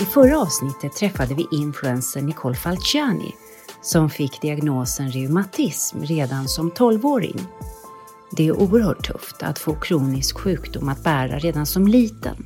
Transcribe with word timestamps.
I 0.00 0.04
förra 0.04 0.40
avsnittet 0.40 0.92
träffade 0.92 1.34
vi 1.34 1.46
influencern 1.52 2.26
Nicole 2.26 2.56
Falciani 2.56 3.34
som 3.80 4.10
fick 4.10 4.40
diagnosen 4.40 5.10
reumatism 5.10 6.02
redan 6.02 6.48
som 6.48 6.70
12-åring. 6.70 7.40
Det 8.36 8.48
är 8.48 8.62
oerhört 8.62 9.06
tufft 9.06 9.42
att 9.42 9.58
få 9.58 9.74
kronisk 9.74 10.38
sjukdom 10.38 10.88
att 10.88 11.04
bära 11.04 11.38
redan 11.38 11.66
som 11.66 11.88
liten. 11.88 12.44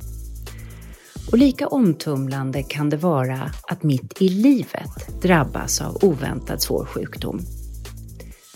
Och 1.31 1.37
lika 1.37 1.67
omtumlande 1.67 2.63
kan 2.63 2.89
det 2.89 2.97
vara 2.97 3.51
att 3.67 3.83
mitt 3.83 4.21
i 4.21 4.29
livet 4.29 5.21
drabbas 5.21 5.81
av 5.81 5.97
oväntad 6.01 6.61
svår 6.61 6.85
sjukdom. 6.85 7.39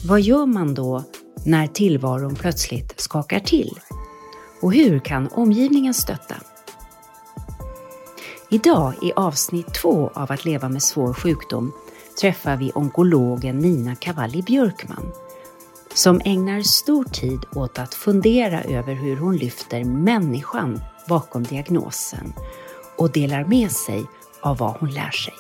Vad 0.07 0.21
gör 0.21 0.45
man 0.45 0.73
då 0.73 1.03
när 1.45 1.67
tillvaron 1.67 2.35
plötsligt 2.35 2.99
skakar 2.99 3.39
till? 3.39 3.79
Och 4.61 4.73
hur 4.73 4.99
kan 4.99 5.27
omgivningen 5.27 5.93
stötta? 5.93 6.35
Idag 8.51 8.93
i 9.01 9.11
avsnitt 9.15 9.73
två 9.73 10.11
av 10.13 10.31
Att 10.31 10.45
leva 10.45 10.69
med 10.69 10.83
svår 10.83 11.13
sjukdom 11.13 11.71
träffar 12.21 12.57
vi 12.57 12.71
onkologen 12.75 13.57
Nina 13.59 13.95
Cavalli 13.95 14.41
Björkman 14.41 15.11
som 15.93 16.21
ägnar 16.25 16.61
stor 16.61 17.03
tid 17.03 17.39
åt 17.55 17.79
att 17.79 17.93
fundera 17.93 18.63
över 18.63 18.93
hur 18.93 19.17
hon 19.17 19.37
lyfter 19.37 19.83
människan 19.83 20.81
bakom 21.09 21.43
diagnosen 21.43 22.33
och 22.97 23.11
delar 23.11 23.43
med 23.43 23.71
sig 23.71 24.05
av 24.41 24.57
vad 24.57 24.77
hon 24.77 24.89
lär 24.89 25.11
sig. 25.11 25.33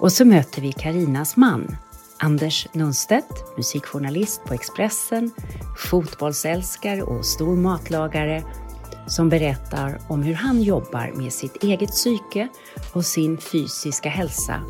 Och 0.00 0.12
så 0.12 0.24
möter 0.24 0.62
vi 0.62 0.72
Karinas 0.72 1.36
man, 1.36 1.76
Anders 2.18 2.68
Nunstedt, 2.72 3.56
musikjournalist 3.56 4.44
på 4.44 4.54
Expressen, 4.54 5.30
fotbollsälskare 5.90 7.02
och 7.02 7.26
stor 7.26 7.56
matlagare 7.56 8.42
som 9.06 9.28
berättar 9.28 10.00
om 10.08 10.22
hur 10.22 10.34
han 10.34 10.62
jobbar 10.62 11.12
med 11.14 11.32
sitt 11.32 11.62
eget 11.62 11.90
psyke 11.90 12.48
och 12.92 13.04
sin 13.04 13.38
fysiska 13.38 14.08
hälsa 14.08 14.60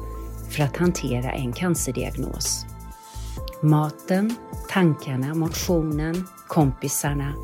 för 0.50 0.62
att 0.62 0.76
hantera 0.76 1.32
en 1.32 1.52
cancerdiagnos. 1.52 2.66
Maten, 3.62 4.34
tankarna, 4.68 5.34
motionen, 5.34 6.26
kompisarna. 6.48 7.34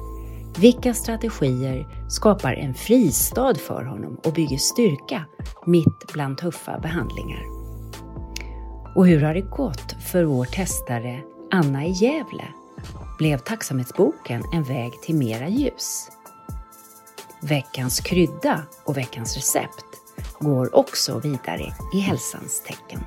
Vilka 0.58 0.94
strategier 0.94 1.86
skapar 2.08 2.52
en 2.52 2.74
fristad 2.74 3.54
för 3.54 3.84
honom 3.84 4.20
och 4.25 4.32
bygger 4.32 4.58
styrka 4.58 5.25
mitt 5.66 6.12
bland 6.12 6.38
tuffa 6.38 6.78
behandlingar? 6.78 7.42
Och 8.97 9.06
hur 9.06 9.22
har 9.22 9.34
det 9.34 9.41
gått 9.41 9.92
för 10.12 10.25
vår 10.25 10.44
testare 10.44 11.20
Anna 11.50 11.86
i 11.86 11.91
Gävle? 11.91 12.44
Blev 13.19 13.38
tacksamhetsboken 13.38 14.42
en 14.52 14.62
väg 14.62 14.92
till 15.02 15.14
mera 15.14 15.48
ljus? 15.48 16.10
Veckans 17.42 18.00
krydda 18.00 18.62
och 18.84 18.96
veckans 18.96 19.36
recept 19.36 19.84
går 20.38 20.77
också 20.77 21.19
vidare 21.19 21.74
i 21.94 22.00
hälsans 22.00 22.62
tecken. 22.62 23.05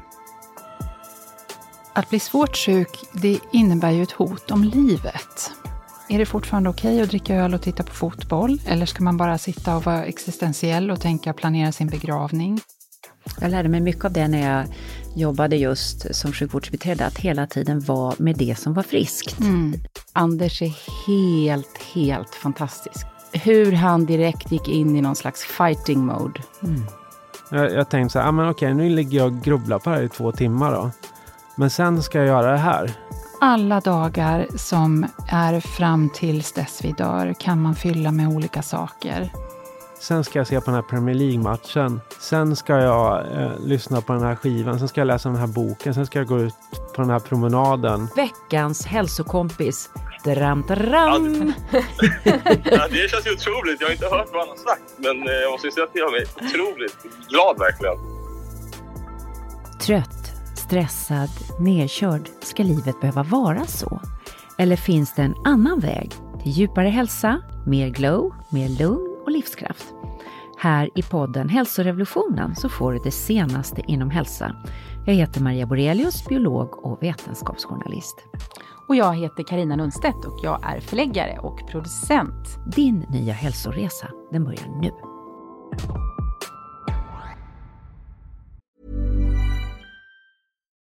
Att 1.93 2.09
bli 2.09 2.19
svårt 2.19 2.57
sjuk, 2.57 2.99
det 3.13 3.39
innebär 3.51 3.91
ju 3.91 4.03
ett 4.03 4.11
hot 4.11 4.51
om 4.51 4.63
livet. 4.63 5.51
Är 6.09 6.19
det 6.19 6.25
fortfarande 6.25 6.69
okej 6.69 6.93
okay 6.93 7.03
att 7.03 7.09
dricka 7.09 7.35
öl 7.35 7.53
och 7.53 7.61
titta 7.61 7.83
på 7.83 7.93
fotboll? 7.93 8.61
Eller 8.67 8.85
ska 8.85 9.03
man 9.03 9.17
bara 9.17 9.37
sitta 9.37 9.75
och 9.75 9.85
vara 9.85 10.05
existentiell 10.05 10.91
och 10.91 11.01
tänka 11.01 11.33
planera 11.33 11.71
sin 11.71 11.87
begravning? 11.87 12.59
Jag 13.39 13.51
lärde 13.51 13.69
mig 13.69 13.81
mycket 13.81 14.05
av 14.05 14.11
det 14.11 14.27
när 14.27 14.57
jag 14.57 14.65
jobbade 15.15 15.55
just 15.55 16.15
som 16.15 16.33
sjukvårdsbiträde, 16.33 17.05
att 17.05 17.17
hela 17.17 17.47
tiden 17.47 17.79
vara 17.79 18.15
med 18.17 18.37
det 18.37 18.59
som 18.59 18.73
var 18.73 18.83
friskt. 18.83 19.39
Mm. 19.39 19.79
Anders 20.13 20.61
är 20.61 20.73
helt, 21.07 21.77
helt 21.93 22.35
fantastisk. 22.35 23.12
Hur 23.33 23.71
han 23.71 24.05
direkt 24.05 24.51
gick 24.51 24.67
in 24.67 24.95
i 24.95 25.01
någon 25.01 25.15
slags 25.15 25.43
fighting 25.43 26.05
mode. 26.05 26.41
Mm. 26.63 26.81
Jag, 27.49 27.73
jag 27.73 27.89
tänkte 27.89 28.13
så 28.13 28.19
här, 28.19 28.27
ah, 28.27 28.31
men 28.31 28.49
okej, 28.49 28.73
nu 28.73 28.89
ligger 28.89 29.17
jag 29.17 29.27
och 29.27 29.41
grubblar 29.43 29.79
på 29.79 29.89
det 29.89 29.95
här 29.95 30.03
i 30.03 30.09
två 30.09 30.31
timmar 30.31 30.71
då. 30.71 30.91
Men 31.55 31.69
sen 31.69 32.03
ska 32.03 32.17
jag 32.17 32.27
göra 32.27 32.51
det 32.51 32.57
här. 32.57 32.91
Alla 33.41 33.79
dagar 33.79 34.47
som 34.55 35.05
är 35.27 35.59
fram 35.59 36.09
tills 36.09 36.51
dess 36.51 36.79
vi 36.83 36.91
dör 36.91 37.33
kan 37.39 37.61
man 37.61 37.75
fylla 37.75 38.11
med 38.11 38.27
olika 38.27 38.61
saker. 38.61 39.31
Sen 39.99 40.23
ska 40.23 40.39
jag 40.39 40.47
se 40.47 40.59
på 40.59 40.65
den 40.65 40.75
här 40.75 40.81
Premier 40.81 41.15
League-matchen. 41.15 42.01
Sen 42.19 42.55
ska 42.55 42.77
jag 42.77 43.41
eh, 43.41 43.51
lyssna 43.59 44.01
på 44.01 44.13
den 44.13 44.21
här 44.21 44.35
skivan. 44.35 44.79
Sen 44.79 44.87
ska 44.87 45.01
jag 45.01 45.05
läsa 45.05 45.29
den 45.29 45.37
här 45.37 45.47
boken. 45.47 45.93
Sen 45.93 46.05
ska 46.05 46.19
jag 46.19 46.27
gå 46.27 46.39
ut 46.39 46.55
på 46.95 47.01
den 47.01 47.09
här 47.09 47.19
promenaden. 47.19 48.07
Veckans 48.15 48.85
hälsokompis. 48.85 49.89
Dram, 50.23 50.61
dram. 50.61 51.53
Ja, 52.63 52.87
det 52.91 53.09
känns 53.11 53.27
ju 53.27 53.31
otroligt. 53.31 53.81
Jag 53.81 53.87
har 53.87 53.91
inte 53.91 54.05
hört 54.05 54.29
vad 54.33 54.39
han 54.39 54.49
har 54.49 54.55
sagt. 54.55 54.93
Men 54.97 55.27
eh, 55.27 55.33
jag 55.33 55.51
måste 55.51 55.71
säga 55.71 55.83
att 55.83 55.89
jag 55.93 56.15
är 56.17 56.23
otroligt 56.23 56.97
glad 57.29 57.59
verkligen. 57.59 57.95
Trött, 59.81 60.31
stressad, 60.57 61.29
nedkörd. 61.59 62.29
Ska 62.41 62.63
livet 62.63 63.01
behöva 63.01 63.23
vara 63.23 63.65
så? 63.65 64.01
Eller 64.57 64.75
finns 64.75 65.15
det 65.15 65.21
en 65.21 65.35
annan 65.45 65.79
väg 65.79 66.11
till 66.43 66.51
djupare 66.51 66.87
hälsa, 66.87 67.41
mer 67.67 67.89
glow, 67.89 68.33
mer 68.49 68.69
lugn 68.69 69.17
och 69.25 69.31
livskraft. 69.31 69.85
Här 70.57 70.89
i 70.95 71.01
podden 71.01 71.49
Hälsorevolutionen 71.49 72.55
så 72.55 72.69
får 72.69 72.93
du 72.93 72.99
det 73.03 73.11
senaste 73.11 73.81
inom 73.87 74.09
hälsa. 74.09 74.55
Jag 75.05 75.13
heter 75.13 75.41
Maria 75.41 75.65
Borelius, 75.65 76.25
biolog 76.25 76.85
och 76.85 77.03
vetenskapsjournalist. 77.03 78.15
Och 78.87 78.95
jag 78.95 79.15
heter 79.15 79.43
Karina 79.43 79.75
Lundstedt 79.75 80.25
och 80.25 80.39
jag 80.43 80.59
är 80.63 80.79
förläggare 80.79 81.39
och 81.39 81.67
producent. 81.71 82.57
Din 82.75 83.05
nya 83.11 83.33
hälsoresa, 83.33 84.09
den 84.31 84.43
börjar 84.43 84.81
nu. 84.81 84.91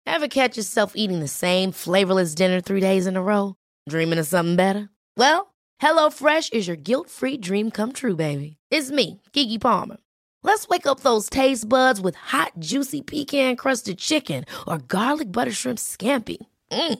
Have 0.06 0.28
catch 0.30 0.58
yourself 0.58 0.94
eating 0.96 1.20
the 1.20 1.28
same 1.28 1.72
flavorless 1.72 2.36
dinner 2.36 2.62
three 2.62 2.82
days 2.82 3.08
in 3.08 3.18
a 3.18 3.22
row? 3.22 3.56
Dreaming 3.90 4.20
of 4.20 4.28
something 4.28 4.56
better? 4.56 4.90
Well, 5.18 5.54
HelloFresh 5.82 6.54
is 6.54 6.68
your 6.68 6.78
guilt-free 6.78 7.38
dream 7.38 7.72
come 7.72 7.92
true, 7.94 8.16
baby. 8.16 8.58
It's 8.72 8.92
me, 8.92 9.22
Gigi 9.34 9.58
Palmer. 9.60 9.98
Let's 10.44 10.68
wake 10.68 10.88
up 10.88 11.00
those 11.02 11.30
taste 11.30 11.68
buds 11.68 12.00
with 12.00 12.16
hot, 12.16 12.52
juicy 12.60 13.02
pecan-crusted 13.02 13.98
chicken 13.98 14.46
or 14.68 14.78
garlic 14.78 15.32
butter 15.32 15.52
shrimp 15.52 15.80
scampi. 15.80 16.38
Mm. 16.72 17.00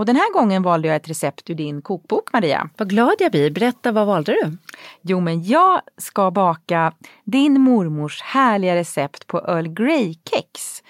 Och 0.00 0.06
den 0.06 0.16
här 0.16 0.32
gången 0.32 0.62
valde 0.62 0.88
jag 0.88 0.96
ett 0.96 1.08
recept 1.08 1.50
ur 1.50 1.54
din 1.54 1.82
kokbok, 1.82 2.32
Maria. 2.32 2.70
Vad 2.76 2.90
glad 2.90 3.14
jag 3.18 3.30
blir. 3.30 3.50
Berätta, 3.50 3.92
vad 3.92 4.06
valde 4.06 4.32
du? 4.32 4.56
Jo, 5.02 5.20
men 5.20 5.44
jag 5.44 5.80
ska 5.96 6.30
baka 6.30 6.92
din 7.24 7.60
mormors 7.60 8.22
härliga 8.22 8.76
recept 8.76 9.26
på 9.26 9.38
Earl 9.38 9.66
Grey-kex. 9.66 10.82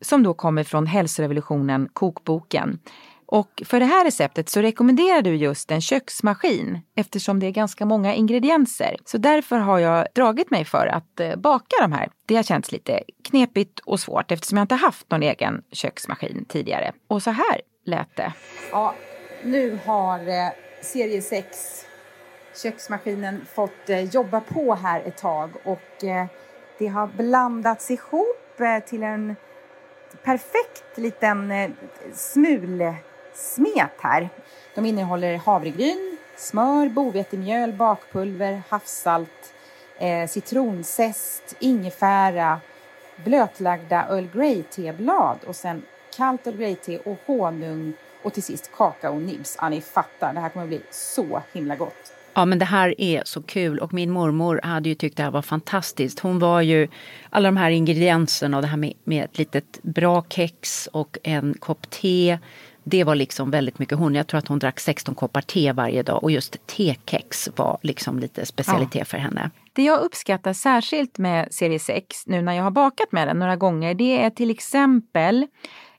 Som 0.00 0.22
då 0.22 0.34
kommer 0.34 0.64
från 0.64 0.86
Hälsorevolutionen, 0.86 1.88
kokboken. 1.92 2.78
Och 3.26 3.62
för 3.66 3.80
det 3.80 3.86
här 3.86 4.04
receptet 4.04 4.48
så 4.48 4.62
rekommenderar 4.62 5.22
du 5.22 5.34
just 5.34 5.70
en 5.70 5.80
köksmaskin 5.80 6.80
eftersom 6.94 7.40
det 7.40 7.46
är 7.46 7.50
ganska 7.50 7.86
många 7.86 8.14
ingredienser. 8.14 8.96
Så 9.04 9.18
därför 9.18 9.58
har 9.58 9.78
jag 9.78 10.06
dragit 10.14 10.50
mig 10.50 10.64
för 10.64 10.86
att 10.86 11.20
eh, 11.20 11.36
baka 11.36 11.76
de 11.80 11.92
här. 11.92 12.08
Det 12.26 12.36
har 12.36 12.42
känts 12.42 12.72
lite 12.72 13.02
knepigt 13.28 13.78
och 13.78 14.00
svårt 14.00 14.32
eftersom 14.32 14.58
jag 14.58 14.64
inte 14.64 14.74
haft 14.74 15.10
någon 15.10 15.22
egen 15.22 15.62
köksmaskin 15.72 16.44
tidigare. 16.48 16.92
Och 17.08 17.22
så 17.22 17.30
här 17.30 17.60
lät 17.84 18.16
det. 18.16 18.32
Ja, 18.70 18.94
nu 19.42 19.78
har 19.84 20.18
eh, 20.18 20.52
serie 20.82 21.22
6 21.22 21.86
köksmaskinen 22.62 23.46
fått 23.54 23.88
eh, 23.88 24.00
jobba 24.00 24.40
på 24.40 24.74
här 24.74 25.00
ett 25.00 25.16
tag 25.16 25.50
och 25.64 26.04
eh, 26.04 26.26
det 26.78 26.86
har 26.86 27.06
blandats 27.06 27.90
ihop 27.90 28.60
eh, 28.60 28.84
till 28.84 29.02
en 29.02 29.36
perfekt 30.24 30.98
liten 30.98 31.50
eh, 31.50 31.70
smul 32.12 32.94
smet 33.36 33.92
här. 33.98 34.28
De 34.74 34.86
innehåller 34.86 35.36
havregryn, 35.36 36.18
smör, 36.36 36.88
bovetemjöl, 36.88 37.72
bakpulver, 37.72 38.62
havssalt, 38.68 39.54
eh, 39.98 40.28
citronzest, 40.28 41.56
ingefära, 41.58 42.60
blötlagda 43.24 44.06
Earl 44.10 44.26
Grey-teblad 44.34 45.38
och 45.46 45.56
sen 45.56 45.82
kallt 46.16 46.46
Earl 46.46 46.56
Grey-te 46.56 46.98
och 46.98 47.18
honung 47.26 47.92
och 48.22 48.32
till 48.32 48.42
sist 48.42 48.70
kakaonibs. 48.76 49.56
Ja, 49.60 49.68
ni 49.68 49.80
fattar, 49.80 50.34
det 50.34 50.40
här 50.40 50.48
kommer 50.48 50.64
att 50.64 50.68
bli 50.68 50.80
så 50.90 51.42
himla 51.52 51.76
gott. 51.76 52.12
Ja, 52.34 52.44
men 52.44 52.58
det 52.58 52.64
här 52.64 53.00
är 53.00 53.22
så 53.24 53.42
kul 53.42 53.78
och 53.78 53.92
min 53.92 54.10
mormor 54.10 54.60
hade 54.62 54.88
ju 54.88 54.94
tyckt 54.94 55.16
det 55.16 55.22
här 55.22 55.30
var 55.30 55.42
fantastiskt. 55.42 56.20
Hon 56.20 56.38
var 56.38 56.60
ju 56.60 56.88
alla 57.30 57.48
de 57.48 57.56
här 57.56 57.70
ingredienserna 57.70 58.56
och 58.56 58.62
det 58.62 58.68
här 58.68 58.76
med, 58.76 58.92
med 59.04 59.24
ett 59.24 59.38
litet 59.38 59.82
bra 59.82 60.24
kex 60.28 60.88
och 60.92 61.18
en 61.22 61.54
kopp 61.54 61.90
te. 61.90 62.38
Det 62.88 63.04
var 63.04 63.14
liksom 63.14 63.50
väldigt 63.50 63.78
mycket 63.78 63.98
hon. 63.98 64.14
Jag 64.14 64.26
tror 64.26 64.38
att 64.38 64.48
hon 64.48 64.58
drack 64.58 64.80
16 64.80 65.14
koppar 65.14 65.40
te 65.40 65.72
varje 65.72 66.02
dag 66.02 66.22
och 66.22 66.30
just 66.30 66.66
tekex 66.66 67.48
var 67.56 67.78
liksom 67.82 68.18
lite 68.18 68.46
specialitet 68.46 68.94
ja. 68.94 69.04
för 69.04 69.18
henne. 69.18 69.50
Det 69.72 69.82
jag 69.82 70.00
uppskattar 70.00 70.52
särskilt 70.52 71.18
med 71.18 71.54
serie 71.54 71.78
6 71.78 72.26
nu 72.26 72.42
när 72.42 72.52
jag 72.52 72.62
har 72.62 72.70
bakat 72.70 73.12
med 73.12 73.28
den 73.28 73.38
några 73.38 73.56
gånger 73.56 73.94
det 73.94 74.22
är 74.22 74.30
till 74.30 74.50
exempel 74.50 75.46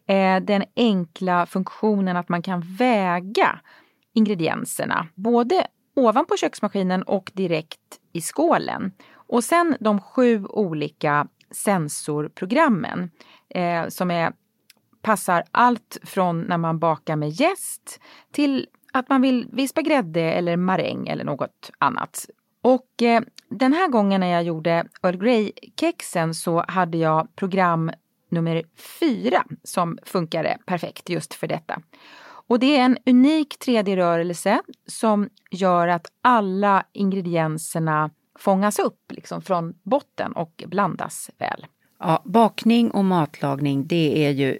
eh, 0.07 0.39
den 0.41 0.63
enkla 0.75 1.45
funktionen 1.45 2.17
att 2.17 2.29
man 2.29 2.41
kan 2.41 2.61
väga 2.77 3.59
ingredienserna. 4.13 5.07
Både 5.15 5.67
ovanpå 5.95 6.37
köksmaskinen 6.37 7.03
och 7.03 7.31
direkt 7.33 7.79
i 8.13 8.21
skålen. 8.21 8.91
Och 9.13 9.43
sen 9.43 9.77
de 9.79 10.01
sju 10.01 10.45
olika 10.45 11.27
sensorprogrammen 11.51 13.11
eh, 13.49 13.87
som 13.87 14.11
är, 14.11 14.33
passar 15.01 15.43
allt 15.51 15.97
från 16.03 16.41
när 16.41 16.57
man 16.57 16.79
bakar 16.79 17.15
med 17.15 17.29
jäst 17.29 17.99
till 18.31 18.67
att 18.93 19.09
man 19.09 19.21
vill 19.21 19.47
vispa 19.51 19.81
grädde 19.81 20.21
eller 20.21 20.57
maräng 20.57 21.07
eller 21.07 21.23
något 21.23 21.71
annat. 21.77 22.25
Och 22.61 23.01
eh, 23.01 23.21
den 23.49 23.73
här 23.73 23.87
gången 23.87 24.21
när 24.21 24.27
jag 24.27 24.43
gjorde 24.43 24.85
Earl 25.03 25.17
Grey-kexen 25.17 26.33
så 26.33 26.63
hade 26.67 26.97
jag 26.97 27.35
program 27.35 27.91
nummer 28.29 28.63
fyra 28.99 29.43
som 29.63 29.97
funkade 30.03 30.57
perfekt 30.65 31.09
just 31.09 31.33
för 31.33 31.47
detta. 31.47 31.81
Och 32.47 32.59
det 32.59 32.77
är 32.77 32.85
en 32.85 32.97
unik 33.05 33.55
3D-rörelse 33.65 34.61
som 34.87 35.29
gör 35.51 35.87
att 35.87 36.07
alla 36.21 36.83
ingredienserna 36.93 38.09
fångas 38.39 38.79
upp 38.79 39.11
liksom 39.11 39.41
från 39.41 39.73
botten 39.83 40.31
och 40.31 40.63
blandas 40.67 41.29
väl. 41.37 41.65
Ja, 41.99 42.21
bakning 42.25 42.91
och 42.91 43.05
matlagning 43.05 43.87
det 43.87 44.25
är 44.25 44.31
ju 44.31 44.59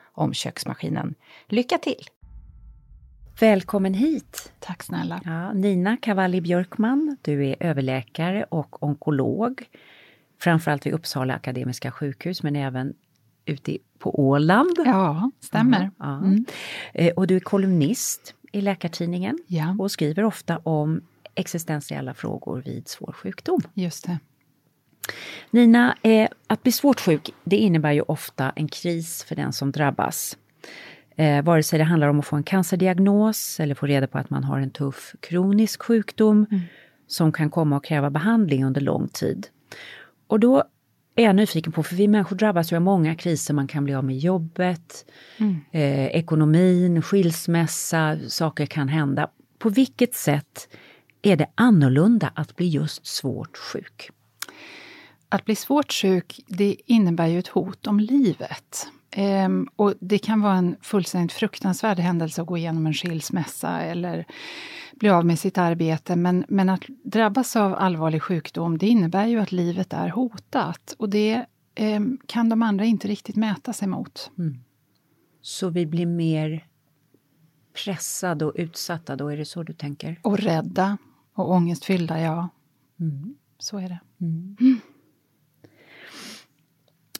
om 0.13 0.33
köksmaskinen. 0.33 1.15
Lycka 1.47 1.77
till! 1.77 2.05
Välkommen 3.39 3.93
hit! 3.93 4.53
Tack 4.59 4.83
snälla! 4.83 5.21
Ja, 5.25 5.53
Nina 5.53 5.97
Cavalli 5.97 6.41
Björkman, 6.41 7.17
du 7.21 7.47
är 7.47 7.55
överläkare 7.59 8.43
och 8.43 8.83
onkolog. 8.83 9.63
Framförallt 10.39 10.85
vid 10.85 10.93
Uppsala 10.93 11.33
Akademiska 11.33 11.91
sjukhus 11.91 12.43
men 12.43 12.55
även 12.55 12.93
ute 13.45 13.77
på 13.99 14.19
Åland. 14.19 14.77
Ja, 14.85 15.31
stämmer. 15.39 15.79
Mm, 15.79 15.91
ja. 15.99 16.17
Mm. 16.17 16.45
Eh, 16.93 17.13
och 17.13 17.27
du 17.27 17.35
är 17.35 17.39
kolumnist 17.39 18.35
i 18.51 18.61
Läkartidningen 18.61 19.37
ja. 19.47 19.75
och 19.79 19.91
skriver 19.91 20.23
ofta 20.23 20.57
om 20.57 21.01
existentiella 21.35 22.13
frågor 22.13 22.61
vid 22.65 22.87
svår 22.87 23.11
sjukdom. 23.11 23.61
Just 23.73 24.05
det. 24.05 24.19
Nina, 25.49 25.97
eh, 26.01 26.29
att 26.47 26.63
bli 26.63 26.71
svårt 26.71 26.99
sjuk 26.99 27.29
det 27.43 27.55
innebär 27.55 27.91
ju 27.91 28.01
ofta 28.01 28.51
en 28.55 28.67
kris 28.67 29.23
för 29.23 29.35
den 29.35 29.53
som 29.53 29.71
drabbas. 29.71 30.37
Eh, 31.15 31.43
vare 31.43 31.63
sig 31.63 31.79
det 31.79 31.85
handlar 31.85 32.07
om 32.07 32.19
att 32.19 32.25
få 32.25 32.35
en 32.35 32.43
cancerdiagnos 32.43 33.59
eller 33.59 33.75
få 33.75 33.85
reda 33.85 34.07
på 34.07 34.17
att 34.17 34.29
man 34.29 34.43
har 34.43 34.59
en 34.59 34.71
tuff 34.71 35.15
kronisk 35.19 35.83
sjukdom 35.83 36.45
mm. 36.51 36.61
som 37.07 37.31
kan 37.31 37.49
komma 37.49 37.77
att 37.77 37.83
kräva 37.83 38.09
behandling 38.09 38.65
under 38.65 38.81
lång 38.81 39.07
tid. 39.07 39.47
Och 40.27 40.39
då 40.39 40.63
är 41.15 41.23
jag 41.23 41.35
nyfiken 41.35 41.71
på, 41.71 41.83
för 41.83 41.95
vi 41.95 42.07
människor 42.07 42.35
drabbas 42.35 42.71
ju 42.71 42.75
av 42.75 42.81
många 42.81 43.15
kriser. 43.15 43.53
Man 43.53 43.67
kan 43.67 43.83
bli 43.83 43.93
av 43.93 44.05
med 44.05 44.17
jobbet, 44.17 45.05
mm. 45.37 45.59
eh, 45.71 46.05
ekonomin, 46.05 47.01
skilsmässa, 47.01 48.17
saker 48.27 48.65
kan 48.65 48.87
hända. 48.87 49.29
På 49.59 49.69
vilket 49.69 50.15
sätt 50.15 50.67
är 51.21 51.35
det 51.35 51.47
annorlunda 51.55 52.31
att 52.35 52.55
bli 52.55 52.67
just 52.67 53.05
svårt 53.05 53.57
sjuk? 53.57 54.11
Att 55.31 55.45
bli 55.45 55.55
svårt 55.55 55.93
sjuk, 55.93 56.39
det 56.47 56.75
innebär 56.85 57.27
ju 57.27 57.39
ett 57.39 57.47
hot 57.47 57.87
om 57.87 57.99
livet. 57.99 58.87
Ehm, 59.11 59.67
och 59.75 59.93
det 59.99 60.17
kan 60.17 60.41
vara 60.41 60.55
en 60.55 60.75
fullständigt 60.81 61.31
fruktansvärd 61.31 61.99
händelse 61.99 62.41
att 62.41 62.47
gå 62.47 62.57
igenom 62.57 62.85
en 62.85 62.93
skilsmässa 62.93 63.81
eller 63.81 64.25
bli 64.93 65.09
av 65.09 65.25
med 65.25 65.39
sitt 65.39 65.57
arbete. 65.57 66.15
Men, 66.15 66.45
men 66.47 66.69
att 66.69 66.81
drabbas 67.03 67.55
av 67.55 67.75
allvarlig 67.75 68.21
sjukdom, 68.21 68.77
det 68.77 68.87
innebär 68.87 69.27
ju 69.27 69.39
att 69.39 69.51
livet 69.51 69.93
är 69.93 70.09
hotat. 70.09 70.95
Och 70.97 71.09
det 71.09 71.45
eh, 71.75 72.01
kan 72.25 72.49
de 72.49 72.63
andra 72.63 72.85
inte 72.85 73.07
riktigt 73.07 73.35
mäta 73.35 73.73
sig 73.73 73.87
mot. 73.87 74.31
Mm. 74.37 74.59
Så 75.41 75.69
vi 75.69 75.85
blir 75.85 76.05
mer 76.05 76.67
pressade 77.83 78.45
och 78.45 78.53
utsatta, 78.55 79.15
då 79.15 79.27
är 79.27 79.37
det 79.37 79.45
så 79.45 79.63
du 79.63 79.73
tänker? 79.73 80.19
Och 80.21 80.37
rädda 80.37 80.97
och 81.33 81.51
ångestfyllda, 81.51 82.21
ja. 82.21 82.49
Mm. 82.99 83.35
Så 83.57 83.77
är 83.77 83.89
det. 83.89 83.99
Mm. 84.21 84.57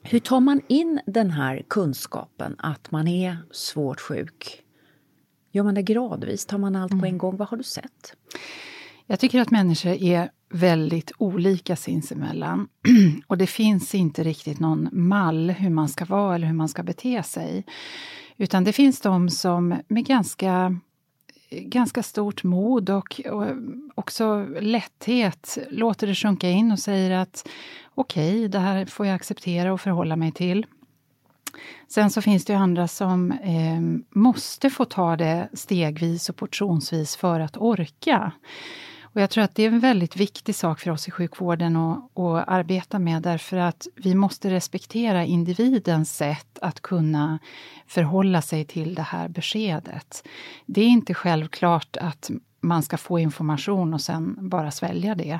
Hur 0.04 0.20
tar 0.20 0.40
man 0.40 0.62
in 0.68 1.02
den 1.06 1.32
här 1.32 1.64
kunskapen 1.68 2.56
att 2.58 2.92
man 2.92 3.08
är 3.08 3.38
svårt 3.52 4.00
sjuk? 4.00 4.62
Gör 5.52 5.64
man 5.64 5.76
det 5.76 5.82
gradvis? 5.82 6.46
Tar 6.46 6.58
man 6.58 6.76
allt 6.76 6.92
på 6.92 6.98
en 6.98 7.04
mm. 7.04 7.18
gång? 7.18 7.38
Vad 7.38 7.48
har 7.48 7.58
du 7.58 7.64
sett? 7.64 8.16
Jag 9.06 9.20
tycker 9.20 9.42
att 9.42 9.52
människor 9.52 9.92
är 9.92 10.30
väldigt 10.50 11.12
olika 11.18 11.76
sinsemellan. 11.76 12.68
Och 13.28 13.38
det 13.38 13.48
finns 13.48 13.96
inte 13.96 14.24
riktigt 14.24 14.60
någon 14.60 14.90
mall 14.92 15.50
hur 15.50 15.70
man 15.70 15.90
ska 15.90 16.06
vara 16.06 16.36
eller 16.36 16.48
hur 16.48 16.54
man 16.54 16.70
ska 16.70 16.84
bete 16.84 17.24
sig. 17.24 17.66
Utan 18.38 18.64
det 18.64 18.74
finns 18.74 19.02
de 19.02 19.30
som 19.30 19.76
med 19.88 20.06
ganska 20.06 20.80
ganska 21.52 22.04
stort 22.04 22.44
mod 22.44 22.90
och, 22.90 23.22
och 23.26 23.46
också 23.96 24.46
lätthet 24.60 25.58
låter 25.70 26.08
det 26.08 26.16
sjunka 26.16 26.50
in 26.50 26.72
och 26.72 26.80
säger 26.80 27.12
att 27.12 27.48
okej, 27.96 28.36
okay, 28.36 28.48
det 28.48 28.60
här 28.60 28.86
får 28.86 29.06
jag 29.06 29.16
acceptera 29.16 29.74
och 29.74 29.82
förhålla 29.82 30.16
mig 30.16 30.32
till. 30.32 30.66
Sen 31.88 32.10
så 32.10 32.22
finns 32.22 32.46
det 32.46 32.54
ju 32.54 32.60
andra 32.60 32.88
som 32.88 33.32
eh, 33.32 33.82
måste 34.20 34.70
få 34.70 34.86
ta 34.86 35.16
det 35.16 35.50
stegvis 35.54 36.30
och 36.30 36.36
portionsvis 36.36 37.16
för 37.16 37.40
att 37.40 37.58
orka. 37.58 38.32
Och 39.14 39.22
jag 39.22 39.30
tror 39.30 39.44
att 39.44 39.56
det 39.56 39.64
är 39.64 39.68
en 39.68 39.80
väldigt 39.80 40.16
viktig 40.16 40.56
sak 40.56 40.80
för 40.80 40.92
oss 40.92 41.08
i 41.08 41.12
sjukvården 41.12 41.76
att, 41.76 42.20
att 42.20 42.48
arbeta 42.48 43.00
med 43.00 43.22
därför 43.22 43.58
att 43.58 43.88
vi 43.96 44.16
måste 44.16 44.50
respektera 44.50 45.26
individens 45.26 46.18
sätt 46.18 46.60
att 46.62 46.82
kunna 46.82 47.40
förhålla 47.88 48.42
sig 48.42 48.66
till 48.66 48.96
det 48.96 49.02
här 49.02 49.28
beskedet. 49.28 50.28
Det 50.66 50.82
är 50.82 50.88
inte 50.88 51.14
självklart 51.14 51.98
att 51.98 52.32
man 52.62 52.84
ska 52.84 52.98
få 52.98 53.20
information 53.20 53.94
och 53.94 54.02
sen 54.02 54.50
bara 54.50 54.72
svälja 54.72 55.16
det. 55.16 55.40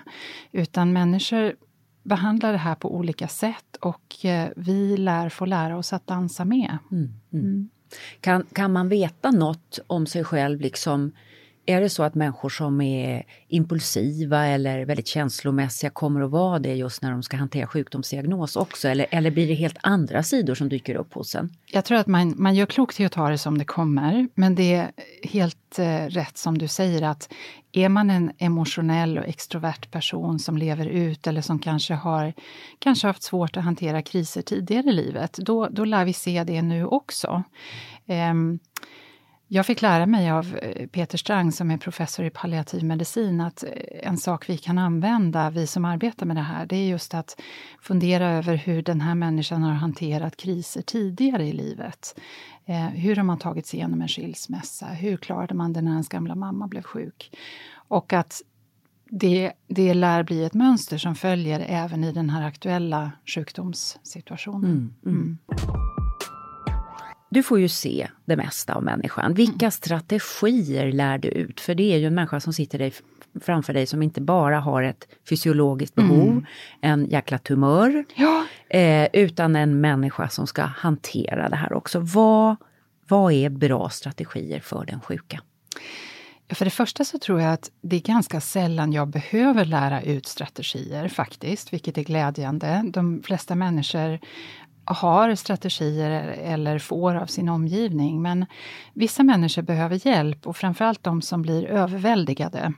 Utan 0.52 0.94
människor 0.94 1.56
behandlar 2.04 2.52
det 2.52 2.58
här 2.58 2.76
på 2.76 2.96
olika 2.96 3.28
sätt 3.28 3.76
och 3.82 4.26
eh, 4.26 4.50
vi 4.56 4.98
lär 4.98 5.30
få 5.30 5.46
lära 5.46 5.78
oss 5.78 5.94
att 5.94 6.08
dansa 6.08 6.46
med. 6.46 6.78
Mm, 6.92 7.14
mm. 7.34 7.46
Mm. 7.46 7.70
Kan, 8.22 8.46
kan 8.54 8.74
man 8.74 8.90
veta 8.90 9.32
något 9.32 9.80
om 9.88 10.06
sig 10.06 10.24
själv 10.24 10.62
liksom 10.62 11.12
är 11.72 11.82
det 11.82 11.90
så 11.90 12.04
att 12.04 12.16
människor 12.16 12.50
som 12.50 12.82
är 12.82 13.24
impulsiva 13.48 14.46
eller 14.46 14.86
väldigt 14.86 15.08
känslomässiga 15.08 15.90
kommer 15.90 16.22
att 16.22 16.32
vara 16.32 16.60
det 16.60 16.76
just 16.76 17.02
när 17.02 17.12
de 17.12 17.24
ska 17.24 17.38
hantera 17.38 17.68
sjukdomsdiagnos 17.68 18.56
också? 18.56 18.88
Eller, 18.88 19.06
eller 19.12 19.32
blir 19.32 19.48
det 19.48 19.54
helt 19.54 19.78
andra 19.82 20.24
sidor 20.24 20.56
som 20.56 20.70
dyker 20.70 20.96
upp 20.96 21.14
hos 21.14 21.36
en? 21.36 21.50
Jag 21.72 21.86
tror 21.86 21.98
att 21.98 22.08
man, 22.08 22.34
man 22.38 22.56
gör 22.56 22.66
klokt 22.66 23.00
i 23.00 23.06
att 23.06 23.12
ta 23.12 23.30
det 23.30 23.38
som 23.38 23.58
det 23.58 23.66
kommer. 23.66 24.30
Men 24.36 24.56
det 24.56 24.74
är 24.74 24.92
helt 25.24 25.80
eh, 25.80 26.06
rätt 26.06 26.38
som 26.38 26.58
du 26.58 26.68
säger 26.68 27.02
att 27.02 27.34
är 27.72 27.90
man 27.90 28.10
en 28.10 28.32
emotionell 28.38 29.18
och 29.18 29.26
extrovert 29.26 29.92
person 29.92 30.40
som 30.40 30.58
lever 30.58 30.86
ut 30.86 31.28
eller 31.28 31.42
som 31.42 31.60
kanske 31.60 31.94
har 31.94 32.34
kanske 32.80 33.08
haft 33.08 33.24
svårt 33.24 33.58
att 33.58 33.64
hantera 33.64 34.02
kriser 34.02 34.42
tidigare 34.42 34.90
i 34.90 34.94
livet, 34.94 35.34
då, 35.34 35.68
då 35.68 35.86
lär 35.86 36.06
vi 36.06 36.14
se 36.14 36.44
det 36.44 36.62
nu 36.62 36.86
också. 36.86 37.44
Um, 38.06 38.60
jag 39.54 39.66
fick 39.66 39.82
lära 39.82 40.06
mig 40.06 40.32
av 40.32 40.58
eh, 40.58 40.88
Peter 40.88 41.18
Strang 41.18 41.52
som 41.52 41.72
är 41.72 41.78
professor 41.78 42.26
i 42.26 42.30
palliativ 42.30 42.84
medicin 42.84 43.42
att 43.42 43.64
eh, 43.64 43.70
en 44.04 44.18
sak 44.18 44.50
vi 44.50 44.58
kan 44.58 44.78
använda, 44.78 45.50
vi 45.50 45.68
som 45.68 45.86
arbetar 45.86 46.26
med 46.26 46.36
det 46.36 46.42
här, 46.42 46.66
det 46.66 46.76
är 46.76 46.88
just 46.88 47.14
att 47.14 47.42
fundera 47.82 48.30
över 48.30 48.56
hur 48.56 48.82
den 48.82 49.02
här 49.02 49.16
människan 49.16 49.64
har 49.64 49.74
hanterat 49.74 50.38
kriser 50.38 50.82
tidigare 50.82 51.48
i 51.48 51.54
livet. 51.54 52.20
Eh, 52.66 52.88
hur 52.88 53.16
har 53.16 53.24
man 53.24 53.38
tagit 53.40 53.68
sig 53.68 53.80
igenom 53.80 54.02
en 54.02 54.08
skilsmässa? 54.08 54.86
Hur 54.86 55.18
klarade 55.18 55.54
man 55.54 55.74
det 55.74 55.82
när 55.82 55.92
ens 55.92 56.10
gamla 56.10 56.36
mamma 56.36 56.68
blev 56.68 56.84
sjuk? 56.84 57.38
Och 57.74 58.14
att 58.14 58.42
det, 59.10 59.52
det 59.68 59.94
lär 59.94 60.24
bli 60.24 60.44
ett 60.44 60.54
mönster 60.54 60.98
som 60.98 61.16
följer 61.16 61.66
även 61.68 62.04
i 62.04 62.12
den 62.12 62.30
här 62.30 62.48
aktuella 62.48 63.12
sjukdomssituationen. 63.26 64.72
Mm, 64.72 64.94
mm. 65.06 65.38
Mm 65.52 66.01
du 67.32 67.44
får 67.44 67.60
ju 67.60 67.70
se 67.70 68.08
det 68.26 68.36
mesta 68.36 68.74
av 68.74 68.84
människan. 68.84 69.34
Vilka 69.34 69.66
mm. 69.66 69.72
strategier 69.72 70.92
lär 70.92 71.18
du 71.18 71.28
ut? 71.28 71.60
För 71.60 71.76
det 71.76 71.94
är 71.94 71.98
ju 71.98 72.08
en 72.08 72.16
människa 72.16 72.40
som 72.40 72.54
sitter 72.54 72.80
dig 72.80 72.94
framför 73.42 73.74
dig 73.74 73.86
som 73.86 74.02
inte 74.02 74.22
bara 74.22 74.60
har 74.60 74.84
ett 74.84 75.08
fysiologiskt 75.30 75.96
behov, 75.96 76.30
mm. 76.30 76.46
en 76.82 77.06
jäkla 77.06 77.38
tumör, 77.38 78.06
ja. 78.16 78.46
eh, 78.70 79.08
utan 79.14 79.56
en 79.56 79.82
människa 79.82 80.30
som 80.30 80.48
ska 80.48 80.62
hantera 80.62 81.50
det 81.50 81.56
här 81.56 81.74
också. 81.74 82.00
Vad, 82.00 82.56
vad 83.08 83.34
är 83.34 83.50
bra 83.50 83.90
strategier 83.90 84.60
för 84.60 84.86
den 84.86 85.02
sjuka? 85.02 85.42
För 86.50 86.66
det 86.66 86.72
första 86.72 87.06
så 87.06 87.20
tror 87.20 87.42
jag 87.42 87.54
att 87.54 87.72
det 87.82 87.96
är 87.96 88.02
ganska 88.02 88.42
sällan 88.42 88.94
jag 88.94 89.08
behöver 89.08 89.66
lära 89.66 90.02
ut 90.02 90.26
strategier 90.26 91.08
faktiskt, 91.08 91.74
vilket 91.74 91.98
är 91.98 92.04
glädjande. 92.04 92.84
De 92.94 93.24
flesta 93.24 93.56
människor 93.56 94.20
har 94.86 95.36
strategier 95.36 96.12
eller 96.28 96.80
får 96.80 97.16
av 97.16 97.26
sin 97.26 97.50
omgivning. 97.50 98.22
Men 98.22 98.46
vissa 98.94 99.24
människor 99.24 99.62
behöver 99.62 100.08
hjälp 100.08 100.48
och 100.48 100.58
framförallt 100.58 101.04
de 101.04 101.22
som 101.22 101.42
blir 101.42 101.66
överväldigade. 101.66 102.74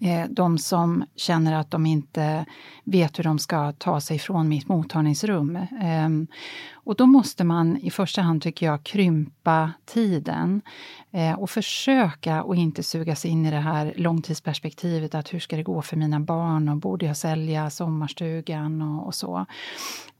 Eh, 0.00 0.24
de 0.30 0.58
som 0.58 1.04
känner 1.16 1.54
att 1.54 1.70
de 1.70 1.86
inte 1.86 2.44
vet 2.84 3.18
hur 3.18 3.24
de 3.24 3.38
ska 3.38 3.72
ta 3.72 4.00
sig 4.00 4.18
från 4.18 4.48
mitt 4.48 4.68
mottagningsrum. 4.68 5.58
Ehm, 5.80 6.26
och 6.72 6.96
då 6.96 7.06
måste 7.06 7.44
man 7.44 7.76
i 7.76 7.90
första 7.90 8.22
hand, 8.22 8.42
tycker 8.42 8.66
jag, 8.66 8.84
krympa 8.84 9.72
tiden 9.84 10.62
eh, 11.10 11.32
och 11.32 11.50
försöka 11.50 12.42
att 12.42 12.56
inte 12.56 12.82
sugas 12.82 13.24
in 13.24 13.46
i 13.46 13.50
det 13.50 13.56
här 13.56 13.94
långtidsperspektivet 13.96 15.14
att 15.14 15.34
hur 15.34 15.38
ska 15.38 15.56
det 15.56 15.62
gå 15.62 15.82
för 15.82 15.96
mina 15.96 16.20
barn 16.20 16.68
och 16.68 16.76
borde 16.76 17.06
jag 17.06 17.16
sälja 17.16 17.70
sommarstugan 17.70 18.82
och, 18.82 19.06
och 19.06 19.14
så. 19.14 19.46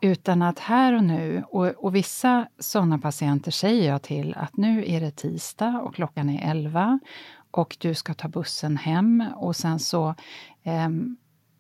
Utan 0.00 0.42
att 0.42 0.58
här 0.58 0.92
och 0.92 1.04
nu, 1.04 1.44
och, 1.48 1.66
och 1.66 1.94
vissa 1.94 2.46
sådana 2.58 2.98
patienter 2.98 3.50
säger 3.50 3.88
jag 3.88 4.02
till 4.02 4.34
att 4.38 4.56
nu 4.56 4.84
är 4.86 5.00
det 5.00 5.10
tisdag 5.10 5.80
och 5.84 5.94
klockan 5.94 6.30
är 6.30 6.50
11 6.50 7.00
och 7.58 7.76
du 7.80 7.94
ska 7.94 8.14
ta 8.14 8.28
bussen 8.28 8.76
hem 8.76 9.24
och 9.36 9.56
sen 9.56 9.78
så 9.78 10.14
eh, 10.62 10.88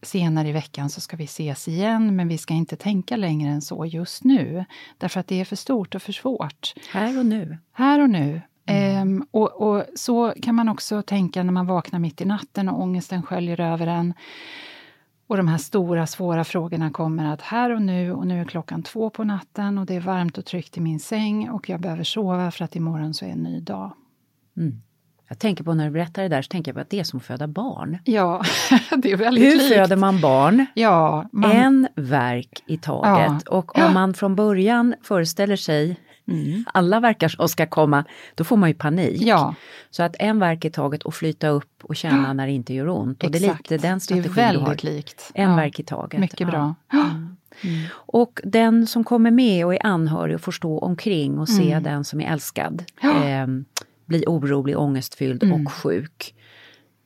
senare 0.02 0.48
i 0.48 0.52
veckan 0.52 0.90
så 0.90 1.00
ska 1.00 1.16
vi 1.16 1.24
ses 1.24 1.68
igen 1.68 2.16
men 2.16 2.28
vi 2.28 2.38
ska 2.38 2.54
inte 2.54 2.76
tänka 2.76 3.16
längre 3.16 3.50
än 3.50 3.62
så 3.62 3.86
just 3.86 4.24
nu. 4.24 4.64
Därför 4.98 5.20
att 5.20 5.26
det 5.26 5.40
är 5.40 5.44
för 5.44 5.56
stort 5.56 5.94
och 5.94 6.02
för 6.02 6.12
svårt. 6.12 6.74
Här 6.92 7.18
och 7.18 7.26
nu. 7.26 7.58
Här 7.72 8.00
och 8.00 8.10
nu. 8.10 8.42
Mm. 8.66 9.18
Eh, 9.18 9.24
och, 9.30 9.52
och, 9.52 9.84
så 9.94 10.34
kan 10.42 10.54
man 10.54 10.68
också 10.68 11.02
tänka 11.02 11.42
när 11.42 11.52
man 11.52 11.66
vaknar 11.66 11.98
mitt 11.98 12.20
i 12.20 12.24
natten 12.24 12.68
och 12.68 12.82
ångesten 12.82 13.22
sköljer 13.22 13.60
över 13.60 13.86
en. 13.86 14.14
Och 15.26 15.36
de 15.36 15.48
här 15.48 15.58
stora 15.58 16.06
svåra 16.06 16.44
frågorna 16.44 16.90
kommer 16.90 17.24
att 17.24 17.42
här 17.42 17.70
och 17.70 17.82
nu 17.82 18.12
och 18.12 18.26
nu 18.26 18.40
är 18.40 18.44
klockan 18.44 18.82
två 18.82 19.10
på 19.10 19.24
natten 19.24 19.78
och 19.78 19.86
det 19.86 19.94
är 19.94 20.00
varmt 20.00 20.38
och 20.38 20.44
tryggt 20.44 20.76
i 20.76 20.80
min 20.80 21.00
säng 21.00 21.50
och 21.50 21.68
jag 21.68 21.80
behöver 21.80 22.04
sova 22.04 22.50
för 22.50 22.64
att 22.64 22.76
imorgon 22.76 23.14
så 23.14 23.24
är 23.24 23.28
en 23.28 23.42
ny 23.42 23.60
dag. 23.60 23.92
Mm. 24.56 24.82
Jag 25.28 25.38
tänker 25.38 25.64
på 25.64 25.74
när 25.74 25.84
du 25.84 25.90
berättar 25.90 26.22
det 26.22 26.28
där 26.28 26.42
så 26.42 26.48
tänker 26.48 26.68
jag 26.70 26.74
på 26.74 26.80
att 26.80 26.90
det 26.90 27.00
är 27.00 27.04
som 27.04 27.16
att 27.16 27.24
föda 27.24 27.46
barn. 27.46 27.98
Ja, 28.04 28.42
det 28.96 29.12
är 29.12 29.16
väldigt 29.16 29.44
Hur 29.44 29.56
likt. 29.56 29.74
föder 29.74 29.96
man 29.96 30.20
barn? 30.20 30.66
Ja, 30.74 31.28
man... 31.32 31.50
En 31.52 31.88
verk 31.96 32.62
i 32.66 32.76
taget. 32.76 33.42
Ja. 33.46 33.58
Och 33.58 33.78
om 33.78 33.94
man 33.94 34.14
från 34.14 34.36
början 34.36 34.94
föreställer 35.02 35.56
sig 35.56 35.96
Mm. 36.28 36.64
Alla 36.74 37.00
verkar 37.00 37.28
som 37.28 37.48
ska 37.48 37.66
komma, 37.66 38.04
då 38.34 38.44
får 38.44 38.56
man 38.56 38.68
ju 38.68 38.74
panik. 38.74 39.22
Ja. 39.22 39.54
Så 39.90 40.02
att 40.02 40.16
en 40.18 40.38
verk 40.38 40.64
i 40.64 40.70
taget 40.70 41.02
och 41.02 41.14
flyta 41.14 41.48
upp 41.48 41.84
och 41.84 41.96
känna 41.96 42.26
ja. 42.26 42.32
när 42.32 42.46
det 42.46 42.52
inte 42.52 42.74
gör 42.74 42.88
ont. 42.88 43.24
Och 43.24 43.30
det 43.30 43.38
är 43.38 43.40
lite 43.40 43.78
den 43.78 44.00
strategin 44.00 44.32
det 44.34 44.40
är 44.40 44.52
väldigt 44.52 44.80
du 44.80 44.88
har. 44.88 44.94
likt. 44.94 45.30
En 45.34 45.50
ja. 45.50 45.56
verk 45.56 45.80
i 45.80 45.82
taget. 45.82 46.20
Mycket 46.20 46.48
bra. 46.48 46.74
Mm. 46.92 47.36
Mm. 47.62 47.84
Och 47.94 48.40
den 48.44 48.86
som 48.86 49.04
kommer 49.04 49.30
med 49.30 49.66
och 49.66 49.74
är 49.74 49.86
anhörig 49.86 50.34
och 50.34 50.40
får 50.40 50.52
stå 50.52 50.78
omkring 50.78 51.38
och 51.38 51.48
se 51.48 51.70
mm. 51.70 51.82
den 51.82 52.04
som 52.04 52.20
är 52.20 52.32
älskad. 52.32 52.84
Eh, 53.02 53.46
bli 54.06 54.24
orolig, 54.26 54.78
ångestfylld 54.78 55.42
mm. 55.42 55.66
och 55.66 55.72
sjuk. 55.72 56.34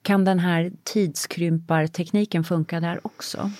Kan 0.03 0.25
den 0.25 0.39
här 0.39 0.73
tidskrympartekniken 0.85 2.45
funka 2.45 2.81
där 2.81 3.07
också? 3.07 3.51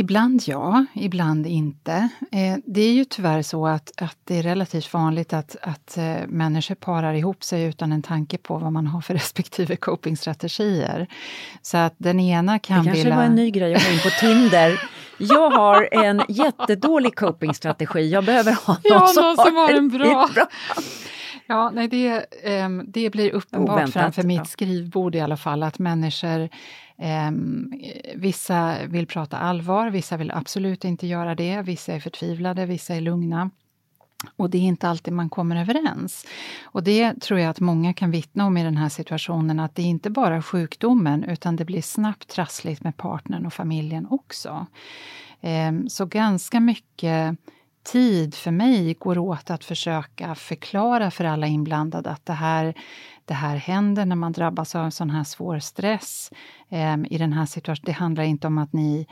Ibland 0.00 0.42
ja, 0.46 0.84
ibland 0.94 1.46
inte. 1.46 2.08
Eh, 2.32 2.58
det 2.64 2.80
är 2.80 2.92
ju 2.92 3.04
tyvärr 3.04 3.42
så 3.42 3.66
att, 3.66 4.02
att 4.02 4.16
det 4.24 4.38
är 4.38 4.42
relativt 4.42 4.92
vanligt 4.92 5.32
att, 5.32 5.56
att 5.62 5.96
eh, 5.96 6.16
människor 6.28 6.74
parar 6.74 7.14
ihop 7.14 7.44
sig 7.44 7.64
utan 7.64 7.92
en 7.92 8.02
tanke 8.02 8.38
på 8.38 8.58
vad 8.58 8.72
man 8.72 8.86
har 8.86 9.00
för 9.00 9.14
respektive 9.22 9.76
copingstrategier. 9.76 11.06
Så 11.62 11.76
att 11.76 11.94
den 11.98 12.20
ena 12.20 12.58
kan 12.58 12.76
vilja... 12.76 12.92
Det 12.92 12.96
kanske 12.96 13.04
vilja... 13.04 13.16
var 13.16 13.24
en 13.24 13.34
ny 13.34 13.50
grej 13.50 13.74
att 13.74 13.84
gå 13.84 13.90
in 13.92 14.00
på 14.00 14.10
Tinder. 14.10 14.80
Jag 15.18 15.50
har 15.50 15.88
en 15.92 16.22
jättedålig 16.28 17.16
copingstrategi, 17.16 18.10
jag 18.10 18.24
behöver 18.24 18.52
ha 18.52 18.72
någon, 18.72 18.80
ja, 18.84 19.06
som, 19.06 19.24
någon 19.24 19.36
som 19.36 19.56
har 19.56 19.70
en 19.70 19.88
bra. 19.88 20.28
bra. 20.34 20.46
Ja, 21.50 21.70
nej, 21.70 21.88
det, 21.88 22.26
um, 22.64 22.84
det 22.88 23.10
blir 23.10 23.30
uppenbart 23.30 23.74
Oväntat, 23.74 23.92
framför 23.92 24.22
mitt 24.22 24.38
ja. 24.38 24.44
skrivbord 24.44 25.14
i 25.14 25.20
alla 25.20 25.36
fall 25.36 25.62
att 25.62 25.78
människor 25.78 26.48
um, 27.28 27.72
Vissa 28.14 28.76
vill 28.86 29.06
prata 29.06 29.38
allvar, 29.38 29.90
vissa 29.90 30.16
vill 30.16 30.30
absolut 30.30 30.84
inte 30.84 31.06
göra 31.06 31.34
det. 31.34 31.62
Vissa 31.62 31.92
är 31.92 32.00
förtvivlade, 32.00 32.66
vissa 32.66 32.94
är 32.94 33.00
lugna. 33.00 33.50
Och 34.36 34.50
det 34.50 34.58
är 34.58 34.62
inte 34.62 34.88
alltid 34.88 35.14
man 35.14 35.30
kommer 35.30 35.56
överens. 35.56 36.26
Och 36.62 36.82
det 36.82 37.20
tror 37.20 37.40
jag 37.40 37.50
att 37.50 37.60
många 37.60 37.94
kan 37.94 38.10
vittna 38.10 38.46
om 38.46 38.56
i 38.56 38.64
den 38.64 38.76
här 38.76 38.88
situationen, 38.88 39.60
att 39.60 39.74
det 39.74 39.82
är 39.82 39.86
inte 39.86 40.10
bara 40.10 40.42
sjukdomen, 40.42 41.24
utan 41.24 41.56
det 41.56 41.64
blir 41.64 41.82
snabbt 41.82 42.28
trassligt 42.28 42.84
med 42.84 42.96
partnern 42.96 43.46
och 43.46 43.52
familjen 43.52 44.06
också. 44.10 44.66
Um, 45.40 45.88
så 45.88 46.06
ganska 46.06 46.60
mycket 46.60 47.38
tid 47.92 48.34
för 48.34 48.50
mig 48.50 48.94
går 48.94 49.18
åt 49.18 49.50
att 49.50 49.64
försöka 49.64 50.34
förklara 50.34 51.10
för 51.10 51.24
alla 51.24 51.46
inblandade 51.46 52.10
att 52.10 52.26
det 52.26 52.32
här, 52.32 52.74
det 53.24 53.34
här 53.34 53.56
händer 53.56 54.06
när 54.06 54.16
man 54.16 54.32
drabbas 54.32 54.74
av 54.74 54.84
en 54.84 54.92
sån 54.92 55.10
här 55.10 55.24
svår 55.24 55.58
stress. 55.58 56.30
Eh, 56.68 56.96
I 57.10 57.18
den 57.18 57.32
här 57.32 57.46
situationen, 57.46 57.84
det 57.86 57.92
handlar 57.92 58.24
inte 58.24 58.46
om 58.46 58.58
att 58.58 58.72
ni 58.72 59.06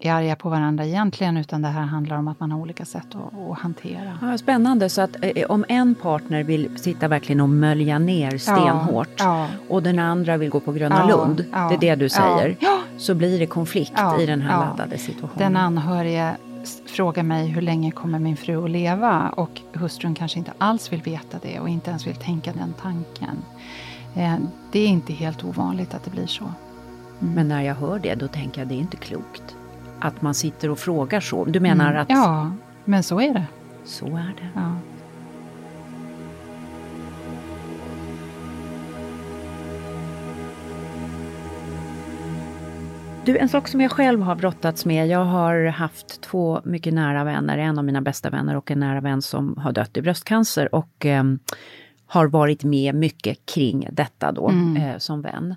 är 0.00 0.12
arga 0.12 0.36
på 0.36 0.48
varandra 0.48 0.86
egentligen 0.86 1.36
utan 1.36 1.62
det 1.62 1.68
här 1.68 1.82
handlar 1.82 2.16
om 2.16 2.28
att 2.28 2.40
man 2.40 2.52
har 2.52 2.60
olika 2.60 2.84
sätt 2.84 3.06
att, 3.14 3.50
att 3.50 3.58
hantera. 3.58 4.18
Ja, 4.22 4.38
spännande, 4.38 4.88
så 4.88 5.00
att 5.00 5.16
eh, 5.22 5.46
om 5.50 5.64
en 5.68 5.94
partner 5.94 6.42
vill 6.44 6.78
sitta 6.78 7.08
verkligen 7.08 7.40
och 7.40 7.48
mölja 7.48 7.98
ner 7.98 8.38
stenhårt 8.38 9.08
ja, 9.18 9.24
ja. 9.24 9.48
och 9.68 9.82
den 9.82 9.98
andra 9.98 10.36
vill 10.36 10.50
gå 10.50 10.60
på 10.60 10.72
Gröna 10.72 11.06
Lund, 11.06 11.36
det 11.36 11.74
är 11.74 11.78
det 11.78 11.94
du 11.94 12.08
säger, 12.08 12.56
så 12.98 13.14
blir 13.14 13.38
det 13.38 13.46
konflikt 13.46 14.00
i 14.20 14.26
den 14.26 14.40
här 14.40 14.66
laddade 14.66 14.98
situationen. 14.98 15.38
Den 15.38 15.56
anhörige 15.56 16.36
frågar 16.86 17.22
mig 17.22 17.46
hur 17.46 17.62
länge 17.62 17.90
kommer 17.90 18.18
min 18.18 18.36
fru 18.36 18.64
att 18.64 18.70
leva 18.70 19.28
och 19.28 19.60
hustrun 19.72 20.14
kanske 20.14 20.38
inte 20.38 20.52
alls 20.58 20.92
vill 20.92 21.02
veta 21.02 21.38
det 21.42 21.60
och 21.60 21.68
inte 21.68 21.90
ens 21.90 22.06
vill 22.06 22.16
tänka 22.16 22.52
den 22.52 22.74
tanken. 22.82 23.36
Eh, 24.14 24.34
det 24.72 24.78
är 24.80 24.86
inte 24.88 25.12
helt 25.12 25.44
ovanligt 25.44 25.94
att 25.94 26.04
det 26.04 26.10
blir 26.10 26.26
så. 26.26 26.44
Men 27.18 27.48
när 27.48 27.62
jag 27.62 27.74
hör 27.74 27.98
det, 27.98 28.14
då 28.14 28.28
tänker 28.28 28.60
jag 28.60 28.68
det 28.68 28.74
är 28.74 28.78
inte 28.78 28.96
klokt. 28.96 29.56
Att 30.00 30.22
man 30.22 30.34
sitter 30.34 30.70
och 30.70 30.78
frågar 30.78 31.20
så. 31.20 31.44
Du 31.44 31.60
menar 31.60 31.90
Mm. 31.90 32.02
att 32.02 32.10
Ja, 32.10 32.52
men 32.84 33.02
så 33.02 33.20
är 33.20 33.34
det. 33.34 33.44
så 33.84 34.06
är 34.06 34.34
det? 34.40 34.48
Ja. 34.54 34.72
Du, 43.24 43.38
en 43.38 43.48
sak 43.48 43.68
som 43.68 43.80
jag 43.80 43.92
själv 43.92 44.22
har 44.22 44.34
brottats 44.34 44.84
med. 44.84 45.06
Jag 45.06 45.24
har 45.24 45.64
haft 45.64 46.20
två 46.20 46.60
mycket 46.64 46.94
nära 46.94 47.24
vänner, 47.24 47.58
en 47.58 47.78
av 47.78 47.84
mina 47.84 48.00
bästa 48.00 48.30
vänner 48.30 48.56
och 48.56 48.70
en 48.70 48.80
nära 48.80 49.00
vän 49.00 49.22
som 49.22 49.56
har 49.56 49.72
dött 49.72 49.96
i 49.96 50.02
bröstcancer 50.02 50.74
och 50.74 51.06
ehm, 51.06 51.38
har 52.06 52.26
varit 52.26 52.64
med 52.64 52.94
mycket 52.94 53.46
kring 53.46 53.88
detta 53.92 54.32
då 54.32 54.50
eh, 54.50 54.98
som 54.98 55.22
vän. 55.22 55.54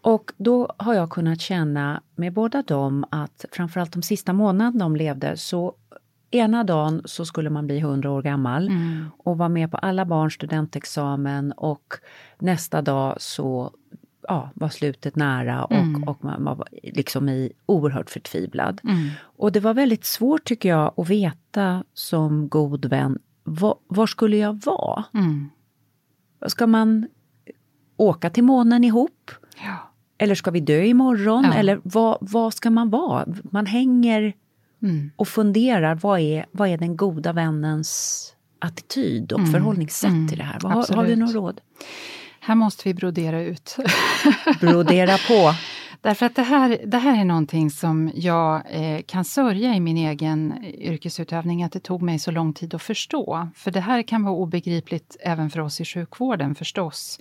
Och 0.00 0.32
då 0.36 0.72
har 0.76 0.94
jag 0.94 1.10
kunnat 1.10 1.40
känna 1.40 2.02
med 2.14 2.32
båda 2.32 2.62
dem 2.62 3.04
att 3.10 3.44
framförallt 3.52 3.92
de 3.92 4.02
sista 4.02 4.32
månaderna 4.32 4.84
de 4.84 4.96
levde 4.96 5.36
så 5.36 5.74
ena 6.30 6.64
dagen 6.64 7.02
så 7.04 7.24
skulle 7.24 7.50
man 7.50 7.66
bli 7.66 7.78
100 7.78 8.10
år 8.10 8.22
gammal 8.22 8.70
och 9.18 9.38
vara 9.38 9.48
med 9.48 9.70
på 9.70 9.76
alla 9.76 10.04
barns 10.04 10.34
studentexamen 10.34 11.52
och 11.52 11.94
nästa 12.38 12.82
dag 12.82 13.16
så 13.18 13.72
ja, 14.28 14.50
var 14.54 14.68
slutet 14.68 15.16
nära 15.16 15.64
och, 15.64 16.08
och 16.08 16.24
man 16.24 16.44
var 16.44 16.68
liksom 16.82 17.28
i 17.28 17.52
oerhört 17.66 18.10
förtvivlad. 18.10 18.80
Och 19.20 19.52
det 19.52 19.60
var 19.60 19.74
väldigt 19.74 20.04
svårt 20.04 20.44
tycker 20.44 20.68
jag 20.68 20.94
att 20.96 21.08
veta 21.10 21.84
som 21.94 22.48
god 22.48 22.84
vän, 22.86 23.18
var, 23.44 23.74
var 23.86 24.06
skulle 24.06 24.36
jag 24.36 24.64
vara? 24.64 25.04
Mm. 25.14 25.50
Ska 26.46 26.66
man 26.66 27.06
åka 27.96 28.30
till 28.30 28.44
månen 28.44 28.84
ihop? 28.84 29.30
Ja. 29.64 29.92
Eller 30.18 30.34
ska 30.34 30.50
vi 30.50 30.60
dö 30.60 30.82
imorgon? 30.84 31.44
Ja. 31.44 31.54
Eller 31.54 31.80
vad, 31.84 32.18
vad 32.20 32.54
ska 32.54 32.70
man 32.70 32.90
vara? 32.90 33.26
Man 33.50 33.66
hänger 33.66 34.32
Mm. 34.82 35.10
och 35.16 35.28
funderar, 35.28 35.94
vad 35.94 36.20
är, 36.20 36.46
vad 36.52 36.68
är 36.68 36.78
den 36.78 36.96
goda 36.96 37.32
vännens 37.32 38.22
attityd 38.58 39.32
och 39.32 39.38
Mm. 39.38 39.52
förhållningssätt 39.52 40.10
Mm. 40.10 40.28
till 40.28 40.38
det 40.38 40.44
här? 40.44 40.58
Vad, 40.62 40.72
har, 40.72 40.96
har 40.96 41.04
du 41.06 41.16
några 41.16 41.32
råd? 41.32 41.60
Här 42.46 42.54
måste 42.54 42.88
vi 42.88 42.94
brodera 42.94 43.42
ut. 43.42 43.76
Brodera 44.60 45.18
på. 45.28 45.54
Därför 46.00 46.26
att 46.26 46.34
det 46.34 46.42
här, 46.42 46.80
det 46.86 46.98
här 46.98 47.20
är 47.20 47.24
någonting 47.24 47.70
som 47.70 48.10
jag 48.14 48.62
eh, 48.70 49.02
kan 49.02 49.24
sörja 49.24 49.74
i 49.74 49.80
min 49.80 49.96
egen 49.96 50.64
yrkesutövning, 50.64 51.62
att 51.62 51.72
det 51.72 51.80
tog 51.80 52.02
mig 52.02 52.18
så 52.18 52.30
lång 52.30 52.52
tid 52.52 52.74
att 52.74 52.82
förstå. 52.82 53.48
För 53.54 53.70
det 53.70 53.80
här 53.80 54.02
kan 54.02 54.24
vara 54.24 54.34
obegripligt 54.34 55.16
även 55.20 55.50
för 55.50 55.60
oss 55.60 55.80
i 55.80 55.84
sjukvården 55.84 56.54
förstås. 56.54 57.18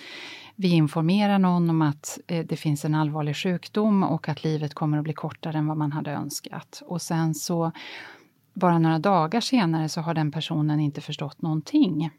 Vi 0.55 0.70
informerar 0.70 1.39
någon 1.39 1.70
om 1.70 1.82
att 1.82 2.20
eh, 2.27 2.46
det 2.46 2.55
finns 2.55 2.86
en 2.86 2.96
allvarlig 2.96 3.36
sjukdom 3.36 4.03
och 4.03 4.29
att 4.29 4.44
livet 4.44 4.74
kommer 4.74 4.98
att 4.98 5.03
bli 5.03 5.13
kortare 5.13 5.58
än 5.58 5.67
vad 5.67 5.77
man 5.77 5.91
hade 5.91 6.12
önskat. 6.12 6.82
Och 6.86 7.01
sen 7.01 7.36
så, 7.36 7.72
bara 8.53 8.79
några 8.79 9.00
dagar 9.00 9.41
senare 9.41 9.89
så 9.89 10.01
har 10.01 10.13
den 10.13 10.32
personen 10.32 10.79
inte 10.79 11.01
förstått 11.01 11.41
någonting 11.41 12.12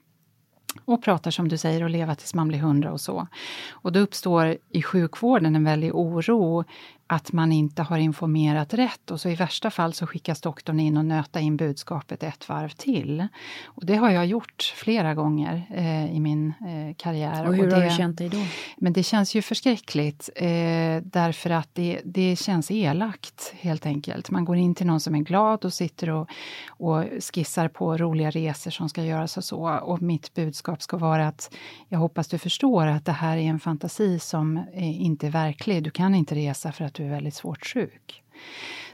och 0.84 1.02
pratar 1.02 1.30
som 1.30 1.48
du 1.48 1.58
säger 1.58 1.82
och 1.82 1.90
leva 1.90 2.14
tills 2.14 2.34
man 2.34 2.48
blir 2.48 2.58
hundra 2.58 2.92
och 2.92 3.00
så. 3.00 3.26
Och 3.70 3.92
då 3.92 4.00
uppstår 4.00 4.56
i 4.70 4.82
sjukvården 4.82 5.56
en 5.56 5.64
väldig 5.64 5.94
oro 5.94 6.64
att 7.06 7.32
man 7.32 7.52
inte 7.52 7.82
har 7.82 7.98
informerat 7.98 8.74
rätt 8.74 9.10
och 9.10 9.20
så 9.20 9.28
i 9.28 9.34
värsta 9.34 9.70
fall 9.70 9.92
så 9.92 10.06
skickas 10.06 10.40
doktorn 10.40 10.80
in 10.80 10.96
och 10.96 11.04
nöta 11.04 11.40
in 11.40 11.56
budskapet 11.56 12.22
ett 12.22 12.48
varv 12.48 12.68
till. 12.68 13.28
Och 13.64 13.86
det 13.86 13.96
har 13.96 14.10
jag 14.10 14.26
gjort 14.26 14.74
flera 14.76 15.14
gånger 15.14 15.66
eh, 15.74 16.16
i 16.16 16.20
min 16.20 16.48
eh, 16.48 16.94
karriär. 16.96 17.46
Och 17.46 17.54
hur 17.54 17.70
det, 17.70 17.74
har 17.74 17.82
du 17.82 17.90
känt 17.90 18.18
dig 18.18 18.28
då? 18.28 18.42
Men 18.76 18.92
det 18.92 19.02
känns 19.02 19.34
ju 19.34 19.42
förskräckligt 19.42 20.30
eh, 20.36 20.46
därför 21.02 21.50
att 21.50 21.68
det, 21.72 22.00
det 22.04 22.36
känns 22.36 22.70
elakt 22.70 23.54
helt 23.60 23.86
enkelt. 23.86 24.30
Man 24.30 24.44
går 24.44 24.56
in 24.56 24.74
till 24.74 24.86
någon 24.86 25.00
som 25.00 25.14
är 25.14 25.20
glad 25.20 25.64
och 25.64 25.72
sitter 25.72 26.10
och, 26.10 26.28
och 26.68 27.04
skissar 27.34 27.68
på 27.68 27.96
roliga 27.96 28.30
resor 28.30 28.70
som 28.70 28.88
ska 28.88 29.04
göras 29.04 29.36
och 29.36 29.44
så. 29.44 29.68
Och 29.68 30.02
mitt 30.02 30.34
budskap 30.34 30.82
ska 30.82 30.96
vara 30.96 31.28
att 31.28 31.54
jag 31.88 31.98
hoppas 31.98 32.28
du 32.28 32.38
förstår 32.38 32.86
att 32.86 33.04
det 33.04 33.12
här 33.12 33.36
är 33.36 33.42
en 33.42 33.60
fantasi 33.60 34.18
som 34.18 34.56
eh, 34.56 35.02
inte 35.02 35.26
är 35.26 35.30
verklig. 35.30 35.82
Du 35.82 35.90
kan 35.90 36.14
inte 36.14 36.34
resa 36.34 36.72
för 36.72 36.84
att 36.84 36.95
du 36.96 37.04
är 37.04 37.10
väldigt 37.10 37.34
svårt 37.34 37.66
sjuk. 37.66 38.22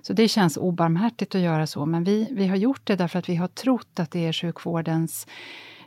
Så 0.02 0.12
det 0.12 0.28
känns 0.28 0.56
obarmhärtigt 0.56 1.34
att 1.34 1.40
göra 1.40 1.66
så, 1.66 1.86
men 1.86 2.04
vi, 2.04 2.28
vi 2.30 2.46
har 2.46 2.56
gjort 2.56 2.80
det 2.84 2.96
därför 2.96 3.18
att 3.18 3.28
vi 3.28 3.36
har 3.36 3.48
trott 3.48 4.00
att 4.00 4.10
det 4.10 4.26
är 4.26 4.32
sjukvårdens 4.32 5.26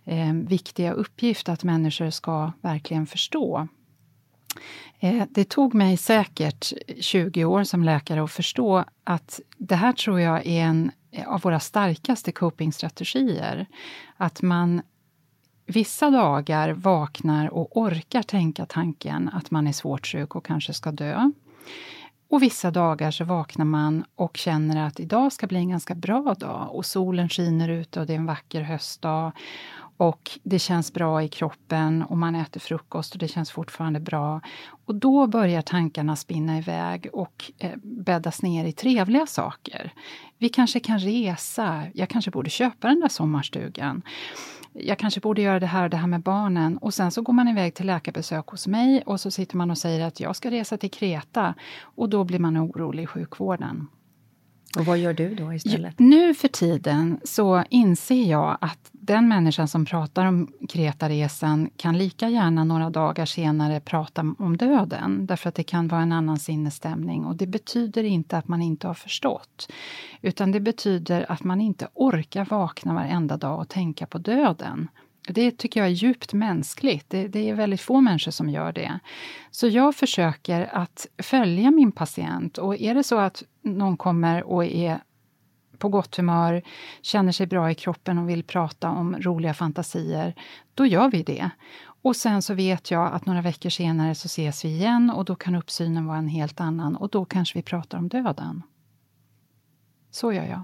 eh, 0.03 0.33
viktiga 0.33 0.91
uppgift 0.91 1.49
att 1.49 1.63
människor 1.63 2.09
ska 2.09 2.51
verkligen 2.61 3.07
förstå. 3.07 3.67
Eh, 4.99 5.23
det 5.29 5.49
tog 5.49 5.73
mig 5.73 5.97
säkert 5.97 6.73
20 6.99 7.45
år 7.45 7.63
som 7.63 7.83
läkare 7.83 8.23
att 8.23 8.31
förstå 8.31 8.85
att 9.03 9.39
det 9.57 9.75
här 9.75 9.93
tror 9.93 10.19
jag 10.19 10.45
är 10.45 10.63
en 10.63 10.91
av 11.25 11.41
våra 11.41 11.59
starkaste 11.59 12.31
copingstrategier. 12.31 13.65
Att 14.17 14.41
man 14.41 14.81
vissa 15.65 16.09
dagar 16.09 16.69
vaknar 16.69 17.49
och 17.49 17.77
orkar 17.77 18.23
tänka 18.23 18.65
tanken 18.65 19.29
att 19.29 19.51
man 19.51 19.67
är 19.67 19.71
svårt 19.71 20.07
sjuk 20.07 20.35
och 20.35 20.45
kanske 20.45 20.73
ska 20.73 20.91
dö. 20.91 21.31
Och 22.29 22.43
vissa 22.43 22.71
dagar 22.71 23.11
så 23.11 23.23
vaknar 23.23 23.65
man 23.65 24.05
och 24.15 24.37
känner 24.37 24.87
att 24.87 24.99
idag 24.99 25.33
ska 25.33 25.47
bli 25.47 25.57
en 25.57 25.69
ganska 25.69 25.95
bra 25.95 26.35
dag. 26.39 26.69
Och 26.71 26.85
solen 26.85 27.29
skiner 27.29 27.69
ute 27.69 27.99
och 27.99 28.05
det 28.05 28.13
är 28.13 28.17
en 28.17 28.25
vacker 28.25 28.61
höstdag 28.61 29.31
och 29.97 30.39
det 30.43 30.59
känns 30.59 30.93
bra 30.93 31.23
i 31.23 31.27
kroppen 31.27 32.03
och 32.03 32.17
man 32.17 32.35
äter 32.35 32.59
frukost 32.59 33.13
och 33.13 33.19
det 33.19 33.27
känns 33.27 33.51
fortfarande 33.51 33.99
bra. 33.99 34.41
Och 34.85 34.95
då 34.95 35.27
börjar 35.27 35.61
tankarna 35.61 36.15
spinna 36.15 36.57
iväg 36.57 37.07
och 37.13 37.51
eh, 37.57 37.71
bäddas 37.83 38.41
ner 38.41 38.65
i 38.65 38.71
trevliga 38.71 39.25
saker. 39.25 39.93
Vi 40.37 40.49
kanske 40.49 40.79
kan 40.79 40.99
resa, 40.99 41.83
jag 41.93 42.09
kanske 42.09 42.31
borde 42.31 42.49
köpa 42.49 42.87
den 42.87 42.99
där 42.99 43.07
sommarstugan. 43.07 44.01
Jag 44.73 44.99
kanske 44.99 45.19
borde 45.19 45.41
göra 45.41 45.59
det 45.59 45.65
här 45.65 45.83
och 45.83 45.89
det 45.89 45.97
här 45.97 46.07
med 46.07 46.21
barnen. 46.21 46.77
Och 46.77 46.93
sen 46.93 47.11
så 47.11 47.21
går 47.21 47.33
man 47.33 47.47
iväg 47.47 47.73
till 47.73 47.85
läkarbesök 47.85 48.47
hos 48.47 48.67
mig 48.67 49.03
och 49.05 49.19
så 49.19 49.31
sitter 49.31 49.57
man 49.57 49.71
och 49.71 49.77
säger 49.77 50.07
att 50.07 50.19
jag 50.19 50.35
ska 50.35 50.51
resa 50.51 50.77
till 50.77 50.91
Kreta. 50.91 51.53
Och 51.81 52.09
då 52.09 52.23
blir 52.23 52.39
man 52.39 52.57
orolig 52.57 53.03
i 53.03 53.07
sjukvården. 53.07 53.87
Och 54.75 54.85
vad 54.85 54.97
gör 54.97 55.13
du 55.13 55.35
då 55.35 55.53
istället? 55.53 55.99
Nu 55.99 56.33
för 56.33 56.47
tiden 56.47 57.19
så 57.23 57.63
inser 57.69 58.29
jag 58.29 58.57
att 58.61 58.89
den 58.91 59.27
människan 59.27 59.67
som 59.67 59.85
pratar 59.85 60.25
om 60.25 60.47
Kretaresan 60.69 61.69
kan 61.77 61.97
lika 61.97 62.29
gärna 62.29 62.63
några 62.63 62.89
dagar 62.89 63.25
senare 63.25 63.79
prata 63.79 64.35
om 64.39 64.57
döden, 64.57 65.25
därför 65.25 65.49
att 65.49 65.55
det 65.55 65.63
kan 65.63 65.87
vara 65.87 66.01
en 66.01 66.11
annan 66.11 66.39
sinnesstämning. 66.39 67.25
Och 67.25 67.35
det 67.35 67.47
betyder 67.47 68.03
inte 68.03 68.37
att 68.37 68.47
man 68.47 68.61
inte 68.61 68.87
har 68.87 68.93
förstått, 68.93 69.71
utan 70.21 70.51
det 70.51 70.59
betyder 70.59 71.31
att 71.31 71.43
man 71.43 71.61
inte 71.61 71.87
orkar 71.93 72.45
vakna 72.45 72.93
varenda 72.93 73.37
dag 73.37 73.59
och 73.59 73.69
tänka 73.69 74.05
på 74.05 74.17
döden. 74.17 74.87
Det 75.27 75.51
tycker 75.51 75.79
jag 75.79 75.87
är 75.87 75.93
djupt 75.93 76.33
mänskligt. 76.33 77.09
Det, 77.09 77.27
det, 77.27 77.49
är 77.49 77.53
väldigt 77.53 77.81
få 77.81 78.01
människor 78.01 78.31
som 78.31 78.49
gör 78.49 78.71
det. 78.71 78.99
Så 79.51 79.67
jag 79.67 79.95
försöker 79.95 80.75
att 80.75 81.07
följa 81.23 81.71
min 81.71 81.91
patient 81.91 82.57
och 82.57 82.75
är 82.81 82.95
det 82.95 83.03
så 83.03 83.19
att 83.19 83.43
någon 83.61 83.97
kommer 83.97 84.43
och 84.43 84.65
är 84.65 84.99
på 85.77 85.89
gott 85.89 86.15
humör, 86.15 86.61
känner 87.01 87.31
sig 87.31 87.47
bra 87.47 87.71
i 87.71 87.75
kroppen 87.75 88.17
och 88.17 88.29
vill 88.29 88.43
prata 88.43 88.89
om 88.89 89.15
roliga 89.21 89.53
fantasier, 89.53 90.35
då 90.73 90.85
gör 90.85 91.11
vi 91.11 91.23
det. 91.23 91.49
Och 92.01 92.15
sen 92.15 92.41
så 92.41 92.53
vet 92.53 92.91
jag 92.91 93.13
att 93.13 93.25
några 93.25 93.41
veckor 93.41 93.69
senare 93.69 94.15
så 94.15 94.25
ses 94.25 94.65
vi 94.65 94.69
igen 94.69 95.09
och 95.09 95.25
då 95.25 95.35
kan 95.35 95.55
uppsynen 95.55 96.05
vara 96.05 96.17
en 96.17 96.27
helt 96.27 96.61
annan 96.61 96.95
och 96.95 97.09
då 97.09 97.25
kanske 97.25 97.59
vi 97.59 97.63
pratar 97.63 97.97
om 97.97 98.07
döden. 98.07 98.61
Så 100.11 100.33
gör 100.33 100.45
jag. 100.45 100.63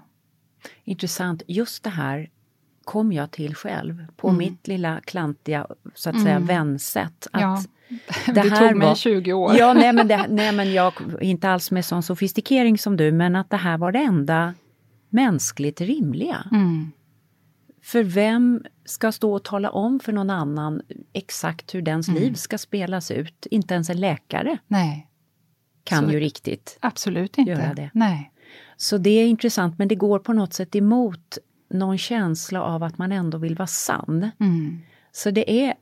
Intressant. 0.84 1.44
Just 1.48 1.84
det 1.84 1.90
här 1.90 2.30
kom 2.86 3.12
jag 3.12 3.32
till 3.32 3.56
själv 3.56 4.06
på 4.18 4.28
Mm. 4.28 4.38
mitt 4.38 4.68
lilla 4.68 5.02
klantiga 5.02 5.68
så 5.96 6.10
att 6.10 6.22
säga 6.22 6.36
Mm. 6.36 6.46
vänsätt. 6.48 7.28
Att 7.32 7.42
Ja, 7.42 7.64
det, 8.26 8.32
det 8.32 8.42
här 8.50 8.68
tog 8.70 8.78
mig 8.78 8.88
var, 8.88 8.96
20 8.96 9.34
år. 9.34 9.56
Ja, 9.58 9.74
nej 9.74 9.94
men, 9.94 10.08
det, 10.08 10.26
nej 10.30 10.52
men 10.52 10.74
jag 10.74 10.94
inte 11.22 11.50
alls 11.50 11.72
med 11.72 11.86
sån 11.86 12.04
sofistikering 12.04 12.78
som 12.78 12.98
du, 12.98 13.12
men 13.12 13.36
att 13.36 13.50
det 13.50 13.58
här 13.58 13.78
var 13.78 13.92
det 13.92 14.00
enda 14.00 14.54
mänskligt 15.10 15.82
rimliga. 15.82 16.46
Mm. 16.52 16.92
För 17.84 18.04
vem 18.04 18.64
ska 18.86 19.12
stå 19.12 19.34
och 19.34 19.44
tala 19.44 19.70
om 19.70 20.00
för 20.00 20.12
någon 20.12 20.30
annan 20.30 20.82
exakt 21.14 21.76
hur 21.76 21.82
dens 21.82 22.08
Mm. 22.08 22.22
liv 22.22 22.34
ska 22.34 22.58
spelas 22.58 23.12
ut? 23.12 23.46
Inte 23.52 23.74
ens 23.74 23.90
en 23.90 24.00
läkare 24.00 24.58
Nej, 24.68 25.08
kan 25.84 26.06
Så- 26.06 26.12
ju 26.12 26.20
riktigt. 26.20 26.78
absolut 26.80 27.38
inte. 27.38 27.52
Göra 27.52 27.74
det. 27.74 27.90
Nej. 27.94 28.32
Så 28.78 28.98
det 28.98 29.10
är 29.10 29.28
intressant, 29.28 29.78
men 29.78 29.88
det 29.88 29.96
går 29.96 30.20
på 30.20 30.34
något 30.34 30.54
sätt 30.54 30.76
emot 30.76 31.38
någon 31.74 31.98
känsla 31.98 32.62
av 32.62 32.84
att 32.84 32.98
man 32.98 33.12
ändå 33.12 33.38
vill 33.38 33.56
vara 33.56 33.68
sann. 33.68 34.32
Mm. 34.40 34.82
Så 35.12 35.32
det 35.32 35.52
är, 35.52 35.74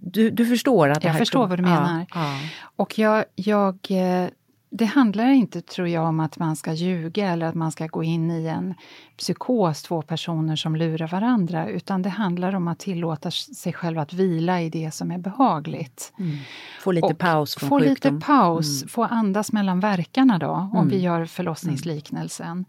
du, 0.00 0.30
du 0.30 0.46
förstår 0.46 0.88
att 0.88 1.00
det 1.00 1.08
Jag 1.08 1.12
här 1.12 1.18
förstår 1.18 1.46
vad 1.46 1.58
du 1.58 1.62
menar. 1.62 2.06
Ja, 2.14 2.20
ja. 2.20 2.38
Och 2.76 2.98
jag, 2.98 3.24
jag 3.34 3.78
eh, 3.90 4.28
det 4.70 4.84
handlar 4.84 5.28
inte, 5.30 5.60
tror 5.60 5.88
jag, 5.88 6.04
om 6.08 6.20
att 6.20 6.38
man 6.38 6.56
ska 6.56 6.72
ljuga 6.72 7.30
eller 7.32 7.46
att 7.46 7.54
man 7.54 7.72
ska 7.72 7.86
gå 7.86 8.02
in 8.04 8.30
i 8.30 8.46
en 8.46 8.74
psykos, 9.16 9.82
två 9.82 10.02
personer 10.02 10.56
som 10.56 10.76
lurar 10.76 11.08
varandra, 11.08 11.68
utan 11.68 12.02
det 12.02 12.08
handlar 12.08 12.54
om 12.54 12.68
att 12.68 12.78
tillåta 12.78 13.30
sig 13.30 13.72
själv 13.72 13.98
att 13.98 14.12
vila 14.12 14.62
i 14.62 14.70
det 14.70 14.90
som 14.94 15.10
är 15.10 15.18
behagligt. 15.18 16.12
Mm. 16.18 16.36
Få 16.80 16.92
lite 16.92 17.06
Och 17.06 17.18
paus 17.18 17.54
från 17.56 17.68
Få 17.68 17.78
sjukdom. 17.80 18.14
lite 18.14 18.26
paus, 18.26 18.82
Mm. 18.82 18.88
få 18.88 19.04
andas 19.04 19.52
mellan 19.52 19.80
verkarna 19.80 20.38
då, 20.38 20.50
om 20.50 20.76
Mm. 20.76 20.88
vi 20.88 20.98
gör 21.00 21.24
förlossningsliknelsen. 21.26 22.64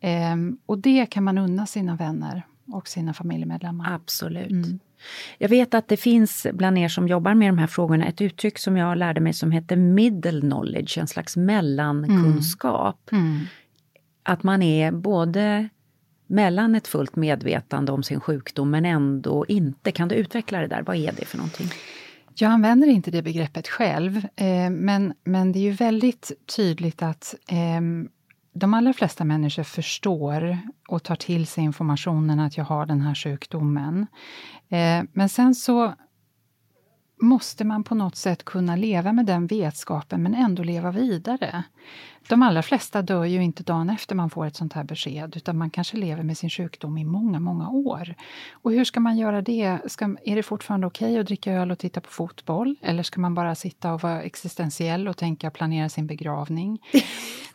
Ehm, 0.00 0.58
och 0.66 0.78
det 0.78 1.06
kan 1.06 1.24
man 1.24 1.38
unna 1.38 1.66
sina 1.66 1.96
vänner 1.96 2.42
och 2.72 2.88
sina 2.88 3.14
familjemedlemmar. 3.14 3.92
Absolut. 3.94 4.80
Mm. 4.96 5.36
Jag 5.38 5.48
vet 5.48 5.74
att 5.74 5.88
det 5.88 5.96
finns 5.96 6.46
bland 6.52 6.78
er 6.78 6.88
som 6.88 7.08
jobbar 7.08 7.34
med 7.34 7.48
de 7.48 7.58
här 7.58 7.66
frågorna 7.66 8.06
ett 8.06 8.20
uttryck 8.20 8.58
som 8.58 8.76
jag 8.76 8.98
lärde 8.98 9.20
mig 9.20 9.32
som 9.32 9.50
heter 9.50 9.76
middle 9.76 10.40
knowledge, 10.40 10.98
en 10.98 11.06
slags 11.06 11.36
mellankunskap. 11.36 13.12
Mm. 13.12 13.40
Att 14.22 14.42
man 14.42 14.62
är 14.62 14.90
både 14.92 15.68
mellan 16.26 16.74
ett 16.74 16.88
fullt 16.88 17.16
medvetande 17.16 17.92
om 17.92 18.02
sin 18.02 18.20
sjukdom 18.20 18.70
men 18.70 18.84
ändå 18.84 19.46
inte. 19.48 19.92
Kan 19.92 20.08
du 20.08 20.14
utveckla 20.14 20.60
det 20.60 20.66
där? 20.66 20.82
Vad 20.82 20.96
är 20.96 21.12
det 21.12 21.24
för 21.24 21.36
någonting? 21.36 21.68
Jag 22.34 22.50
använder 22.50 22.88
inte 22.88 23.10
det 23.10 23.22
begreppet 23.22 23.68
själv, 23.68 24.16
eh, 24.16 24.70
men, 24.70 25.14
men 25.24 25.52
det 25.52 25.58
är 25.58 25.62
ju 25.62 25.72
väldigt 25.72 26.32
tydligt 26.56 27.02
att 27.02 27.34
eh, 27.48 27.80
de 28.52 28.74
allra 28.74 28.92
flesta 28.92 29.24
människor 29.24 29.62
förstår 29.62 30.58
och 30.88 31.02
tar 31.02 31.16
till 31.16 31.46
sig 31.46 31.64
informationen 31.64 32.40
att 32.40 32.56
jag 32.56 32.64
har 32.64 32.86
den 32.86 33.00
här 33.00 33.14
sjukdomen. 33.14 34.06
Eh, 34.68 35.04
men 35.12 35.28
sen 35.28 35.54
så 35.54 35.94
måste 37.22 37.64
man 37.64 37.84
på 37.84 37.94
något 37.94 38.16
sätt 38.16 38.44
kunna 38.44 38.76
leva 38.76 39.12
med 39.12 39.26
den 39.26 39.46
vetskapen 39.46 40.22
men 40.22 40.34
ändå 40.34 40.62
leva 40.62 40.90
vidare. 40.90 41.64
De 42.28 42.42
allra 42.42 42.62
flesta 42.62 43.02
dör 43.02 43.24
ju 43.24 43.42
inte 43.42 43.62
dagen 43.62 43.90
efter 43.90 44.14
man 44.14 44.30
får 44.30 44.46
ett 44.46 44.56
sånt 44.56 44.72
här 44.72 44.84
besked 44.84 45.32
utan 45.36 45.58
man 45.58 45.70
kanske 45.70 45.96
lever 45.96 46.22
med 46.22 46.38
sin 46.38 46.50
sjukdom 46.50 46.98
i 46.98 47.04
många, 47.04 47.40
många 47.40 47.70
år. 47.70 48.14
Och 48.52 48.72
hur 48.72 48.84
ska 48.84 49.00
man 49.00 49.16
göra 49.18 49.42
det? 49.42 49.78
Ska, 49.86 50.16
är 50.24 50.36
det 50.36 50.42
fortfarande 50.42 50.86
okej 50.86 51.08
okay 51.10 51.20
att 51.20 51.26
dricka 51.26 51.52
öl 51.52 51.70
och 51.70 51.78
titta 51.78 52.00
på 52.00 52.10
fotboll? 52.10 52.76
Eller 52.82 53.02
ska 53.02 53.20
man 53.20 53.34
bara 53.34 53.54
sitta 53.54 53.92
och 53.94 54.02
vara 54.02 54.22
existentiell 54.22 55.08
och 55.08 55.16
tänka 55.16 55.50
planera 55.50 55.88
sin 55.88 56.06
begravning? 56.06 56.78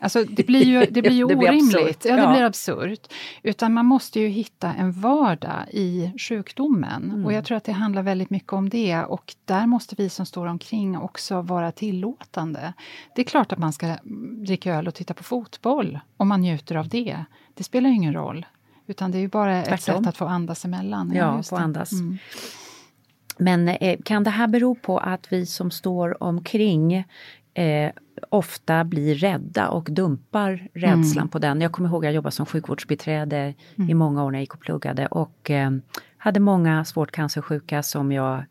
Alltså 0.03 0.23
det 0.23 0.45
blir 0.45 0.65
ju, 0.65 0.85
det 0.91 1.01
blir 1.01 1.11
ju 1.11 1.27
Det 1.27 1.35
blir 1.35 1.49
orimligt. 1.49 1.75
absurt. 1.75 2.05
Ja, 2.05 2.15
det 2.15 2.21
Ja. 2.21 2.31
blir 2.33 2.43
absurt. 2.43 3.13
Utan 3.43 3.73
man 3.73 3.85
måste 3.85 4.19
ju 4.19 4.27
hitta 4.27 4.73
en 4.73 4.91
vardag 4.91 5.65
i 5.71 6.11
sjukdomen. 6.17 7.03
Mm. 7.11 7.25
Och 7.25 7.33
jag 7.33 7.45
tror 7.45 7.57
att 7.57 7.63
det 7.63 7.71
handlar 7.71 8.01
väldigt 8.03 8.29
mycket 8.29 8.53
om 8.53 8.69
det. 8.69 9.03
Och 9.03 9.35
där 9.45 9.67
måste 9.67 9.95
vi 9.97 10.09
som 10.09 10.25
står 10.25 10.45
omkring 10.45 10.97
också 10.97 11.41
vara 11.41 11.71
tillåtande. 11.71 12.73
Det 13.15 13.21
är 13.21 13.25
klart 13.25 13.51
att 13.53 13.59
man 13.59 13.73
ska 13.73 13.95
dricka 14.45 14.60
öl 14.67 14.87
och 14.87 14.93
titta 14.95 15.13
på 15.13 15.23
fotboll 15.23 15.99
om 16.17 16.27
man 16.27 16.41
njuter 16.41 16.75
av 16.75 16.87
det. 16.87 17.17
Det 17.53 17.63
spelar 17.63 17.89
ju 17.89 17.95
ingen 17.95 18.13
roll. 18.13 18.45
Utan 18.87 19.11
det 19.11 19.17
är 19.17 19.19
ju 19.19 19.27
bara 19.27 19.57
ett 19.57 19.65
Tvärtom. 19.67 19.97
sätt 20.03 20.07
att 20.07 20.17
få 20.17 20.25
andas 20.25 20.65
emellan. 20.65 21.11
Ja, 21.15 21.43
få 21.43 21.57
det. 21.57 21.61
andas. 21.63 21.91
Mm. 21.91 22.17
Men 23.37 23.67
eh, 23.69 23.99
kan 24.05 24.23
det 24.23 24.29
här 24.29 24.47
bero 24.47 24.75
på 24.75 24.97
att 24.97 25.33
vi 25.33 25.45
som 25.45 25.71
står 25.71 26.23
omkring 26.23 26.93
eh, 27.53 27.91
ofta 28.29 28.83
blir 28.83 29.15
rädda 29.15 29.67
och 29.69 29.83
dumpar 29.91 30.67
rädslan 30.73 31.17
Mm. 31.17 31.27
på 31.29 31.39
den? 31.39 31.61
Jag 31.61 31.71
kommer 31.71 31.89
ihåg 31.89 32.05
att 32.05 32.07
jag 32.07 32.15
jobbade 32.15 32.35
som 32.35 32.45
sjukvårdsbiträde 32.45 33.53
i 33.89 33.93
många 33.93 34.23
år 34.23 34.31
när 34.31 34.37
jag 34.37 34.41
gick 34.43 34.53
och 34.53 34.59
pluggade 34.59 35.07
och 35.07 35.49
eh, 35.51 35.71
hade 36.17 36.39
många 36.39 36.85
svårt 36.85 37.11
cancersjuka 37.11 37.83
som 37.83 38.11
jag 38.11 38.43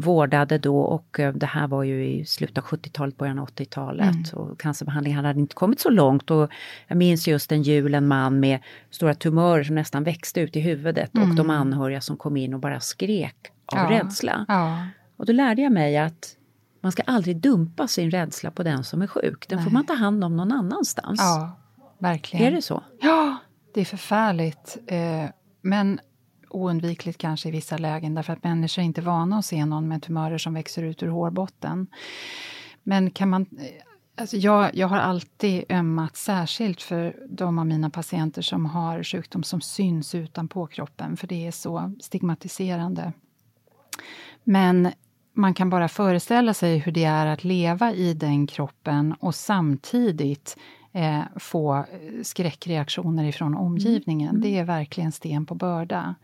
vårdade 0.00 0.58
då 0.58 0.80
och 0.80 1.20
eh, 1.20 1.34
det 1.34 1.46
här 1.46 1.66
var 1.68 1.82
ju 1.82 2.06
i 2.06 2.24
slutet 2.24 2.58
av 2.58 2.64
70-talet, 2.64 3.16
början 3.16 3.38
av 3.38 3.48
80-talet 3.48 4.32
och 4.32 4.60
cancerbehandlingen 4.60 5.24
hade 5.24 5.40
inte 5.40 5.54
kommit 5.54 5.80
så 5.80 5.90
långt 5.90 6.30
och 6.30 6.50
jag 6.86 6.98
minns 6.98 7.28
just 7.28 7.52
en 7.52 7.62
jul 7.62 7.94
en 7.94 8.08
man 8.08 8.40
med 8.40 8.58
stora 8.90 9.14
tumörer 9.14 9.64
som 9.64 9.74
nästan 9.74 10.04
växte 10.04 10.40
ut 10.40 10.56
i 10.56 10.60
huvudet 10.60 11.10
och 11.18 11.34
de 11.34 11.50
anhöriga 11.50 12.00
som 12.00 12.16
kom 12.16 12.36
in 12.36 12.54
och 12.54 12.60
bara 12.60 12.80
skrek 12.80 13.36
av 13.66 13.78
Ja. 13.78 13.90
rädsla. 13.98 14.44
Ja. 14.48 14.86
Och 15.16 15.26
då 15.26 15.32
lärde 15.32 15.62
jag 15.62 15.72
mig 15.72 15.98
att 15.98 16.34
man 16.80 16.92
ska 16.92 17.02
aldrig 17.06 17.36
dumpa 17.36 17.88
sin 17.88 18.10
rädsla 18.10 18.50
på 18.50 18.62
den 18.62 18.84
som 18.84 19.02
är 19.02 19.06
sjuk. 19.06 19.48
Den 19.48 19.58
får 19.58 19.64
Nej. 19.64 19.72
man 19.74 19.86
ta 19.86 19.94
hand 19.94 20.24
om 20.24 20.36
någon 20.36 20.52
annanstans. 20.52 21.20
ja, 21.20 21.56
verkligen. 21.98 22.46
Är 22.46 22.50
det 22.50 22.62
så? 22.62 22.82
Ja, 23.00 23.36
det 23.74 23.80
är 23.80 23.84
förfärligt. 23.84 24.78
Eh, 24.86 25.30
men 25.62 26.00
oundvikligt 26.50 27.18
kanske 27.18 27.48
i 27.48 27.52
vissa 27.52 27.78
lägen 27.78 28.14
därför 28.14 28.32
att 28.32 28.44
människor 28.44 28.82
är 28.82 28.86
inte 28.86 29.00
vana 29.00 29.38
att 29.38 29.44
se 29.44 29.64
någon 29.64 29.88
med 29.88 30.02
tumörer 30.02 30.38
som 30.38 30.54
växer 30.54 30.82
ut 30.82 31.02
ur 31.02 31.08
hårbotten. 31.08 31.86
Men 32.82 33.10
kan 33.10 33.30
man... 33.30 33.42
Eh, 33.42 33.66
alltså 34.16 34.36
jag, 34.36 34.74
jag 34.74 34.88
har 34.88 34.98
alltid 34.98 35.64
ömmat 35.68 36.16
särskilt 36.16 36.82
för 36.82 37.16
de 37.28 37.58
av 37.58 37.66
mina 37.66 37.90
patienter 37.90 38.42
som 38.42 38.66
har 38.66 39.02
sjukdom 39.02 39.42
som 39.42 39.60
syns 39.60 40.14
utanpå 40.14 40.66
kroppen, 40.66 41.16
för 41.16 41.26
det 41.26 41.46
är 41.46 41.50
så 41.50 41.92
stigmatiserande. 42.00 43.12
Men 44.44 44.92
man 45.32 45.54
kan 45.54 45.70
bara 45.70 45.88
föreställa 45.88 46.54
sig 46.54 46.78
hur 46.78 46.92
det 46.92 47.04
är 47.04 47.26
att 47.26 47.44
leva 47.44 47.92
i 47.92 48.14
den 48.14 48.46
kroppen 48.46 49.14
och 49.20 49.34
samtidigt 49.34 50.56
eh, 50.98 51.20
få 51.36 51.76
eh, 51.76 51.84
skräckreaktioner 52.22 53.24
ifrån 53.24 53.54
omgivningen. 53.54 54.40
Det 54.40 54.58
är 54.58 54.64
verkligen 54.64 55.12
sten 55.12 55.46
på 55.46 55.54
börda. 55.54 56.14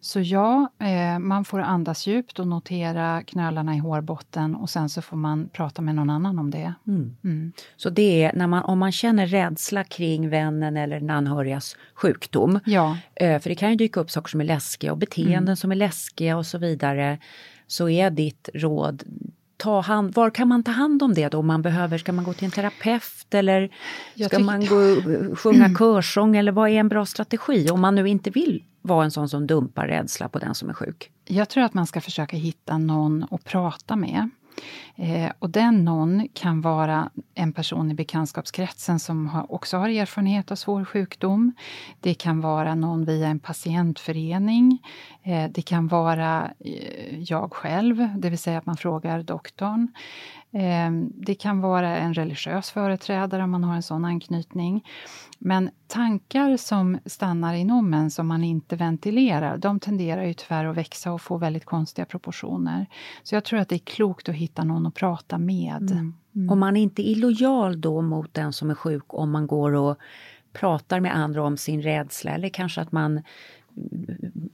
Så 0.00 0.20
ja, 0.20 0.72
eh, 0.78 1.18
man 1.18 1.44
får 1.44 1.60
andas 1.60 2.06
djupt 2.06 2.38
och 2.38 2.46
notera 2.46 3.22
knölarna 3.22 3.74
i 3.74 3.78
hårbotten 3.78 4.54
och 4.54 4.70
sen 4.70 4.88
så 4.88 5.02
får 5.02 5.16
man 5.16 5.48
prata 5.48 5.82
med 5.82 5.94
någon 5.94 6.10
annan 6.10 6.38
om 6.38 6.50
det. 6.50 6.74
Mm. 6.86 7.16
Mm. 7.24 7.52
Så 7.76 7.90
det 7.90 8.24
är 8.24 8.32
när 8.32 8.46
man, 8.46 8.62
om 8.62 8.78
man 8.78 8.92
känner 8.92 9.26
rädsla 9.26 9.84
kring 9.84 10.28
vännen 10.28 10.76
eller 10.76 11.00
den 11.00 11.10
anhörigas 11.10 11.76
sjukdom. 11.94 12.60
Ja, 12.64 12.96
eh, 13.14 13.38
För 13.38 13.50
det 13.50 13.54
kan 13.56 13.70
ju 13.70 13.76
dyka 13.76 14.00
upp 14.00 14.10
saker 14.10 14.28
som 14.28 14.40
är 14.40 14.44
läskiga 14.44 14.92
och 14.92 14.98
beteenden 14.98 15.56
som 15.56 15.72
är 15.72 15.76
läskiga 15.76 16.36
och 16.36 16.46
så 16.46 16.58
vidare. 16.58 17.18
Så 17.66 17.88
är 17.88 18.10
ditt 18.10 18.48
råd 18.54 19.04
ta 19.60 19.80
hand, 19.80 20.14
var 20.14 20.30
kan 20.30 20.48
man 20.48 20.62
ta 20.62 20.70
hand 20.70 21.02
om 21.02 21.14
det 21.14 21.28
då 21.28 21.38
om 21.38 21.46
man 21.46 21.62
behöver? 21.62 21.98
Ska 21.98 22.12
man 22.12 22.24
gå 22.24 22.32
till 22.32 22.44
en 22.44 22.50
terapeut 22.50 23.34
eller 23.34 23.70
Jag 24.14 24.30
ska 24.30 24.38
man 24.38 24.66
gå 24.66 24.96
sjunga 25.36 25.74
körsång 25.78 26.36
eller 26.36 26.52
vad 26.52 26.68
är 26.68 26.74
en 26.74 26.88
bra 26.88 27.06
strategi 27.06 27.70
om 27.70 27.80
man 27.80 27.94
nu 27.94 28.08
inte 28.08 28.30
vill 28.30 28.64
vara 28.82 29.04
en 29.04 29.10
sån 29.10 29.28
som 29.28 29.46
dumpar 29.46 29.86
rädsla 29.86 30.28
på 30.28 30.38
den 30.38 30.54
som 30.54 30.68
är 30.68 30.74
sjuk? 30.74 31.10
Jag 31.24 31.48
tror 31.48 31.64
att 31.64 31.74
man 31.74 31.86
ska 31.86 32.00
försöka 32.00 32.36
hitta 32.36 32.78
någon 32.78 33.26
att 33.30 33.44
prata 33.44 33.96
med. 33.96 34.30
Eh, 34.96 35.32
och 35.38 35.50
den 35.50 35.84
någon 35.84 36.28
kan 36.32 36.60
vara 36.60 37.10
en 37.34 37.52
person 37.52 37.90
i 37.90 37.94
bekantskapskretsen 37.94 39.00
som 39.00 39.26
har, 39.26 39.52
också 39.52 39.76
har 39.76 39.88
erfarenhet 39.88 40.50
av 40.50 40.56
svår 40.56 40.84
sjukdom. 40.84 41.52
Det 42.00 42.14
kan 42.14 42.40
vara 42.40 42.74
någon 42.74 43.04
via 43.04 43.28
en 43.28 43.38
patientförening. 43.38 44.78
Eh, 45.22 45.50
det 45.50 45.62
kan 45.62 45.88
vara 45.88 46.50
eh, 46.58 47.18
jag 47.22 47.52
själv, 47.52 48.08
det 48.18 48.30
vill 48.30 48.38
säga 48.38 48.58
att 48.58 48.66
man 48.66 48.76
frågar 48.76 49.22
doktorn. 49.22 49.88
Eh, 50.52 50.90
det 51.14 51.34
kan 51.34 51.60
vara 51.60 51.96
en 51.96 52.14
religiös 52.14 52.70
företrädare 52.70 53.42
om 53.42 53.50
man 53.50 53.64
har 53.64 53.74
en 53.74 53.82
sån 53.82 54.04
anknytning. 54.04 54.84
Men 55.38 55.70
tankar 55.86 56.56
som 56.56 56.98
stannar 57.06 57.54
inom 57.54 57.94
en 57.94 58.10
som 58.10 58.26
man 58.26 58.44
inte 58.44 58.76
ventilerar, 58.76 59.56
de 59.56 59.80
tenderar 59.80 60.24
ju 60.24 60.34
tyvärr 60.34 60.64
att 60.64 60.76
växa 60.76 61.12
och 61.12 61.22
få 61.22 61.38
väldigt 61.38 61.64
konstiga 61.64 62.04
proportioner. 62.04 62.86
Så 63.22 63.34
jag 63.34 63.44
tror 63.44 63.60
att 63.60 63.68
det 63.68 63.76
är 63.76 63.78
klokt 63.78 64.28
att 64.28 64.34
hitta 64.34 64.64
någon 64.64 64.86
att 64.86 64.94
prata 64.94 65.38
med. 65.38 66.12
Om 66.50 66.58
man 66.58 66.76
inte 66.76 67.02
är 67.02 67.12
illojal 67.12 67.80
då 67.80 68.02
mot 68.02 68.34
den 68.34 68.52
som 68.52 68.70
är 68.70 68.74
sjuk 68.74 69.04
om 69.08 69.30
man 69.30 69.46
går 69.46 69.72
och 69.72 69.96
pratar 70.52 71.00
med 71.00 71.16
andra 71.16 71.42
om 71.42 71.56
sin 71.56 71.82
rädsla 71.82 72.30
eller 72.30 72.48
kanske 72.48 72.80
att 72.80 72.92
man 72.92 73.12
mm, 73.12 73.22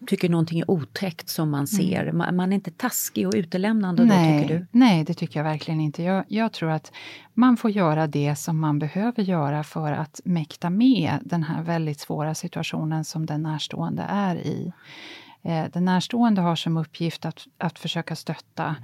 tycker 0.06 0.28
någonting 0.28 0.60
är 0.60 0.70
otäckt 0.70 1.28
som 1.28 1.50
man 1.50 1.66
ser. 1.66 2.12
Man, 2.12 2.36
man 2.36 2.52
är 2.52 2.54
inte 2.54 2.70
taskig 2.70 3.26
och 3.26 3.34
utelämnande 3.36 4.04
då 4.04 4.08
tycker 4.08 4.48
du? 4.48 4.66
nej, 4.70 5.04
det 5.04 5.14
tycker 5.14 5.40
jag 5.40 5.44
verkligen 5.44 5.80
inte. 5.80 6.02
Jag, 6.02 6.24
jag 6.28 6.52
tror 6.52 6.70
att 6.70 6.92
man 7.34 7.56
får 7.56 7.70
göra 7.70 8.06
det 8.06 8.36
som 8.36 8.58
man 8.60 8.78
behöver 8.78 9.22
göra 9.22 9.64
för 9.64 9.92
att 9.92 10.20
mäkta 10.24 10.70
med 10.70 11.18
den 11.22 11.42
här 11.42 11.62
väldigt 11.62 12.00
svåra 12.00 12.34
situationen 12.34 13.04
som 13.04 13.26
den 13.26 13.42
närstående 13.42 14.02
är 14.08 14.36
i. 14.36 14.72
Eh, 15.42 15.64
den 15.72 15.84
närstående 15.84 16.40
har 16.40 16.56
som 16.56 16.76
uppgift 16.76 17.24
att, 17.24 17.46
att 17.58 17.78
försöka 17.78 18.16
stötta 18.16 18.76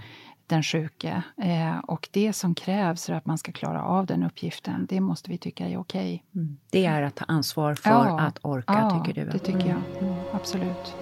den 0.46 0.62
sjuke. 0.62 1.22
Eh, 1.36 1.78
och 1.78 2.08
det 2.12 2.32
som 2.32 2.54
krävs 2.54 3.06
för 3.06 3.12
att 3.12 3.26
man 3.26 3.38
ska 3.38 3.52
klara 3.52 3.82
av 3.84 4.06
den 4.06 4.22
uppgiften, 4.22 4.86
det 4.88 5.00
måste 5.00 5.30
vi 5.30 5.38
tycka 5.38 5.68
är 5.68 5.76
okej. 5.76 6.24
Det 6.70 6.86
är 6.86 7.02
att 7.02 7.14
ta 7.14 7.24
ansvar 7.28 7.74
för 7.74 7.90
Ja. 7.90 8.20
att 8.20 8.38
orka 8.42 8.72
Ja, 8.72 9.04
tycker 9.04 9.24
du? 9.24 9.30
det 9.30 9.38
tycker 9.38 9.68
jag. 9.68 10.02
Mm, 10.02 10.14
absolut. 10.32 10.96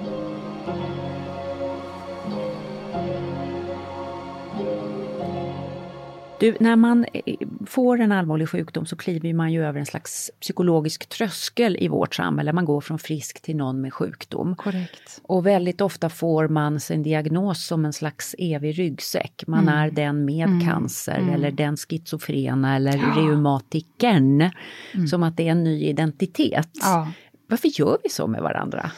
Du, 6.40 6.56
när 6.60 6.76
man 6.76 7.04
eh, 7.12 7.34
får 7.66 8.00
en 8.00 8.12
allvarlig 8.12 8.48
sjukdom 8.48 8.86
så 8.86 8.96
kliver 8.96 9.34
man 9.34 9.52
ju 9.52 9.64
över 9.64 9.80
en 9.80 9.86
slags 9.86 10.30
psykologisk 10.40 11.08
tröskel 11.08 11.76
i 11.80 11.88
vårt 11.88 12.14
samhälle. 12.14 12.52
Man 12.52 12.64
går 12.64 12.80
från 12.80 12.98
frisk 12.98 13.40
till 13.42 13.56
någon 13.56 13.80
med 13.80 13.92
sjukdom. 13.94 14.56
Korrekt. 14.56 15.20
Och 15.22 15.46
väldigt 15.46 15.80
ofta 15.80 16.08
får 16.08 16.48
man 16.48 16.80
sin 16.80 17.02
diagnos 17.02 17.66
som 17.66 17.84
en 17.84 17.92
slags 17.92 18.34
evig 18.38 18.78
ryggsäck. 18.78 19.44
Man 19.46 19.60
Mm. 19.68 19.74
är 19.74 19.90
den 19.90 20.24
med 20.24 20.44
Mm. 20.48 20.60
cancer 20.68 21.18
Mm. 21.18 21.34
eller 21.34 21.50
den 21.50 21.76
schizofrena 21.76 22.76
eller 22.76 22.96
Ja. 22.96 23.12
reumatikern. 23.16 24.50
Mm. 24.94 25.06
Som 25.08 25.22
att 25.22 25.36
det 25.36 25.46
är 25.48 25.50
en 25.52 25.64
ny 25.64 25.84
identitet. 25.84 26.68
Ja. 26.82 27.08
Varför 27.48 27.68
gör 27.80 27.98
vi 28.04 28.10
så 28.10 28.26
med 28.26 28.42
varandra? 28.42 28.90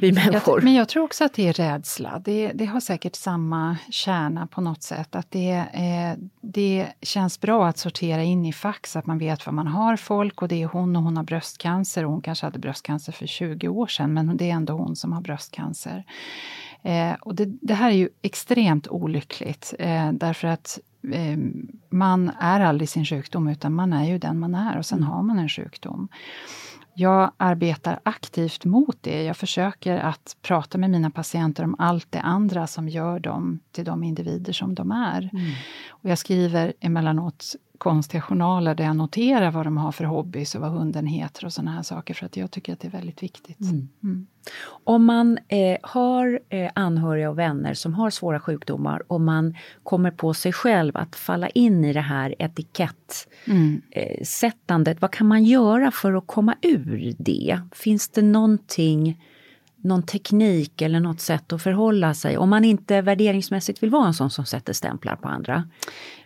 Vi 0.00 0.08
Jag, 0.08 0.14
människor. 0.14 0.60
men 0.60 0.74
jag 0.74 0.88
tror 0.88 1.04
också 1.04 1.24
att 1.24 1.32
det 1.32 1.48
är 1.48 1.52
rädsla. 1.52 2.22
Det, 2.24 2.52
det 2.54 2.64
har 2.64 2.80
säkert 2.80 3.16
samma 3.16 3.76
kärna 3.90 4.46
på 4.46 4.60
något 4.60 4.82
sätt. 4.82 5.14
Att 5.14 5.30
det, 5.30 5.50
eh, 5.72 6.24
det 6.40 6.86
känns 7.02 7.40
bra 7.40 7.68
att 7.68 7.78
sortera 7.78 8.22
in 8.22 8.46
i 8.46 8.52
fack 8.52 8.86
så 8.86 8.98
att 8.98 9.06
man 9.06 9.18
vet 9.18 9.46
vad 9.46 9.54
man 9.54 9.66
har 9.66 9.96
folk 9.96 10.42
och 10.42 10.48
det 10.48 10.62
är 10.62 10.66
hon 10.66 10.96
och 10.96 11.02
hon 11.02 11.16
har 11.16 11.24
bröstcancer 11.24 12.04
och 12.04 12.12
hon 12.12 12.20
kanske 12.20 12.46
hade 12.46 12.58
bröstcancer 12.58 13.12
för 13.12 13.26
20 13.26 13.68
år 13.68 13.86
sedan 13.86 14.14
men 14.14 14.36
det 14.36 14.50
är 14.50 14.54
ändå 14.54 14.72
hon 14.72 14.96
som 14.96 15.12
har 15.12 15.20
bröstcancer. 15.20 16.04
Eh, 16.82 17.14
och 17.20 17.34
det, 17.34 17.44
det 17.60 17.74
här 17.74 17.90
är 17.90 17.94
ju 17.94 18.08
extremt 18.22 18.88
olyckligt 18.88 19.74
eh, 19.78 20.12
därför 20.12 20.48
att 20.48 20.78
eh, 21.12 21.38
man 21.90 22.30
är 22.40 22.60
aldrig 22.60 22.88
sin 22.88 23.04
sjukdom 23.04 23.48
utan 23.48 23.74
man 23.74 23.92
är 23.92 24.04
ju 24.04 24.18
den 24.18 24.38
man 24.38 24.54
är 24.54 24.78
och 24.78 24.86
sen 24.86 25.02
har 25.02 25.22
man 25.22 25.38
en 25.38 25.48
sjukdom. 25.48 26.08
Jag 27.00 27.32
arbetar 27.36 28.00
aktivt 28.02 28.64
mot 28.64 28.96
det. 29.00 29.22
Jag 29.22 29.36
försöker 29.36 29.96
att 29.96 30.36
prata 30.42 30.78
med 30.78 30.90
mina 30.90 31.10
patienter 31.10 31.64
om 31.64 31.76
allt 31.78 32.06
det 32.12 32.20
andra 32.20 32.66
som 32.66 32.88
gör 32.88 33.20
dem 33.20 33.60
till 33.72 33.84
de 33.84 34.02
individer 34.02 34.52
som 34.52 34.74
de 34.74 34.90
är. 34.90 35.30
Och 35.88 36.10
jag 36.10 36.18
skriver 36.18 36.72
emellanåt 36.80 37.54
konstiga 37.78 38.20
journaler 38.20 38.74
där 38.74 38.84
jag 38.84 38.96
noterar 38.96 39.50
vad 39.50 39.66
de 39.66 39.76
har 39.76 39.92
för 39.92 40.04
hobbys 40.04 40.54
och 40.54 40.60
vad 40.60 40.70
hunden 40.70 41.06
heter 41.06 41.44
och 41.44 41.52
sådana 41.52 41.70
här 41.70 41.82
saker 41.82 42.14
för 42.14 42.26
att 42.26 42.36
jag 42.36 42.50
tycker 42.50 42.72
att 42.72 42.80
det 42.80 42.88
är 42.88 42.92
väldigt 42.92 43.22
viktigt. 43.22 43.60
Mm. 43.60 44.26
Om 44.84 45.04
man 45.04 45.38
eh, 45.48 45.78
har 45.82 46.40
eh, 46.48 46.70
anhöriga 46.74 47.30
och 47.30 47.38
vänner 47.38 47.74
som 47.74 47.94
har 47.94 48.10
svåra 48.10 48.40
sjukdomar 48.40 49.02
och 49.06 49.20
man 49.20 49.54
kommer 49.82 50.10
på 50.10 50.34
sig 50.34 50.52
själv 50.52 50.96
att 50.96 51.16
falla 51.16 51.48
in 51.48 51.84
i 51.84 51.92
det 51.92 52.00
här 52.00 52.34
Mm. 52.38 53.82
etikettsättandet, 53.98 55.00
vad 55.00 55.10
kan 55.10 55.26
man 55.26 55.44
göra 55.44 55.90
för 55.90 56.12
att 56.12 56.26
komma 56.26 56.54
ur 56.62 57.14
det? 57.18 57.60
Finns 57.72 58.08
det 58.08 58.22
någonting, 58.22 59.22
någon 59.82 60.02
teknik 60.02 60.82
eller 60.82 61.00
något 61.00 61.20
sätt 61.20 61.52
att 61.52 61.62
förhålla 61.62 62.14
sig 62.14 62.38
om 62.38 62.50
man 62.50 62.64
inte 62.64 63.02
värderingsmässigt 63.02 63.82
vill 63.82 63.90
vara 63.90 64.06
en 64.06 64.14
sån 64.14 64.30
som 64.30 64.44
sätter 64.44 64.72
stämplar 64.72 65.16
på 65.16 65.28
andra? 65.28 65.68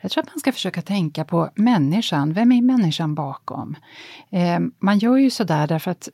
Jag 0.01 0.11
tror 0.11 0.23
att 0.23 0.31
man 0.31 0.41
ska 0.41 0.53
försöka 0.53 0.83
tänka 0.83 1.25
på 1.25 1.51
människan. 1.55 2.33
Vem 2.33 2.53
är 2.53 2.63
människan 2.63 3.15
bakom? 3.15 3.77
Eh, 4.31 4.61
man 4.79 4.99
gör 4.99 5.17
ju 5.17 5.31
sådär 5.31 5.67
därför 5.67 5.91
att 5.91 6.09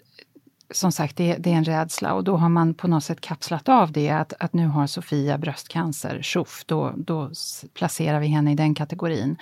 som 0.70 0.92
sagt, 0.92 1.16
det, 1.16 1.36
det 1.36 1.52
är 1.52 1.54
en 1.54 1.64
rädsla 1.64 2.14
och 2.14 2.24
då 2.24 2.36
har 2.36 2.48
man 2.48 2.74
på 2.74 2.88
något 2.88 3.04
sätt 3.04 3.20
kapslat 3.20 3.68
av 3.68 3.92
det 3.92 4.10
att, 4.10 4.32
att 4.40 4.52
nu 4.52 4.66
har 4.66 4.86
Sofia 4.86 5.38
bröstcancer, 5.38 6.18
tjoff, 6.22 6.64
då, 6.66 6.92
då 6.96 7.30
placerar 7.74 8.20
vi 8.20 8.26
henne 8.26 8.52
i 8.52 8.54
den 8.54 8.74
kategorin. 8.74 9.36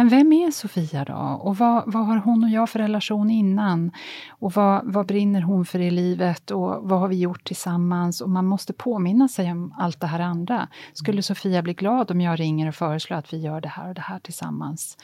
Men 0.00 0.08
vem 0.08 0.32
är 0.32 0.50
Sofia 0.50 1.04
då? 1.04 1.40
Och 1.42 1.56
vad, 1.56 1.92
vad 1.92 2.06
har 2.06 2.16
hon 2.16 2.44
och 2.44 2.50
jag 2.50 2.70
för 2.70 2.78
relation 2.78 3.30
innan? 3.30 3.92
Och 4.28 4.52
vad, 4.52 4.80
vad 4.84 5.06
brinner 5.06 5.40
hon 5.40 5.64
för 5.64 5.78
i 5.78 5.90
livet? 5.90 6.50
Och 6.50 6.88
vad 6.88 7.00
har 7.00 7.08
vi 7.08 7.18
gjort 7.18 7.44
tillsammans? 7.44 8.20
Och 8.20 8.30
man 8.30 8.46
måste 8.46 8.72
påminna 8.72 9.28
sig 9.28 9.52
om 9.52 9.74
allt 9.78 10.00
det 10.00 10.06
här 10.06 10.20
andra. 10.20 10.68
Skulle 10.92 11.22
Sofia 11.22 11.62
bli 11.62 11.74
glad 11.74 12.10
om 12.10 12.20
jag 12.20 12.40
ringer 12.40 12.68
och 12.68 12.74
föreslår 12.74 13.16
att 13.16 13.32
vi 13.32 13.36
gör 13.36 13.60
det 13.60 13.68
här 13.68 13.88
och 13.88 13.94
det 13.94 14.00
här 14.00 14.18
tillsammans? 14.18 14.98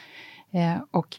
Eh, 0.50 0.76
och 0.90 1.16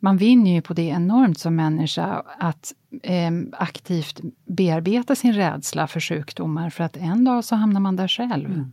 man 0.00 0.16
vinner 0.16 0.50
ju 0.50 0.62
på 0.62 0.74
det 0.74 0.88
enormt 0.88 1.38
som 1.38 1.56
människa 1.56 2.22
att 2.38 2.72
eh, 3.02 3.30
aktivt 3.52 4.20
bearbeta 4.44 5.14
sin 5.14 5.32
rädsla 5.32 5.86
för 5.86 6.00
sjukdomar 6.00 6.70
för 6.70 6.84
att 6.84 6.96
en 6.96 7.24
dag 7.24 7.44
så 7.44 7.56
hamnar 7.56 7.80
man 7.80 7.96
där 7.96 8.08
själv. 8.08 8.70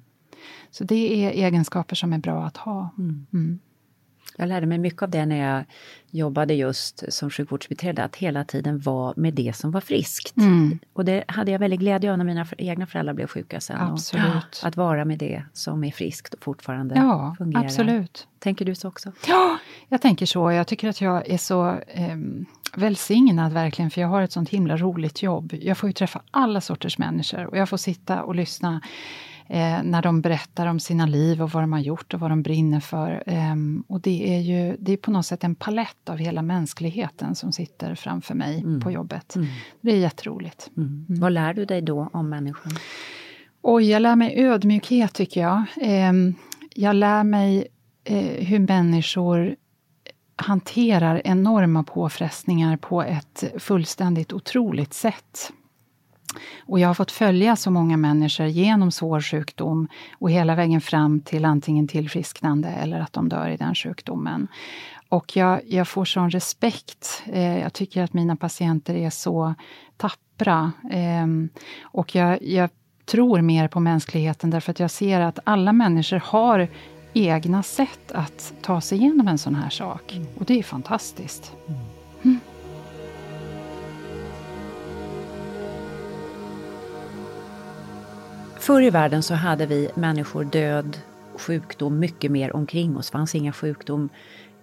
Så 0.71 0.83
det 0.83 1.25
är 1.25 1.45
egenskaper 1.45 1.95
som 1.95 2.13
är 2.13 2.17
bra 2.17 2.45
att 2.45 2.57
ha. 2.57 2.89
Mm. 2.97 3.59
Jag 4.39 4.49
lärde 4.49 4.65
mig 4.65 4.77
mycket 4.77 5.01
av 5.01 5.09
det 5.09 5.25
när 5.25 5.53
jag 5.53 5.63
jobbade 6.11 6.53
just 6.53 7.13
som 7.13 7.29
sjukvårdsbiträde, 7.29 8.03
att 8.03 8.15
hela 8.15 8.43
tiden 8.43 8.79
vara 8.79 9.13
med 9.17 9.33
det 9.33 9.55
som 9.55 9.71
var 9.71 9.81
friskt. 9.81 10.37
Mm. 10.37 10.79
Och 10.93 11.05
det 11.05 11.23
hade 11.27 11.51
jag 11.51 11.59
väldigt 11.59 11.79
glädje 11.79 12.11
av 12.11 12.17
när 12.17 12.25
mina 12.25 12.47
egna 12.57 12.87
föräldrar 12.87 13.13
blev 13.13 13.27
sjuka 13.27 13.61
sen. 13.61 13.77
Absolut. 13.81 14.61
att 14.63 14.77
vara 14.77 15.05
med 15.05 15.17
det 15.19 15.43
som 15.53 15.83
är 15.83 15.91
friskt 15.91 16.33
och 16.33 16.43
fortfarande 16.43 16.95
Ja, 16.95 17.35
fungerar. 17.37 17.63
absolut. 17.65 18.27
Tänker 18.39 18.65
du 18.65 18.75
så 18.75 18.87
också? 18.87 19.11
Ja, 19.27 19.57
jag 19.87 20.01
tänker 20.01 20.25
så. 20.25 20.51
Jag 20.51 20.67
tycker 20.67 20.89
att 20.89 21.01
jag 21.01 21.29
är 21.29 21.37
så 21.37 21.69
eh, 21.87 22.17
välsignad 22.75 23.53
verkligen, 23.53 23.91
för 23.91 24.01
jag 24.01 24.07
har 24.07 24.21
ett 24.21 24.31
sånt 24.31 24.49
himla 24.49 24.77
roligt 24.77 25.23
jobb. 25.23 25.53
Jag 25.61 25.77
får 25.77 25.89
ju 25.89 25.93
träffa 25.93 26.21
alla 26.31 26.61
sorters 26.61 26.97
människor 26.97 27.45
och 27.45 27.57
jag 27.57 27.69
får 27.69 27.77
sitta 27.77 28.23
och 28.23 28.35
lyssna 28.35 28.81
eh, 29.49 29.83
när 29.83 30.01
de 30.01 30.21
berättar 30.21 30.67
om 30.67 30.79
sina 30.79 31.05
liv 31.05 31.41
och 31.41 31.49
vad 31.49 31.63
de 31.63 31.73
har 31.73 31.79
gjort 31.79 32.13
och 32.13 32.19
vad 32.19 32.31
de 32.31 32.41
brinner 32.41 32.79
för. 32.79 33.23
Ehm, 33.25 33.83
och 33.87 34.01
det 34.01 34.35
är 34.35 34.39
ju 34.39 34.77
det 34.79 34.93
är 34.93 34.97
på 34.97 35.11
något 35.11 35.25
sätt 35.25 35.43
en 35.43 35.55
palett 35.55 36.09
av 36.09 36.17
hela 36.17 36.41
mänskligheten 36.41 37.35
som 37.35 37.51
sitter 37.51 37.95
framför 37.95 38.35
mig 38.35 38.63
på 38.83 38.91
jobbet. 38.91 39.35
Det 39.81 39.91
är 39.91 39.97
jätteroligt. 39.97 40.69
Vad 41.07 41.31
lär 41.31 41.53
du 41.53 41.65
dig 41.65 41.81
då 41.81 42.09
om 42.13 42.29
människan? 42.29 42.71
Oj, 43.61 43.89
jag 43.89 44.01
lär 44.01 44.15
mig 44.15 44.45
ödmjukhet 44.45 45.13
tycker 45.13 45.41
jag. 45.41 45.63
Ehm, 45.81 46.35
jag 46.75 46.95
lär 46.95 47.23
mig 47.23 47.67
eh, 48.03 48.45
hur 48.45 48.59
människor 48.59 49.55
hanterar 50.35 51.21
enorma 51.25 51.83
påfrestningar 51.83 52.77
på 52.77 53.03
ett 53.03 53.43
fullständigt 53.57 54.33
otroligt 54.33 54.93
sätt. 54.93 55.51
Och 56.59 56.79
jag 56.79 56.87
har 56.87 56.93
fått 56.93 57.11
följa 57.11 57.55
så 57.55 57.71
många 57.71 57.97
människor 57.97 58.45
genom 58.45 58.91
svår 58.91 59.21
sjukdom 59.21 59.87
och 60.19 60.31
hela 60.31 60.55
vägen 60.55 60.81
fram 60.81 61.19
till 61.19 61.45
antingen 61.45 61.87
tillfrisknande 61.87 62.69
eller 62.69 62.99
att 62.99 63.13
de 63.13 63.29
dör 63.29 63.49
i 63.49 63.57
den 63.57 63.75
sjukdomen. 63.75 64.47
Och 65.09 65.37
jag, 65.37 65.61
jag 65.67 65.87
får 65.87 66.05
sån 66.05 66.29
respekt. 66.29 67.23
Eh, 67.25 67.59
jag 67.59 67.73
tycker 67.73 68.03
att 68.03 68.13
mina 68.13 68.35
patienter 68.35 68.95
är 68.95 69.09
så 69.09 69.53
tappra. 69.97 70.71
Eh, 70.91 71.27
och 71.81 72.15
jag, 72.15 72.43
jag 72.43 72.69
tror 73.05 73.41
mer 73.41 73.67
på 73.67 73.79
mänskligheten 73.79 74.49
därför 74.49 74.71
att 74.71 74.79
jag 74.79 74.91
ser 74.91 75.21
att 75.21 75.39
alla 75.43 75.73
människor 75.73 76.21
har 76.25 76.67
egna 77.13 77.63
sätt 77.63 78.11
att 78.11 78.53
ta 78.61 78.81
sig 78.81 78.97
igenom 78.97 79.27
en 79.27 79.37
sån 79.37 79.55
här 79.55 79.69
sak. 79.69 80.19
Och 80.37 80.45
det 80.45 80.59
är 80.59 80.63
fantastiskt. 80.63 81.53
Förr 88.67 88.81
i 88.81 88.89
världen 88.89 89.23
så 89.23 89.33
hade 89.33 89.65
vi 89.65 89.89
människor 89.95 90.43
död, 90.45 90.97
sjukdom 91.37 91.99
mycket 91.99 92.31
mer 92.31 92.55
omkring 92.55 92.97
oss. 92.97 93.11
fanns 93.11 93.35
inga 93.35 93.53
sjukdom. 93.53 94.09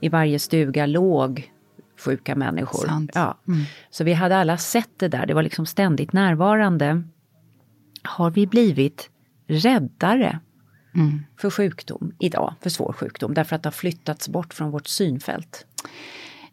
I 0.00 0.08
varje 0.08 0.38
stuga 0.38 0.86
låg 0.86 1.52
sjuka 1.98 2.34
människor. 2.34 2.86
Sant. 2.86 3.10
Ja. 3.14 3.38
Mm. 3.48 3.60
Så 3.90 4.04
vi 4.04 4.12
hade 4.12 4.36
alla 4.36 4.58
sett 4.58 4.90
det 4.96 5.08
där, 5.08 5.26
det 5.26 5.34
var 5.34 5.42
liksom 5.42 5.66
ständigt 5.66 6.12
närvarande. 6.12 7.02
Har 8.02 8.30
vi 8.30 8.46
blivit 8.46 9.10
räddare 9.46 10.38
Mm. 10.94 11.24
för 11.40 11.50
sjukdom 11.50 12.12
idag, 12.18 12.54
för 12.60 12.70
svår 12.70 12.92
sjukdom, 12.92 13.34
därför 13.34 13.56
att 13.56 13.62
det 13.62 13.66
har 13.66 13.72
flyttats 13.72 14.28
bort 14.28 14.54
från 14.54 14.70
vårt 14.70 14.86
synfält? 14.86 15.66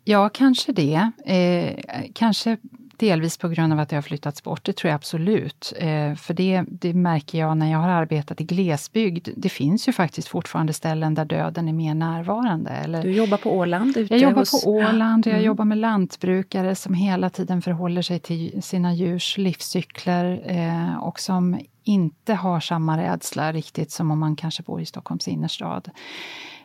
Ja, 0.03 0.29
kanske 0.29 0.71
det. 0.71 1.11
Eh, 1.25 2.03
kanske 2.13 2.57
delvis 3.01 3.37
på 3.37 3.49
grund 3.49 3.73
av 3.73 3.79
att 3.79 3.89
det 3.89 3.95
har 3.95 4.01
flyttats 4.01 4.43
bort, 4.43 4.63
det 4.63 4.73
tror 4.73 4.89
jag 4.89 4.95
absolut. 4.95 5.73
Eh, 5.77 6.15
för 6.15 6.33
det, 6.33 6.63
det 6.67 6.93
märker 6.93 7.39
jag 7.39 7.57
när 7.57 7.71
jag 7.71 7.79
har 7.79 7.89
arbetat 7.89 8.41
i 8.41 8.43
glesbygd. 8.43 9.27
Det 9.35 9.49
finns 9.49 9.87
ju 9.87 9.91
faktiskt 9.93 10.27
fortfarande 10.27 10.73
ställen 10.73 11.13
där 11.13 11.25
döden 11.25 11.67
är 11.67 11.73
mer 11.73 11.95
närvarande. 11.95 12.69
Eller, 12.69 13.03
Du 13.03 13.11
jobbar 13.11 13.37
på 13.37 13.57
Åland? 13.57 13.97
Jag 14.09 14.19
jobbar 14.19 14.39
hos... 14.39 14.63
på 14.63 14.69
Åland, 14.69 15.27
jag 15.27 15.33
Mm. 15.33 15.45
jobbar 15.45 15.65
med 15.65 15.77
lantbrukare 15.77 16.75
som 16.75 16.93
hela 16.93 17.29
tiden 17.29 17.61
förhåller 17.61 18.01
sig 18.01 18.19
till 18.19 18.63
sina 18.63 18.93
djurs 18.93 19.37
livscykler 19.37 20.41
eh, 20.45 20.95
och 21.03 21.19
som 21.19 21.59
inte 21.83 22.33
har 22.33 22.59
samma 22.59 22.97
rädsla 22.97 23.51
riktigt 23.53 23.91
som 23.91 24.11
om 24.11 24.19
man 24.19 24.35
kanske 24.35 24.63
bor 24.63 24.81
i 24.81 24.85
Stockholms 24.85 25.27
innerstad. 25.27 25.89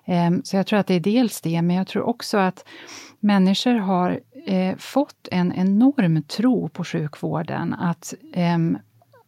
Eh, 0.05 0.31
så 0.45 0.57
jag 0.57 0.67
tror 0.67 0.79
att 0.79 0.87
det 0.87 0.95
är 0.95 1.01
dels 1.01 1.41
det, 1.41 1.63
men 1.63 1.77
jag 1.77 1.87
tror 1.87 2.03
också 2.03 2.39
att 2.39 2.65
människor 3.21 3.75
har 3.75 4.21
eh, 4.47 4.77
fått 4.77 5.29
en 5.31 5.53
enorm 5.53 6.23
tro 6.23 6.69
på 6.69 6.85
sjukvården. 6.85 7.75
Att 7.75 8.15
ehm, 8.33 8.79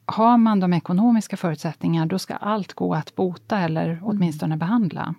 har 0.07 0.37
man 0.37 0.61
de 0.61 0.73
ekonomiska 0.73 1.37
förutsättningarna, 1.37 2.07
då 2.07 2.19
ska 2.19 2.35
allt 2.35 2.73
gå 2.73 2.95
att 2.95 3.15
bota 3.15 3.59
eller 3.59 4.01
åtminstone 4.03 4.57
behandla. 4.57 5.15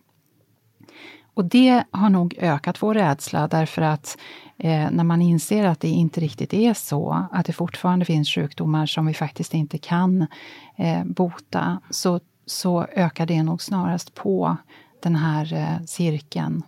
Och 1.33 1.45
det 1.45 1.83
har 1.91 2.09
nog 2.09 2.35
ökat 2.37 2.81
vår 2.81 2.93
rädsla 2.93 3.47
därför 3.47 3.81
att 3.81 4.17
eh, 4.57 4.91
när 4.91 5.03
man 5.03 5.21
inser 5.21 5.65
att 5.65 5.79
det 5.79 5.87
inte 5.87 6.21
riktigt 6.21 6.53
är 6.53 6.73
så, 6.73 7.27
att 7.31 7.45
det 7.45 7.53
fortfarande 7.53 8.05
finns 8.05 8.29
sjukdomar 8.29 8.85
som 8.85 9.05
vi 9.05 9.13
faktiskt 9.13 9.53
inte 9.53 9.77
kan 9.77 10.27
eh, 10.75 11.03
bota, 11.03 11.81
så, 11.89 12.19
så 12.45 12.83
ökar 12.83 13.25
det 13.25 13.43
nog 13.43 13.61
snarast 13.61 14.15
på 14.15 14.57
den 15.03 15.15
här 15.15 15.53
eh, 15.53 15.85
cirkeln. 15.85 16.63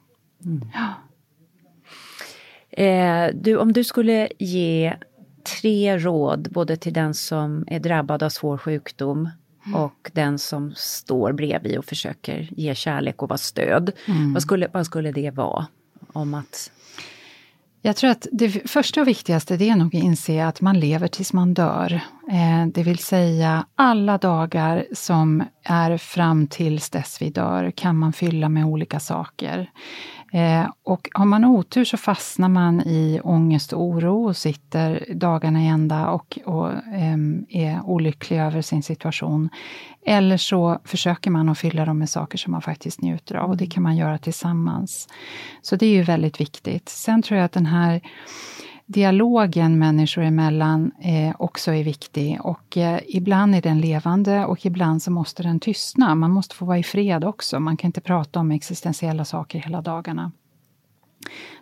Mm. 0.45 0.69
Ja. 0.73 0.87
Eh, 2.71 3.27
du, 3.33 3.57
om 3.57 3.73
du 3.73 3.83
skulle 3.83 4.29
ge 4.39 4.93
tre 5.61 5.97
råd 5.97 6.47
både 6.51 6.77
till 6.77 6.93
den 6.93 7.13
som 7.13 7.65
är 7.67 7.79
drabbad 7.79 8.23
av 8.23 8.29
svår 8.29 8.57
sjukdom 8.57 9.29
mm. 9.65 9.79
och 9.79 10.11
den 10.13 10.39
som 10.39 10.73
står 10.75 11.31
bredvid 11.31 11.77
och 11.77 11.85
försöker 11.85 12.49
ge 12.51 12.75
kärlek 12.75 13.21
och 13.21 13.29
vara 13.29 13.37
stöd. 13.37 13.91
Mm. 14.05 14.33
Vad, 14.33 14.41
skulle, 14.41 14.67
vad 14.73 14.85
skulle 14.85 15.11
det 15.11 15.31
vara? 15.31 15.67
Om 16.13 16.33
att 16.33 16.71
jag 17.83 17.95
tror 17.95 18.09
att 18.09 18.27
det 18.31 18.69
första 18.69 19.01
och 19.01 19.07
viktigaste 19.07 19.57
det 19.57 19.69
är 19.69 19.75
nog 19.75 19.95
att 19.95 20.03
inse 20.03 20.45
att 20.45 20.61
man 20.61 20.79
lever 20.79 21.07
tills 21.07 21.33
man 21.33 21.53
dör. 21.53 22.01
Eh, 22.31 22.67
det 22.73 22.83
vill 22.83 22.97
säga 22.97 23.65
alla 23.75 24.17
dagar 24.17 24.85
som 24.93 25.43
är 25.63 25.97
fram 25.97 26.47
tills 26.47 26.89
dess 26.89 27.21
vi 27.21 27.29
dör 27.29 27.71
kan 27.71 27.97
man 27.97 28.13
fylla 28.13 28.49
med 28.49 28.65
olika 28.65 28.99
saker. 28.99 29.69
Eh, 30.33 30.69
och 30.83 31.09
har 31.13 31.25
man 31.25 31.45
otur 31.45 31.85
så 31.85 31.97
fastnar 31.97 32.49
man 32.49 32.81
i 32.81 33.21
ångest 33.23 33.73
och 33.73 33.81
oro 33.81 34.25
och 34.25 34.37
sitter 34.37 35.05
dagarna 35.13 35.63
i 35.63 35.67
ända 35.67 36.09
och, 36.09 36.39
och 36.45 36.71
eh, 36.71 37.17
är 37.49 37.81
olycklig 37.85 38.39
över 38.39 38.61
sin 38.61 38.83
situation. 38.83 39.49
Eller 40.05 40.37
så 40.37 40.79
försöker 40.85 41.31
man 41.31 41.49
att 41.49 41.57
fylla 41.57 41.85
dem 41.85 41.99
med 41.99 42.09
saker 42.09 42.37
som 42.37 42.51
man 42.51 42.61
faktiskt 42.61 43.01
njuter 43.01 43.35
av 43.35 43.49
och 43.49 43.57
det 43.57 43.67
kan 43.67 43.83
man 43.83 43.95
göra 43.95 44.17
tillsammans. 44.17 45.07
Så 45.61 45.75
det 45.75 45.85
är 45.85 45.93
ju 45.93 46.03
väldigt 46.03 46.39
viktigt. 46.39 46.89
Sen 46.89 47.21
tror 47.21 47.37
jag 47.37 47.45
att 47.45 47.51
den 47.51 47.65
här 47.65 48.01
dialogen 48.85 49.79
människor 49.79 50.23
emellan 50.23 50.91
eh, 50.99 51.35
också 51.39 51.73
är 51.73 51.83
viktig 51.83 52.39
och 52.41 52.77
eh, 52.77 52.99
ibland 53.07 53.55
är 53.55 53.61
den 53.61 53.81
levande 53.81 54.45
och 54.45 54.65
ibland 54.65 55.03
så 55.03 55.11
måste 55.11 55.43
den 55.43 55.59
tystna. 55.59 56.15
Man 56.15 56.31
måste 56.31 56.55
få 56.55 56.65
vara 56.65 56.77
i 56.77 56.83
fred 56.83 57.23
också. 57.23 57.59
Man 57.59 57.77
kan 57.77 57.87
inte 57.87 58.01
prata 58.01 58.39
om 58.39 58.51
existentiella 58.51 59.25
saker 59.25 59.59
hela 59.59 59.81
dagarna. 59.81 60.31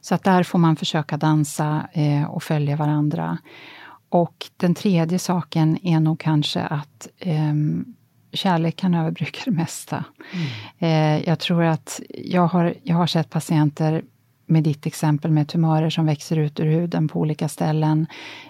Så 0.01 0.15
att 0.15 0.23
där 0.23 0.43
får 0.43 0.59
man 0.59 0.75
försöka 0.75 1.17
dansa 1.17 1.87
eh, 1.93 2.23
och 2.23 2.43
följa 2.43 2.75
varandra. 2.75 3.37
Och 4.09 4.49
den 4.57 4.75
tredje 4.75 5.19
saken 5.19 5.77
är 5.83 5.99
nog 5.99 6.19
kanske 6.19 6.61
att 6.61 7.07
eh, 7.17 7.53
kärlek 8.33 8.75
kan 8.75 8.93
överbrygga 8.93 9.39
det 9.45 9.51
mesta. 9.51 10.03
Mm. 10.31 11.19
Eh, 11.19 11.29
jag 11.29 11.39
tror 11.39 11.63
att 11.63 12.01
jag 12.09 12.47
har, 12.47 12.73
jag 12.83 12.95
har 12.95 13.07
sett 13.07 13.29
patienter 13.29 14.03
med 14.49 14.63
ditt 14.63 14.85
exempel 14.85 15.31
med 15.31 15.47
tumörer 15.47 15.89
som 15.89 16.05
växer 16.05 16.37
ut 16.37 16.59
ur 16.59 16.65
huden 16.65 17.07
på 17.07 17.19
olika 17.19 17.49
ställen. 17.49 18.07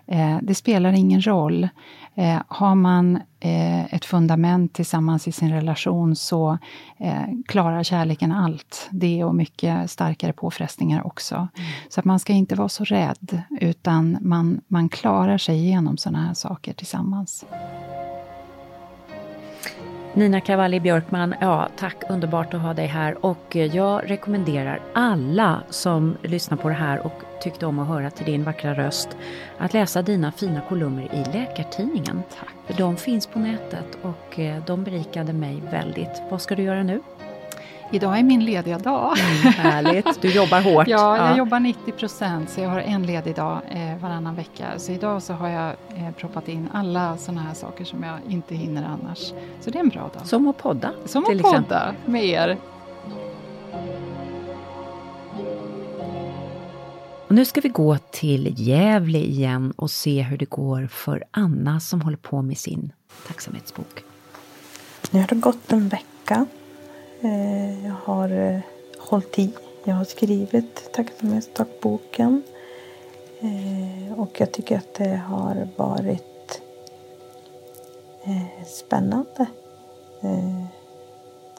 Eh, 0.08 0.38
det 0.42 0.56
spelar 0.56 0.94
ingen 0.94 1.28
roll. 1.28 1.70
Eh, 2.16 2.42
har 2.48 2.76
man 2.76 3.16
eh, 3.40 3.94
ett 3.94 4.06
fundament 4.06 4.74
tillsammans 4.74 5.28
i 5.28 5.32
sin 5.32 5.52
relation 5.52 6.16
så 6.16 6.58
klarar 7.48 7.84
kärleken 7.84 8.32
allt. 8.32 8.88
Det 8.92 9.24
och 9.24 9.36
mycket 9.36 9.92
starkare 9.92 10.34
påfrestningar 10.34 11.08
också. 11.08 11.36
Mm. 11.36 11.70
Så 11.90 12.00
att 12.00 12.06
man 12.06 12.20
ska 12.20 12.34
inte 12.34 12.56
vara 12.56 12.70
så 12.70 12.84
rädd, 12.84 13.42
utan 13.62 14.18
man, 14.22 14.62
man 14.68 14.90
klarar 14.90 15.38
sig 15.38 15.58
igenom 15.58 15.98
sådana 15.98 16.26
här 16.26 16.34
saker 16.34 16.74
tillsammans. 16.74 17.46
Nina 20.14 20.42
Cavalli 20.42 20.80
Björkman, 20.80 21.36
ja 21.42 21.70
tack, 21.78 21.96
underbart 22.10 22.54
att 22.54 22.62
ha 22.62 22.74
dig 22.74 22.88
här 22.88 23.26
och 23.26 23.56
eh, 23.56 23.76
jag 23.76 24.10
rekommenderar 24.10 24.80
alla 24.94 25.64
som 25.70 26.18
lyssnar 26.24 26.58
på 26.58 26.70
det 26.70 26.76
här 26.76 27.06
och 27.06 27.14
tyckte 27.42 27.66
om 27.66 27.80
att 27.80 27.88
höra 27.88 28.10
till 28.10 28.26
din 28.26 28.44
vackra 28.44 28.74
röst 28.74 29.10
att 29.58 29.74
läsa 29.74 30.02
dina 30.02 30.32
fina 30.32 30.62
kolumner 30.70 31.04
i 31.04 31.38
Läkartidningen. 31.38 32.24
Tack. 32.40 32.54
För 32.68 32.74
de 32.74 32.98
finns 32.98 33.28
på 33.28 33.40
nätet 33.40 33.98
och 34.02 34.40
eh, 34.40 34.64
de 34.66 34.84
berikade 34.84 35.34
mig 35.34 35.64
väldigt. 35.72 36.22
Vad 36.30 36.42
ska 36.42 36.56
du 36.56 36.64
göra 36.64 36.84
nu? 36.84 37.02
Idag 37.92 38.20
är 38.20 38.24
min 38.24 38.46
lediga 38.46 38.78
dag. 38.78 39.18
Mm, 39.20 39.54
härligt, 39.54 40.22
du 40.22 40.32
jobbar 40.32 40.62
hårt. 40.62 40.88
ja, 40.88 41.18
jag 41.18 41.30
ja. 41.32 41.38
jobbar 41.38 41.60
90 41.60 41.92
procent, 41.92 42.50
så 42.50 42.62
jag 42.62 42.70
har 42.70 42.80
en 42.80 43.06
ledig 43.06 43.36
dag 43.36 43.62
eh, 43.70 43.98
varannan 44.02 44.36
vecka. 44.36 44.66
Så 44.78 44.92
idag 44.92 45.24
så 45.24 45.34
har 45.34 45.50
jag 45.50 45.70
eh, 45.70 46.12
proppat 46.18 46.48
in 46.48 46.70
alla 46.74 47.18
sådana 47.18 47.42
här 47.42 47.54
saker 47.54 47.86
som 47.86 48.04
jag 48.04 48.18
inte 48.30 48.56
hinner 48.56 48.84
annars. 48.84 49.34
Så 49.62 49.70
det 49.70 49.78
är 49.78 49.80
en 49.80 49.90
bra 49.90 50.02
dag. 50.14 50.28
Som 50.28 50.48
att 50.48 50.58
podda? 50.58 50.92
Som 51.06 51.24
att 51.24 51.30
podda 51.30 51.50
exempel. 51.50 51.94
med 52.06 52.26
er. 52.26 52.58
Och 57.28 57.36
nu 57.36 57.46
ska 57.46 57.62
vi 57.62 57.70
gå 57.70 57.98
till 57.98 58.54
Gävle 58.58 59.20
igen 59.20 59.74
och 59.76 59.92
se 59.92 60.22
hur 60.22 60.38
det 60.38 60.50
går 60.50 60.88
för 60.88 61.24
Anna 61.32 61.80
som 61.80 62.02
håller 62.02 62.18
på 62.18 62.42
med 62.42 62.58
sin 62.58 62.92
tacksamhetsbok. 63.28 64.04
Nu 65.12 65.20
har 65.20 65.28
det 65.28 65.36
gått 65.36 65.72
en 65.72 65.88
vecka 65.88 66.46
Eh, 67.22 67.86
jag 67.86 67.96
har 68.04 68.30
eh, 68.30 68.60
hållit 68.98 69.40
i. 69.40 69.52
Jag 69.84 69.96
har 69.96 70.06
skrivit 70.06 70.92
tacksamhetsdagboken. 70.94 72.44
Eh, 73.40 74.20
och 74.20 74.42
jag 74.42 74.52
tycker 74.52 74.78
att 74.78 74.94
det 74.94 75.16
har 75.16 75.68
varit 75.76 76.62
spännande. 78.66 79.46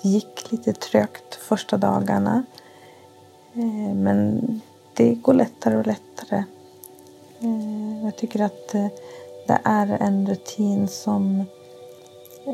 Det 0.02 0.08
gick 0.08 0.52
lite 0.52 0.72
trögt 0.72 1.34
första 1.34 1.76
dagarna. 1.76 2.42
Men 3.94 4.40
det 4.94 5.14
går 5.14 5.34
lättare 5.34 5.76
och 5.76 5.86
lättare. 5.86 6.44
Jag 8.02 8.16
tycker 8.16 8.40
att 8.42 8.68
det 9.46 9.60
är 9.64 9.86
en 10.00 10.26
rutin 10.26 10.88
som 10.88 11.44
Eh, 11.44 11.59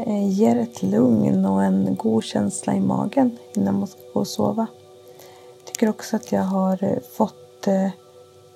Eh, 0.05 0.29
ger 0.29 0.57
ett 0.57 0.83
lugn 0.83 1.45
och 1.45 1.65
en 1.65 1.97
god 1.97 2.25
känsla 2.25 2.75
i 2.75 2.81
magen 2.81 3.39
innan 3.55 3.79
man 3.79 3.89
ska 3.89 4.01
gå 4.15 4.21
och 4.21 4.27
sova. 4.27 4.67
Jag 5.59 5.65
tycker 5.65 5.89
också 5.89 6.17
att 6.17 6.33
jag 6.33 6.43
har 6.43 6.85
eh, 6.85 6.99
fått 7.17 7.67
eh, 7.67 7.89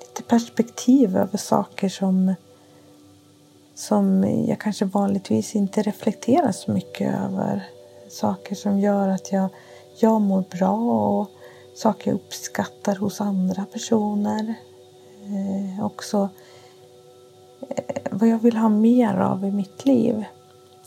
lite 0.00 0.22
perspektiv 0.22 1.16
över 1.16 1.38
saker 1.38 1.88
som, 1.88 2.34
som 3.74 4.24
jag 4.48 4.60
kanske 4.60 4.84
vanligtvis 4.84 5.56
inte 5.56 5.82
reflekterar 5.82 6.52
så 6.52 6.72
mycket 6.72 7.14
över. 7.14 7.68
Saker 8.08 8.54
som 8.54 8.80
gör 8.80 9.08
att 9.08 9.32
jag, 9.32 9.48
jag 10.00 10.20
mår 10.20 10.44
bra 10.58 10.76
och 11.20 11.30
saker 11.74 12.10
jag 12.10 12.14
uppskattar 12.14 12.96
hos 12.96 13.20
andra 13.20 13.64
personer. 13.72 14.54
Eh, 15.24 15.84
också 15.84 16.28
eh, 17.68 17.94
vad 18.10 18.28
jag 18.28 18.38
vill 18.38 18.56
ha 18.56 18.68
mer 18.68 19.16
av 19.16 19.44
i 19.44 19.50
mitt 19.50 19.86
liv 19.86 20.24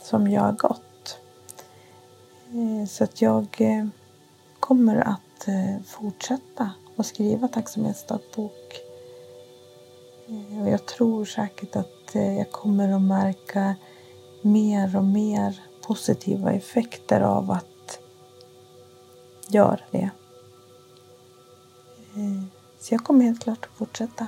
som 0.04 0.28
gör 0.28 0.52
gott. 0.52 1.18
Eh, 2.54 2.88
så 2.88 3.04
att 3.04 3.22
jag 3.22 3.48
eh, 3.60 3.86
kommer 4.60 4.96
att 4.96 5.48
eh, 5.48 5.84
fortsätta 5.86 6.72
att 6.98 7.06
skriva 7.06 7.48
tacksamhetsdagbok. 7.48 8.80
Och 10.62 10.70
jag 10.70 10.86
tror 10.86 11.26
säkert 11.26 11.76
att 11.76 12.16
jag 12.16 12.52
kommer 12.52 12.94
att 12.94 13.02
märka 13.02 13.76
mer 14.42 14.98
och 14.98 15.04
mer 15.04 15.62
positiva 15.88 16.52
effekter 16.52 17.22
av 17.22 17.52
att 17.52 18.00
göra 19.50 19.80
det. 19.92 20.10
Så 22.80 22.94
jag 22.94 23.04
kommer 23.04 23.26
helt 23.26 23.44
klart 23.44 23.66
att 23.66 23.78
fortsätta. 23.78 24.28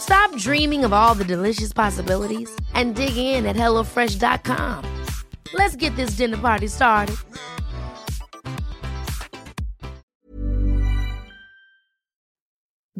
Stop 0.00 0.36
dreaming 0.36 0.84
of 0.84 0.92
all 0.92 1.14
the 1.14 1.24
delicious 1.24 1.72
possibilities 1.72 2.50
and 2.74 2.94
dig 2.94 3.16
in 3.16 3.46
at 3.46 3.56
HelloFresh.com. 3.56 4.84
Let's 5.54 5.76
get 5.76 5.96
this 5.96 6.10
dinner 6.16 6.36
party 6.36 6.68
started. 6.68 7.16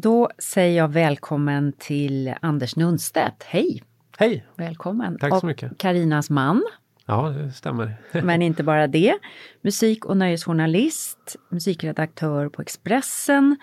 Då 0.01 0.29
säger 0.39 0.77
jag 0.77 0.87
välkommen 0.87 1.73
till 1.73 2.33
Anders 2.41 2.75
Nunstedt. 2.75 3.43
Hej! 3.43 3.83
Hej! 4.17 4.45
Välkommen! 4.55 5.17
Tack 5.19 5.39
så 5.39 5.45
mycket. 5.45 5.71
Och 5.71 5.77
Karinas 5.77 6.29
man. 6.29 6.63
Ja, 7.05 7.29
det 7.29 7.51
stämmer. 7.51 7.97
Men 8.23 8.41
inte 8.41 8.63
bara 8.63 8.87
det. 8.87 9.17
Musik 9.61 10.05
och 10.05 10.17
nöjesjournalist, 10.17 11.35
musikredaktör 11.49 12.49
på 12.49 12.61
Expressen 12.61 13.57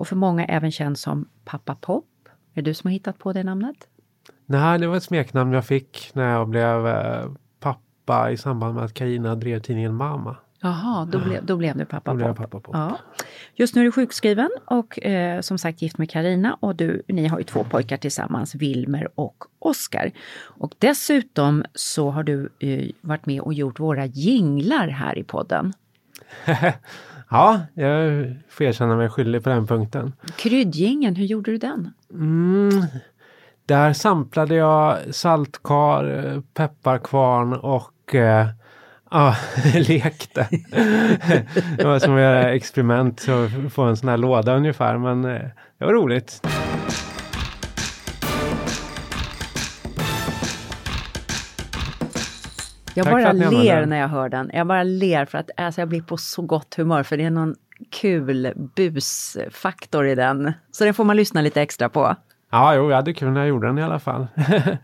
och 0.00 0.08
för 0.08 0.16
många 0.16 0.44
även 0.44 0.70
känd 0.70 0.98
som 0.98 1.28
Pappa 1.44 1.74
Pop. 1.74 2.06
Är 2.54 2.62
det 2.62 2.70
du 2.70 2.74
som 2.74 2.88
har 2.88 2.92
hittat 2.92 3.18
på 3.18 3.32
det 3.32 3.44
namnet? 3.44 3.76
Nej, 4.46 4.78
det 4.78 4.86
var 4.86 4.96
ett 4.96 5.02
smeknamn 5.02 5.52
jag 5.52 5.64
fick 5.64 6.10
när 6.14 6.32
jag 6.32 6.48
blev 6.48 6.86
eh, 6.86 7.30
pappa 7.60 8.30
i 8.30 8.36
samband 8.36 8.74
med 8.74 8.84
att 8.84 8.94
Karina 8.94 9.34
drev 9.34 9.60
tidningen 9.60 9.94
Mama. 9.94 10.36
Jaha, 10.60 11.04
då, 11.04 11.18
ble, 11.18 11.40
då 11.40 11.56
blev 11.56 11.76
du 11.76 11.84
pappa 11.84 12.14
Då 12.14 12.26
Pop. 12.26 12.36
pappa 12.36 12.60
Pop. 12.60 12.70
Ja. 12.76 12.98
Just 13.54 13.74
nu 13.74 13.80
är 13.80 13.84
du 13.84 13.92
sjukskriven 13.92 14.50
och 14.64 15.04
eh, 15.04 15.40
som 15.40 15.58
sagt 15.58 15.82
gift 15.82 15.98
med 15.98 16.10
Karina 16.10 16.56
och 16.60 16.76
du, 16.76 17.02
ni 17.08 17.26
har 17.26 17.38
ju 17.38 17.44
två 17.44 17.64
pojkar 17.64 17.96
tillsammans, 17.96 18.54
Wilmer 18.54 19.08
och 19.14 19.44
Oskar. 19.58 20.10
Och 20.42 20.74
dessutom 20.78 21.64
så 21.74 22.10
har 22.10 22.22
du 22.22 22.52
eh, 22.60 22.90
varit 23.00 23.26
med 23.26 23.40
och 23.40 23.54
gjort 23.54 23.80
våra 23.80 24.06
jinglar 24.06 24.88
här 24.88 25.18
i 25.18 25.24
podden. 25.24 25.72
Ja, 27.30 27.60
jag 27.74 28.26
får 28.48 28.64
erkänna 28.64 28.96
mig 28.96 29.08
skyldig 29.08 29.44
på 29.44 29.48
den 29.50 29.66
punkten. 29.66 30.12
Kryddjingeln, 30.36 31.16
hur 31.16 31.24
gjorde 31.24 31.50
du 31.50 31.58
den? 31.58 31.90
Mm, 32.12 32.84
där 33.66 33.92
samplade 33.92 34.54
jag 34.54 34.98
saltkar, 35.14 36.42
pepparkvarn 36.54 37.52
och 37.52 38.14
eh, 38.14 38.46
ja, 39.10 39.36
lekte. 39.74 40.48
det 41.78 41.84
var 41.84 41.98
som 41.98 42.14
att 42.14 42.20
göra 42.20 42.52
experiment 42.52 43.26
och 43.28 43.72
få 43.72 43.82
en 43.82 43.96
sån 43.96 44.08
här 44.08 44.16
låda 44.16 44.56
ungefär, 44.56 44.98
men 44.98 45.24
eh, 45.24 45.42
det 45.78 45.84
var 45.84 45.92
roligt. 45.92 46.42
Jag 52.94 53.06
Tack 53.06 53.12
bara 53.12 53.32
ler 53.32 53.86
när 53.86 53.96
jag 53.96 54.08
hör 54.08 54.28
den. 54.28 54.50
Jag 54.54 54.66
bara 54.66 54.82
ler 54.82 55.24
för 55.24 55.38
att 55.38 55.50
alltså, 55.56 55.80
jag 55.80 55.88
blir 55.88 56.02
på 56.02 56.16
så 56.16 56.42
gott 56.42 56.74
humör 56.74 57.02
för 57.02 57.16
det 57.16 57.24
är 57.24 57.30
någon 57.30 57.54
kul 57.90 58.52
busfaktor 58.76 60.06
i 60.06 60.14
den. 60.14 60.52
Så 60.70 60.84
den 60.84 60.94
får 60.94 61.04
man 61.04 61.16
lyssna 61.16 61.40
lite 61.40 61.62
extra 61.62 61.88
på. 61.88 62.16
Ja, 62.50 62.74
jo, 62.74 62.90
jag 62.90 62.96
hade 62.96 63.14
kul 63.14 63.30
när 63.30 63.40
jag 63.40 63.48
gjorde 63.48 63.66
den 63.66 63.78
i 63.78 63.82
alla 63.82 63.98
fall. 63.98 64.26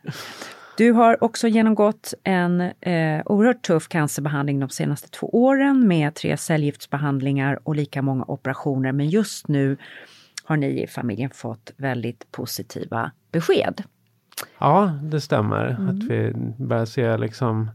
Du 0.76 0.92
har 0.92 1.24
också 1.24 1.48
genomgått 1.48 2.14
en 2.24 2.60
eh, 2.60 3.22
oerhört 3.24 3.62
tuff 3.62 3.88
cancerbehandling 3.88 4.60
de 4.60 4.68
senaste 4.68 5.08
två 5.08 5.26
åren 5.32 5.88
med 5.88 6.14
tre 6.14 6.36
cellgiftsbehandlingar 6.36 7.58
och 7.62 7.76
lika 7.76 8.02
många 8.02 8.24
operationer. 8.24 8.92
Men 8.92 9.08
just 9.08 9.48
nu 9.48 9.76
har 10.44 10.56
ni 10.56 10.82
i 10.82 10.86
familjen 10.86 11.30
fått 11.30 11.72
väldigt 11.76 12.32
positiva 12.32 13.10
besked. 13.32 13.82
Ja, 14.58 14.98
det 15.02 15.20
stämmer. 15.20 15.66
Mm. 15.66 15.88
Att 15.88 16.02
vi 16.04 16.32
börjar 16.58 16.84
se 16.84 17.16
liksom 17.16 17.70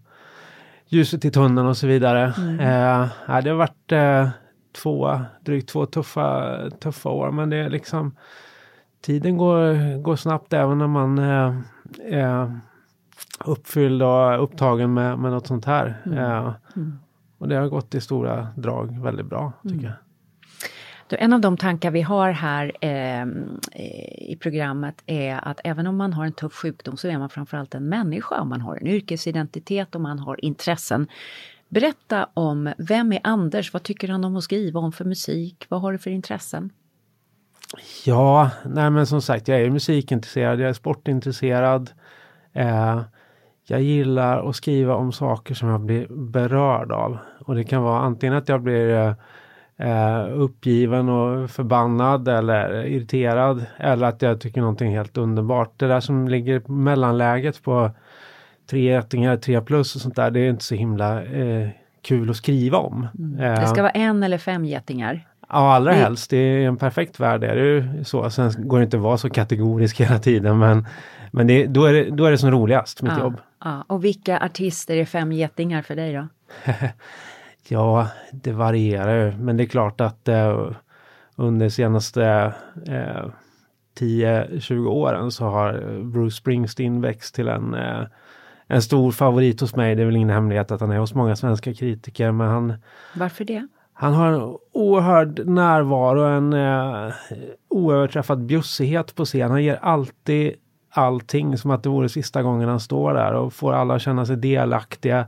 ljuset 0.92 1.26
i 1.26 1.32
tunneln 1.32 1.68
och 1.68 1.78
så 1.78 1.88
vidare. 1.88 2.34
Mm. 2.38 2.60
Eh, 2.60 3.42
det 3.44 3.50
har 3.50 3.54
varit 3.58 3.92
eh, 3.92 4.30
två, 4.84 5.20
drygt 5.42 5.70
två 5.70 5.86
tuffa, 5.86 6.58
tuffa 6.80 7.10
år, 7.10 7.32
men 7.32 7.50
det 7.50 7.58
är 7.58 7.70
liksom 7.70 8.16
tiden 9.02 9.38
går, 9.38 9.98
går 10.02 10.16
snabbt 10.16 10.54
även 10.54 10.78
när 10.78 10.88
man 10.88 11.20
eh, 11.20 11.56
är 12.02 12.60
uppfylld 13.46 14.04
och 14.04 14.44
upptagen 14.44 14.94
med, 14.94 15.20
med 15.20 15.32
något 15.32 15.48
sånt 15.48 15.66
här. 15.66 16.02
Mm. 16.06 16.18
Eh, 16.18 16.54
Mm. 16.76 17.00
och 17.38 17.48
det 17.48 17.56
har 17.56 17.68
gått 17.68 17.96
i 17.96 18.02
stora 18.02 18.48
drag 18.56 19.04
väldigt 19.04 19.26
bra, 19.26 19.54
tycker 19.64 19.76
Mm. 19.76 19.86
jag. 19.86 19.94
Du, 21.12 21.18
en 21.18 21.34
av 21.34 21.42
de 21.42 21.58
tankar 21.58 21.92
vi 21.92 22.02
har 22.02 22.32
här 22.32 22.72
eh, 22.82 23.26
i 24.32 24.38
programmet 24.42 25.04
är 25.06 25.48
att 25.48 25.60
även 25.64 25.88
om 25.88 25.98
man 25.98 26.14
har 26.14 26.26
en 26.26 26.34
tuff 26.34 26.54
sjukdom 26.54 26.98
så 26.98 27.08
är 27.08 27.18
man 27.18 27.30
framförallt 27.30 27.76
en 27.76 27.90
människa. 27.90 28.44
Man 28.44 28.62
har 28.62 28.76
en 28.76 28.88
yrkesidentitet 28.88 29.96
och 29.96 30.02
man 30.02 30.20
har 30.20 30.46
intressen. 30.46 31.08
Berätta 31.70 32.30
om, 32.34 32.74
vem 32.78 33.14
är 33.14 33.20
Anders? 33.24 33.74
Vad 33.74 33.84
tycker 33.84 34.08
han 34.08 34.24
om 34.24 34.36
att 34.36 34.44
skriva 34.44 34.80
om 34.80 34.92
för 34.92 35.06
musik? 35.06 35.66
Vad 35.70 35.82
har 35.82 35.92
du 35.92 35.98
för 35.98 36.10
intressen? 36.10 36.70
Ja, 38.06 38.50
nej 38.66 38.90
men 38.90 39.08
som 39.08 39.22
sagt, 39.22 39.48
jag 39.48 39.62
är 39.62 39.70
musikintresserad, 39.70 40.60
jag 40.60 40.70
är 40.70 40.74
sportintresserad. 40.74 41.92
Eh, 42.54 43.02
jag 43.68 43.82
gillar 43.82 44.50
att 44.50 44.56
skriva 44.56 44.96
om 44.96 45.12
saker 45.12 45.54
som 45.54 45.70
jag 45.70 45.82
blir 45.82 46.08
berörd 46.10 46.92
av. 46.92 47.18
Och 47.40 47.56
det 47.56 47.64
kan 47.64 47.84
vara 47.84 48.00
antingen 48.00 48.36
att 48.36 48.50
jag 48.50 48.62
blir 48.62 48.90
eh, 48.90 49.14
eh, 49.82 50.18
eh, 50.20 50.28
uppgiven 50.42 51.10
och 51.10 51.50
förbannad 51.50 52.28
eller 52.28 52.86
irriterad. 52.86 53.66
Eller 53.78 54.08
att 54.08 54.22
jag 54.22 54.42
tycker 54.42 54.62
någonting 54.62 54.92
helt 54.96 55.18
underbart. 55.18 55.74
Det 55.78 55.88
där 55.88 56.00
som 56.00 56.28
ligger 56.28 56.60
på 56.60 56.72
mellanläget 56.72 57.64
på 57.64 57.92
tre 58.70 58.94
ättingar, 58.94 59.38
tre 59.38 59.62
plus 59.62 59.96
och 59.96 60.02
sånt 60.02 60.16
där, 60.16 60.32
det 60.32 60.40
är 60.40 60.50
inte 60.50 60.64
så 60.64 60.76
himla 60.76 61.24
eh, 61.24 61.70
kul 62.02 62.30
att 62.30 62.36
skriva 62.36 62.78
om. 62.78 63.08
Det 63.14 63.46
Eh, 63.46 63.66
ska 63.66 63.82
vara 63.82 63.92
en 63.92 64.24
eller 64.24 64.38
fem 64.38 64.66
getingar. 64.66 65.28
Ja, 65.50 65.74
allra 65.74 65.92
Det- 65.92 65.98
helst. 65.98 66.30
Det 66.30 66.38
är 66.38 66.68
en 66.68 66.78
perfekt 66.78 67.20
värld. 67.20 67.42
Det 67.42 67.48
är 67.48 67.56
ju 67.56 68.04
så. 68.04 68.30
Sen 68.30 68.52
går 68.68 68.78
det 68.80 68.84
inte 68.84 68.98
att 68.98 69.04
vara 69.04 69.18
så 69.18 69.30
kategorisk 69.30 70.00
hela 70.02 70.20
tiden, 70.20 70.58
men, 70.60 70.86
men 71.32 71.48
det, 71.48 71.66
då, 71.68 71.86
är 71.86 71.94
det, 71.94 72.10
då 72.10 72.26
är 72.26 72.32
det 72.32 72.38
som 72.38 72.52
roligast, 72.52 73.02
mitt 73.02 73.12
Ja, 73.18 73.20
jobb. 73.20 73.38
ja. 73.64 73.84
Och 73.88 74.04
vilka 74.06 74.40
artister 74.40 74.96
är 74.96 75.06
fem 75.06 75.32
getingar 75.32 75.82
för 75.82 75.96
dig 75.96 76.14
då? 76.14 76.28
Ja, 77.68 78.08
det 78.32 78.52
varierar 78.52 79.26
ju, 79.26 79.38
men 79.38 79.58
det 79.58 79.64
är 79.64 79.68
klart 79.68 80.02
att 80.02 80.28
eh, 80.28 80.72
under 81.36 81.66
de 81.66 81.72
senaste 81.72 82.54
eh, 82.88 83.26
10-20 84.00 84.88
åren 84.88 85.32
så 85.32 85.46
har 85.46 86.02
Bruce 86.04 86.36
Springsteen 86.36 87.02
växt 87.02 87.36
till 87.36 87.48
en, 87.48 87.74
eh, 87.74 88.04
en 88.68 88.82
stor 88.82 89.12
favorit 89.12 89.62
hos 89.62 89.76
mig. 89.76 89.96
Det 89.96 90.02
är 90.02 90.06
väl 90.06 90.16
ingen 90.16 90.30
hemlighet 90.30 90.72
att 90.72 90.82
han 90.82 90.92
är 90.92 91.00
hos 91.00 91.14
många 91.14 91.36
svenska 91.36 91.74
kritiker, 91.74 92.32
men 92.32 92.48
han, 92.48 92.74
Varför 93.16 93.46
det? 93.46 93.68
Han 93.94 94.14
har 94.14 94.32
en 94.32 94.58
oerhörd 94.72 95.48
närvaro, 95.48 96.22
en 96.22 96.54
eh, 96.54 97.14
oöverträffad 97.70 98.46
bjussighet 98.46 99.16
på 99.16 99.26
scen. 99.26 99.52
Han 99.52 99.64
ger 99.64 99.80
alltid 99.82 100.54
allting 100.90 101.58
som 101.58 101.72
att 101.72 101.84
det 101.84 101.90
vore 101.90 102.10
sista 102.10 102.44
gången 102.44 102.70
han 102.70 102.80
står 102.80 103.14
där 103.14 103.34
och 103.34 103.54
får 103.54 103.74
alla 103.74 103.96
att 103.96 104.02
känna 104.02 104.26
sig 104.26 104.38
delaktiga. 104.38 105.26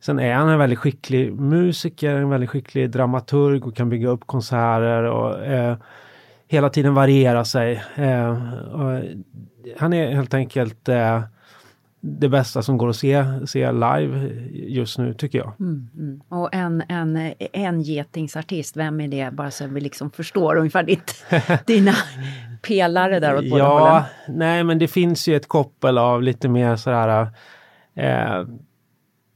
Sen 0.00 0.18
är 0.18 0.34
han 0.34 0.48
en 0.48 0.58
väldigt 0.58 0.78
skicklig 0.78 1.32
musiker, 1.32 2.14
en 2.14 2.30
väldigt 2.30 2.50
skicklig 2.50 2.90
dramaturg 2.90 3.66
och 3.66 3.76
kan 3.76 3.88
bygga 3.88 4.08
upp 4.08 4.26
konserter 4.26 5.02
och 5.02 5.44
eh, 5.44 5.76
hela 6.48 6.70
tiden 6.70 6.94
variera 6.94 7.44
sig. 7.44 7.82
Eh, 7.94 8.36
han 9.78 9.92
är 9.92 10.14
helt 10.14 10.34
enkelt 10.34 10.88
eh, 10.88 11.20
det 12.00 12.28
bästa 12.28 12.62
som 12.62 12.78
går 12.78 12.88
att 12.88 12.96
se, 12.96 13.24
se 13.46 13.72
live 13.72 14.30
just 14.52 14.98
nu 14.98 15.14
tycker 15.14 15.38
jag. 15.38 15.52
Mm, 15.60 15.88
mm. 15.96 16.20
Och 16.28 16.54
en, 16.54 16.82
en, 16.88 17.32
en 17.52 17.82
getingsartist, 17.82 18.76
vem 18.76 19.00
är 19.00 19.08
det? 19.08 19.30
Bara 19.32 19.50
så 19.50 19.66
vi 19.66 19.80
liksom 19.80 20.10
förstår 20.10 20.56
ungefär 20.56 20.82
ditt, 20.82 21.24
dina 21.66 21.92
pelare 22.62 23.20
där 23.20 23.36
åt 23.36 23.50
båda 23.50 23.64
Ja, 23.64 23.78
hållen. 23.88 24.02
nej 24.38 24.64
men 24.64 24.78
det 24.78 24.88
finns 24.88 25.28
ju 25.28 25.36
ett 25.36 25.48
koppel 25.48 25.98
av 25.98 26.22
lite 26.22 26.48
mer 26.48 26.76
sådär 26.76 27.28
eh, 27.94 28.44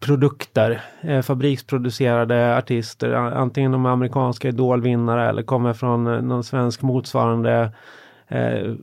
produkter. 0.04 0.80
Eh, 1.00 1.22
fabriksproducerade 1.22 2.56
artister, 2.56 3.12
antingen 3.12 3.72
de 3.72 3.86
är 3.86 3.90
amerikanska 3.90 4.48
idolvinnare 4.48 5.28
eller 5.28 5.42
kommer 5.42 5.72
från 5.72 6.06
eh, 6.06 6.22
någon 6.22 6.44
svensk 6.44 6.82
motsvarande 6.82 7.72
eh, 8.28 8.74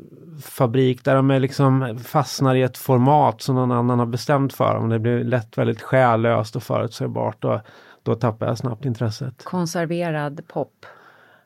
fabrik 0.42 1.04
där 1.04 1.16
de 1.16 1.32
är 1.32 1.40
liksom 1.40 2.00
fastnar 2.04 2.56
i 2.56 2.62
ett 2.62 2.78
format 2.78 3.42
som 3.42 3.56
någon 3.56 3.72
annan 3.72 4.00
har 4.00 4.06
bestämt 4.06 4.54
för 4.54 4.74
dem. 4.74 4.90
Det 4.90 5.00
blir 5.00 5.24
lätt 5.24 5.58
väldigt 5.58 5.82
själlöst 5.82 6.56
och 6.56 6.64
förutsägbart 6.64 7.44
och 7.44 7.60
då 8.04 8.16
tappar 8.16 8.48
jag 8.48 8.58
snabbt 8.58 8.86
intresset. 8.86 9.44
Konserverad 9.44 10.42
pop. 10.48 10.86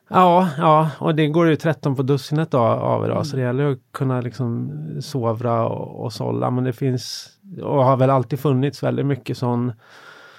Ja, 0.08 0.48
ja, 0.58 0.90
och 0.98 1.14
det 1.14 1.28
går 1.28 1.48
ju 1.48 1.56
13 1.56 1.96
på 1.96 2.02
dussinet 2.02 2.50
då, 2.50 2.58
av 2.58 3.04
idag, 3.04 3.16
mm. 3.16 3.24
så 3.24 3.36
det 3.36 3.42
gäller 3.42 3.72
att 3.72 3.78
kunna 3.92 4.20
liksom 4.20 4.72
sovra 5.00 5.66
och, 5.66 6.04
och 6.04 6.12
sålla. 6.12 6.50
Men 6.50 6.64
det 6.64 6.72
finns, 6.72 7.30
och 7.62 7.84
har 7.84 7.96
väl 7.96 8.10
alltid 8.10 8.40
funnits 8.40 8.82
väldigt 8.82 9.06
mycket 9.06 9.38
sån, 9.38 9.72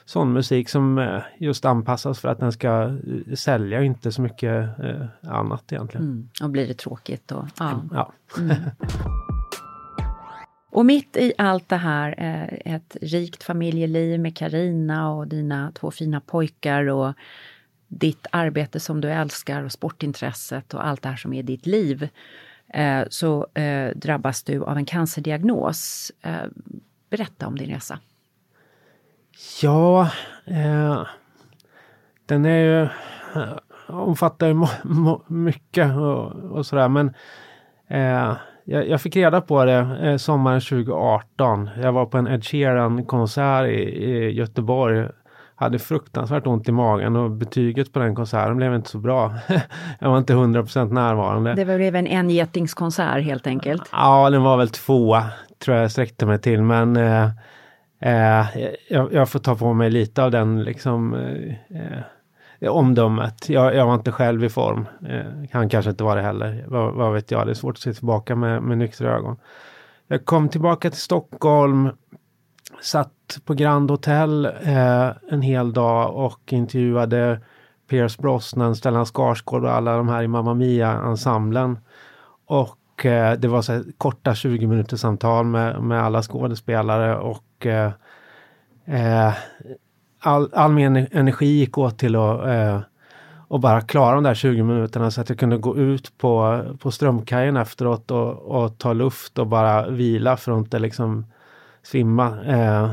sån 0.06 0.34
musik 0.34 0.70
som 0.70 0.98
eh, 0.98 1.22
just 1.38 1.66
anpassas 1.66 2.20
för 2.20 2.30
att 2.30 2.40
den 2.40 2.52
ska 2.52 2.84
eh, 2.84 3.36
sälja, 3.36 3.84
inte 3.84 4.12
så 4.12 4.22
mycket 4.22 4.80
eh, 4.80 5.32
annat 5.32 5.72
egentligen. 5.72 6.06
Mm. 6.06 6.30
Och 6.44 6.50
blir 6.50 6.68
det 6.68 6.74
tråkigt 6.74 7.28
då? 7.28 7.48
Ja. 7.60 7.82
ja. 7.92 8.14
Mm. 8.38 8.56
Och 10.70 10.86
mitt 10.86 11.18
i 11.18 11.34
allt 11.38 11.70
det 11.70 11.78
här, 11.78 12.16
ett 12.66 12.98
rikt 13.02 13.44
familjeliv 13.44 14.20
med 14.20 14.38
Karina 14.38 15.12
och 15.12 15.28
dina 15.28 15.72
två 15.72 15.92
fina 15.92 16.20
pojkar 16.22 16.90
och 16.90 17.14
ditt 17.88 18.28
arbete 18.32 18.80
som 18.80 19.02
du 19.02 19.10
älskar 19.10 19.64
och 19.64 19.72
sportintresset 19.72 20.74
och 20.74 20.88
allt 20.88 21.02
det 21.02 21.10
här 21.10 21.16
som 21.16 21.34
är 21.34 21.44
ditt 21.44 21.66
liv, 21.66 22.10
eh, 22.74 23.04
så 23.10 23.48
eh, 23.54 23.90
drabbas 23.96 24.44
du 24.44 24.64
av 24.64 24.78
en 24.78 24.86
cancerdiagnos. 24.86 26.12
Eh, 26.22 26.46
berätta 27.10 27.48
om 27.48 27.58
din 27.58 27.70
resa. 27.70 28.00
Ja, 29.62 30.12
eh, 30.46 31.08
den 32.26 32.46
är 32.46 32.60
ju 32.60 32.84
eh, 33.42 33.58
omfattar 33.88 34.48
ju 34.48 34.68
mycket 35.28 35.96
och, 35.96 36.32
och 36.32 36.66
sådär 36.66 36.90
men 36.90 37.14
eh, 37.88 38.38
jag, 38.64 38.90
jag, 38.90 39.02
fick 39.02 39.16
reda 39.16 39.42
på 39.42 39.66
det 39.66 39.98
eh, 40.02 40.18
sommaren 40.18 40.62
2018. 40.62 41.70
Jag 41.82 41.92
var 41.92 42.06
på 42.06 42.18
en 42.18 42.28
Ed 42.28 42.46
Sheeran 42.46 43.06
konsert 43.06 43.68
i, 43.68 43.72
i 43.72 44.32
Göteborg 44.32 45.08
hade 45.60 45.80
fruktansvärt 45.80 46.48
ont 46.48 46.70
i 46.70 46.72
magen 46.72 47.16
och 47.16 47.32
betyget 47.32 47.94
på 47.94 48.00
den 48.00 48.16
konserten 48.16 48.58
blev 48.58 48.76
inte 48.76 48.90
så 48.90 48.98
bra. 48.98 49.34
jag 50.00 50.10
var 50.10 50.18
inte 50.18 50.34
100% 50.34 50.94
närvarande. 50.94 51.54
Det 51.54 51.66
blev 51.66 51.96
en 51.96 52.08
engetingskonsert 52.08 53.24
helt 53.24 53.48
enkelt? 53.48 53.90
Ja, 53.92 54.30
den 54.30 54.44
var 54.44 54.58
väl 54.58 54.70
två, 54.70 55.18
tror 55.60 55.78
jag 55.78 55.92
sträckte 55.92 56.26
mig 56.26 56.42
till, 56.42 56.62
men 56.62 56.96
eh, 56.98 57.30
eh, 58.00 58.46
jag, 58.90 59.14
jag, 59.14 59.30
får 59.30 59.40
ta 59.40 59.56
på 59.56 59.74
mig 59.74 59.90
lite 59.90 60.24
av 60.24 60.32
den 60.32 60.64
liksom 60.64 61.14
eh, 61.14 61.98
eh, 62.60 62.70
omdömet. 62.70 63.50
Jag, 63.50 63.76
jag, 63.76 63.86
var 63.86 63.96
inte 63.96 64.12
själv 64.12 64.44
i 64.44 64.50
form. 64.50 64.88
Eh, 65.10 65.50
han 65.52 65.70
kanske 65.70 65.92
inte 65.92 66.04
var 66.04 66.16
det 66.16 66.22
heller. 66.22 66.66
Vad, 66.68 66.94
vad 66.94 67.14
vet 67.14 67.32
jag, 67.32 67.48
det 67.48 67.52
är 67.52 67.54
svårt 67.54 67.76
att 67.76 67.82
se 67.82 67.94
tillbaka 67.94 68.36
med, 68.36 68.64
med 68.64 68.78
nyktra 68.78 69.16
ögon. 69.16 69.38
Jag 70.08 70.26
kom 70.26 70.50
tillbaka 70.50 70.90
till 70.90 71.00
Stockholm 71.00 71.90
satt 72.82 73.40
på 73.46 73.54
Grand 73.54 73.92
Hotel 73.92 74.46
eh, 74.46 75.10
en 75.30 75.42
hel 75.42 75.74
dag 75.74 76.16
och 76.16 76.54
intervjuade 76.54 77.40
Pierce 77.90 78.22
Brosnan, 78.22 78.76
Stellan 78.76 79.06
Skarsgård 79.06 79.64
och 79.64 79.72
alla 79.72 79.98
de 79.98 80.10
här 80.10 80.24
i 80.24 80.28
Mamma 80.28 80.54
Mia-ensemblen. 80.54 81.78
Och 82.46 83.06
eh, 83.06 83.40
det 83.40 83.48
var 83.48 83.62
så 83.62 83.84
korta 83.98 84.36
20 84.36 84.68
minuters 84.68 85.00
samtal 85.00 85.46
med, 85.46 85.84
med 85.84 86.04
alla 86.04 86.22
skådespelare 86.22 87.18
och 87.18 87.66
eh, 87.66 87.92
eh 88.86 89.34
all, 90.20 90.50
all 90.54 90.72
min 90.72 91.08
energi 91.12 91.46
gick 91.46 91.78
åt 91.78 92.00
till 92.00 92.16
att 92.16 92.48
eh, 92.48 92.80
och 93.48 93.60
bara 93.60 93.82
klara 93.82 94.16
de 94.16 94.24
där 94.24 94.34
20 94.34 94.64
minuterna 94.64 95.12
så 95.12 95.22
att 95.22 95.30
jag 95.30 95.40
kunde 95.40 95.58
gå 95.58 95.78
ut 95.78 96.18
på, 96.18 96.64
på 96.80 96.92
Strömkajen 96.92 97.58
efteråt 97.58 98.12
och, 98.12 98.34
och 98.34 98.78
ta 98.78 98.94
luft 98.94 99.40
och 99.40 99.48
bara 99.48 99.90
vila 99.90 100.38
för 100.38 100.52
att 100.52 100.58
inte 100.58 100.80
liksom 100.80 101.26
svimma. 101.84 102.46
Eh, 102.46 102.92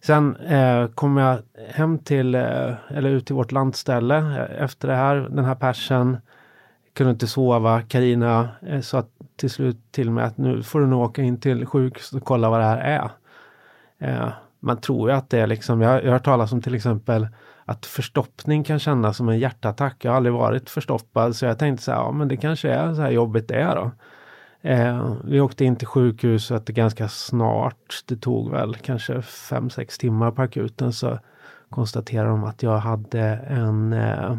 sen 0.00 0.36
eh, 0.36 0.86
kom 0.88 1.16
jag 1.16 1.38
hem 1.68 1.98
till, 1.98 2.34
eh, 2.34 2.72
eller 2.88 3.10
ut 3.10 3.26
till 3.26 3.34
vårt 3.34 3.52
landställe 3.52 4.16
eh, 4.16 4.62
efter 4.62 4.88
det 4.88 4.94
här, 4.94 5.16
den 5.16 5.44
här 5.44 5.54
persen. 5.54 6.18
Kunde 6.94 7.10
inte 7.10 7.26
sova. 7.26 7.82
Karina 7.82 8.48
eh, 8.66 8.80
sa 8.80 9.04
till 9.36 9.50
slut 9.50 9.78
till 9.90 10.10
mig 10.10 10.24
att 10.24 10.38
nu 10.38 10.62
får 10.62 10.80
du 10.80 10.86
nog 10.86 11.02
åka 11.02 11.22
in 11.22 11.40
till 11.40 11.66
sjukhuset 11.66 12.20
och 12.20 12.26
kolla 12.26 12.50
vad 12.50 12.60
det 12.60 12.64
här 12.64 12.78
är. 12.78 13.10
Eh, 13.98 14.28
man 14.60 14.76
tror 14.76 15.10
ju 15.10 15.16
att 15.16 15.30
det 15.30 15.40
är 15.40 15.46
liksom, 15.46 15.80
jag, 15.80 16.00
jag 16.00 16.06
har 16.06 16.12
hört 16.12 16.24
talas 16.24 16.52
om 16.52 16.62
till 16.62 16.74
exempel 16.74 17.28
att 17.64 17.86
förstoppning 17.86 18.64
kan 18.64 18.78
kännas 18.78 19.16
som 19.16 19.28
en 19.28 19.38
hjärtattack. 19.38 20.04
Jag 20.04 20.10
har 20.10 20.16
aldrig 20.16 20.32
varit 20.32 20.70
förstoppad 20.70 21.36
så 21.36 21.46
jag 21.46 21.58
tänkte 21.58 21.84
så 21.84 21.92
här, 21.92 21.98
ja 21.98 22.12
men 22.12 22.28
det 22.28 22.36
kanske 22.36 22.70
är 22.70 22.94
så 22.94 23.00
här 23.02 23.10
jobbigt 23.10 23.48
det 23.48 23.54
är 23.54 23.74
då. 23.74 23.90
Eh, 24.62 25.14
vi 25.24 25.40
åkte 25.40 25.64
in 25.64 25.76
till 25.76 25.86
sjukhuset 25.86 26.66
ganska 26.66 27.08
snart. 27.08 28.02
Det 28.06 28.16
tog 28.16 28.50
väl 28.50 28.74
kanske 28.76 29.14
5-6 29.14 30.00
timmar 30.00 30.30
på 30.30 30.42
akuten 30.42 30.92
så 30.92 31.18
konstaterade 31.70 32.28
de 32.28 32.44
att 32.44 32.62
jag 32.62 32.78
hade 32.78 33.20
en 33.48 33.92
eh, 33.92 34.36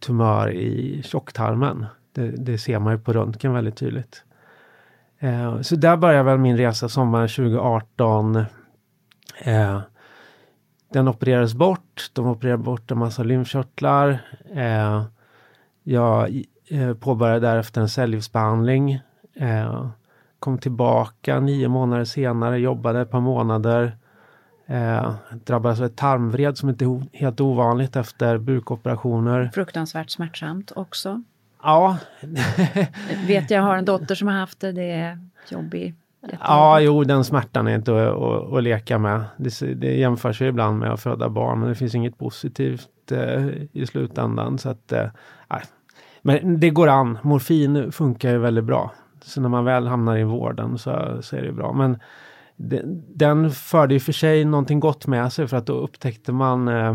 tumör 0.00 0.50
i 0.50 1.02
tjocktarmen. 1.04 1.86
Det, 2.12 2.28
det, 2.30 2.58
ser 2.58 2.78
man 2.78 2.92
ju 2.92 2.98
på 2.98 3.12
röntgen 3.12 3.52
väldigt 3.52 3.76
tydligt. 3.76 4.24
Eh, 5.18 5.60
så 5.60 5.76
där 5.76 5.96
började 5.96 6.22
väl 6.22 6.38
min 6.38 6.56
resa 6.56 6.88
sommaren 6.88 7.28
2018. 7.28 8.36
Eh, 9.44 9.80
den 10.92 11.08
opererades 11.08 11.54
bort. 11.54 12.10
De 12.12 12.26
opererade 12.26 12.62
bort 12.62 12.90
en 12.90 12.98
massa 12.98 13.22
lymfkörtlar. 13.22 14.18
Eh, 14.54 15.04
jag 15.82 16.42
eh, 16.68 16.94
påbörjade 16.94 17.40
därefter 17.40 17.80
en 17.80 17.88
cellgiftsbehandling 17.88 19.00
Eh, 19.34 19.88
kom 20.38 20.58
tillbaka 20.58 21.40
nio 21.40 21.68
månader 21.68 22.04
senare, 22.04 22.58
jobbade 22.58 23.00
ett 23.00 23.10
par 23.10 23.20
månader. 23.20 23.96
Eh, 24.66 25.14
drabbades 25.44 25.80
av 25.80 25.86
ett 25.86 25.96
tarmvred 25.96 26.58
som 26.58 26.68
inte 26.68 26.84
är 26.84 27.02
helt 27.12 27.40
ovanligt 27.40 27.96
efter 27.96 28.38
bukoperationer. 28.38 29.50
Fruktansvärt 29.54 30.10
smärtsamt 30.10 30.72
också. 30.76 31.22
Ja. 31.62 31.96
Vet 33.26 33.50
jag 33.50 33.62
har 33.62 33.76
en 33.76 33.84
dotter 33.84 34.14
som 34.14 34.28
har 34.28 34.34
haft 34.34 34.60
det, 34.60 34.72
det 34.72 34.90
är 34.90 35.18
jobbigt. 35.48 35.96
Ja, 36.40 36.80
jo, 36.80 37.04
den 37.04 37.24
smärtan 37.24 37.68
är 37.68 37.74
inte 37.74 38.08
att, 38.08 38.16
att, 38.16 38.52
att 38.52 38.62
leka 38.62 38.98
med. 38.98 39.24
Det, 39.36 39.74
det 39.74 39.96
jämförs 39.96 40.42
ju 40.42 40.46
ibland 40.46 40.78
med 40.78 40.92
att 40.92 41.00
föda 41.00 41.28
barn, 41.28 41.60
men 41.60 41.68
det 41.68 41.74
finns 41.74 41.94
inget 41.94 42.18
positivt 42.18 43.12
eh, 43.12 43.46
i 43.72 43.86
slutändan. 43.86 44.58
Så 44.58 44.68
att, 44.68 44.92
eh, 44.92 45.06
men 46.22 46.60
det 46.60 46.70
går 46.70 46.88
an. 46.88 47.18
Morfin 47.22 47.92
funkar 47.92 48.30
ju 48.30 48.38
väldigt 48.38 48.64
bra. 48.64 48.92
Så 49.24 49.40
när 49.40 49.48
man 49.48 49.64
väl 49.64 49.86
hamnar 49.86 50.16
i 50.16 50.24
vården 50.24 50.78
så, 50.78 51.18
så 51.22 51.36
är 51.36 51.42
det 51.42 51.52
bra. 51.52 51.72
Men 51.72 51.98
det, 52.56 52.82
den 53.14 53.50
förde 53.50 53.94
i 53.94 53.98
och 53.98 54.02
för 54.02 54.12
sig 54.12 54.44
någonting 54.44 54.80
gott 54.80 55.06
med 55.06 55.32
sig 55.32 55.48
för 55.48 55.56
att 55.56 55.66
då 55.66 55.72
upptäckte 55.72 56.32
man 56.32 56.68
eh, 56.68 56.94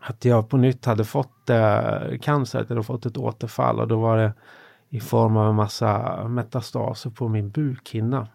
att 0.00 0.24
jag 0.24 0.48
på 0.48 0.56
nytt 0.56 0.84
hade 0.84 1.04
fått 1.04 1.50
eh, 1.50 2.18
cancer, 2.20 2.58
att 2.58 2.70
jag 2.70 2.76
hade 2.76 2.86
fått 2.86 3.06
ett 3.06 3.16
återfall 3.16 3.80
och 3.80 3.88
då 3.88 4.00
var 4.00 4.16
det 4.16 4.32
i 4.88 5.00
form 5.00 5.36
av 5.36 5.48
en 5.48 5.54
massa 5.54 6.24
metastaser 6.28 7.10
på 7.10 7.28
min 7.28 7.50
bukhinna. 7.50 8.28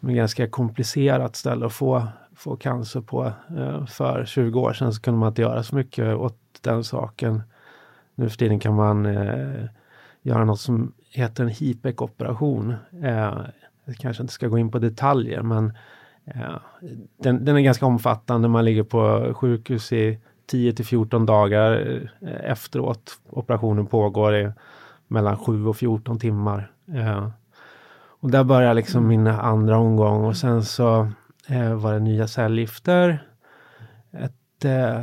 Ett 0.00 0.08
ganska 0.08 0.48
komplicerat 0.48 1.36
ställe 1.36 1.66
att 1.66 1.72
få, 1.72 2.06
få 2.36 2.56
cancer 2.56 3.00
på. 3.00 3.32
Eh, 3.58 3.86
för 3.86 4.24
20 4.24 4.60
år 4.60 4.72
sedan 4.72 4.92
så 4.92 5.00
kunde 5.00 5.20
man 5.20 5.28
inte 5.28 5.42
göra 5.42 5.62
så 5.62 5.74
mycket 5.74 6.16
åt 6.16 6.38
den 6.60 6.84
saken. 6.84 7.42
Nu 8.14 8.28
för 8.28 8.36
tiden 8.36 8.60
kan 8.60 8.74
man 8.74 9.06
eh, 9.06 9.64
göra 10.22 10.44
något 10.44 10.60
som 10.60 10.92
heter 11.12 11.44
en 11.44 11.50
HIPEC-operation. 11.50 12.74
Eh, 13.02 13.34
jag 13.84 13.96
kanske 13.98 14.22
inte 14.22 14.32
ska 14.32 14.46
gå 14.46 14.58
in 14.58 14.70
på 14.70 14.78
detaljer 14.78 15.42
men 15.42 15.72
eh, 16.24 16.56
den, 17.22 17.44
den, 17.44 17.56
är 17.56 17.60
ganska 17.60 17.86
omfattande. 17.86 18.48
Man 18.48 18.64
ligger 18.64 18.82
på 18.82 19.34
sjukhus 19.34 19.92
i 19.92 20.18
10 20.46 20.72
till 20.72 20.84
14 20.86 21.26
dagar 21.26 22.00
eh, 22.20 22.50
efteråt. 22.50 23.20
Operationen 23.30 23.86
pågår 23.86 24.36
i 24.36 24.52
mellan 25.08 25.36
7 25.36 25.66
och 25.66 25.76
14 25.76 26.18
timmar. 26.18 26.72
Eh, 26.94 27.28
och 28.20 28.30
där 28.30 28.44
börjar 28.44 28.74
liksom 28.74 29.06
min 29.06 29.26
andra 29.26 29.78
omgång 29.78 30.24
och 30.24 30.36
sen 30.36 30.64
så 30.64 31.08
eh, 31.48 31.74
var 31.74 31.92
det 31.92 32.00
nya 32.00 32.28
cellgifter. 32.28 33.26
Ett 34.12 34.64
eh, 34.64 35.02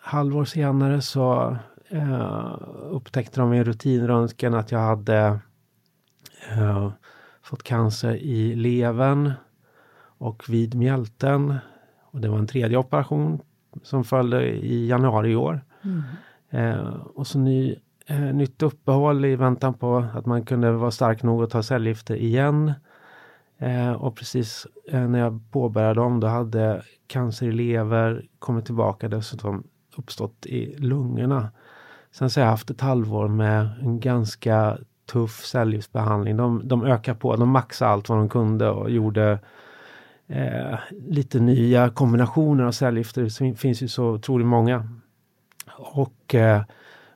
halvår 0.00 0.44
senare 0.44 1.00
så 1.00 1.56
eh, 1.88 2.56
upptäckte 2.90 3.40
de 3.40 3.54
i 3.54 3.64
rutinröntgen 3.64 4.54
att 4.54 4.72
jag 4.72 4.78
hade 4.78 5.38
eh, 6.50 6.90
fått 7.42 7.62
cancer 7.62 8.14
i 8.16 8.54
levern 8.54 9.32
och 10.18 10.44
vid 10.48 10.74
mjälten. 10.74 11.58
Och 12.10 12.20
det 12.20 12.28
var 12.28 12.38
en 12.38 12.46
tredje 12.46 12.78
operation 12.78 13.40
som 13.82 14.04
följde 14.04 14.48
i 14.48 14.88
januari 14.88 15.30
i 15.30 15.36
år. 15.36 15.60
Mm. 15.82 16.02
Eh, 16.50 16.94
och 17.14 17.26
så 17.26 17.38
ny, 17.38 17.76
eh, 18.06 18.20
nytt 18.20 18.62
uppehåll 18.62 19.24
i 19.24 19.36
väntan 19.36 19.74
på 19.74 19.96
att 20.14 20.26
man 20.26 20.44
kunde 20.44 20.72
vara 20.72 20.90
stark 20.90 21.22
nog 21.22 21.42
att 21.42 21.50
ta 21.50 21.62
cellgifter 21.62 22.16
igen. 22.16 22.72
Eh, 23.58 23.92
och 23.92 24.16
precis 24.16 24.66
eh, 24.88 25.08
när 25.08 25.18
jag 25.18 25.40
påbörjade 25.50 25.94
dem, 25.94 26.20
då 26.20 26.26
hade 26.26 26.82
cancer 27.06 27.46
i 27.46 27.52
lever 27.52 28.26
kommit 28.38 28.64
tillbaka 28.64 29.08
dessutom 29.08 29.64
uppstått 29.96 30.46
i 30.46 30.76
lungorna. 30.76 31.50
Sen 32.10 32.30
så 32.30 32.40
har 32.40 32.44
jag 32.44 32.50
haft 32.50 32.70
ett 32.70 32.80
halvår 32.80 33.28
med 33.28 33.68
en 33.80 34.00
ganska 34.00 34.78
tuff 35.12 35.44
cellgiftsbehandling. 35.44 36.36
De, 36.36 36.68
de 36.68 36.84
ökade 36.84 37.18
på, 37.18 37.36
de 37.36 37.48
maxade 37.48 37.90
allt 37.90 38.08
vad 38.08 38.18
de 38.18 38.28
kunde 38.28 38.70
och 38.70 38.90
gjorde 38.90 39.38
eh, 40.26 40.78
lite 41.08 41.40
nya 41.40 41.90
kombinationer 41.90 42.64
av 42.64 42.72
cellgifter. 42.72 43.22
Det 43.22 43.54
finns 43.54 43.82
ju 43.82 43.88
så 43.88 44.04
otroligt 44.04 44.46
många. 44.46 44.88
Och 45.76 46.34
eh, 46.34 46.62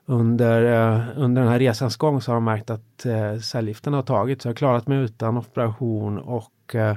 under, 0.06 0.62
eh, 0.62 1.02
under 1.16 1.42
den 1.42 1.50
här 1.50 1.58
resans 1.58 1.96
gång 1.96 2.20
så 2.20 2.30
har 2.30 2.36
de 2.36 2.44
märkt 2.44 2.70
att 2.70 3.06
eh, 3.06 3.38
cellgifterna 3.38 3.96
har 3.96 4.02
tagit. 4.02 4.42
Så 4.42 4.48
jag 4.48 4.50
har 4.50 4.56
klarat 4.56 4.86
mig 4.86 4.98
utan 4.98 5.38
operation 5.38 6.18
och 6.18 6.74
eh, 6.74 6.96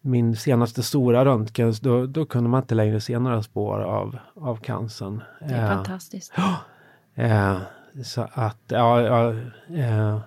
min 0.00 0.36
senaste 0.36 0.82
stora 0.82 1.24
röntgen, 1.24 1.74
då, 1.82 2.06
då 2.06 2.26
kunde 2.26 2.50
man 2.50 2.62
inte 2.62 2.74
längre 2.74 3.00
se 3.00 3.18
några 3.18 3.42
spår 3.42 3.80
av, 3.80 4.18
av 4.34 4.56
cancern. 4.56 5.22
Det 5.40 5.54
är 5.54 5.62
eh, 5.62 5.76
fantastiskt. 5.76 6.32
Eh, 7.18 7.56
så 8.04 8.28
att, 8.32 8.58
ja, 8.68 9.02
ja 9.02 9.34
eh, 9.76 10.18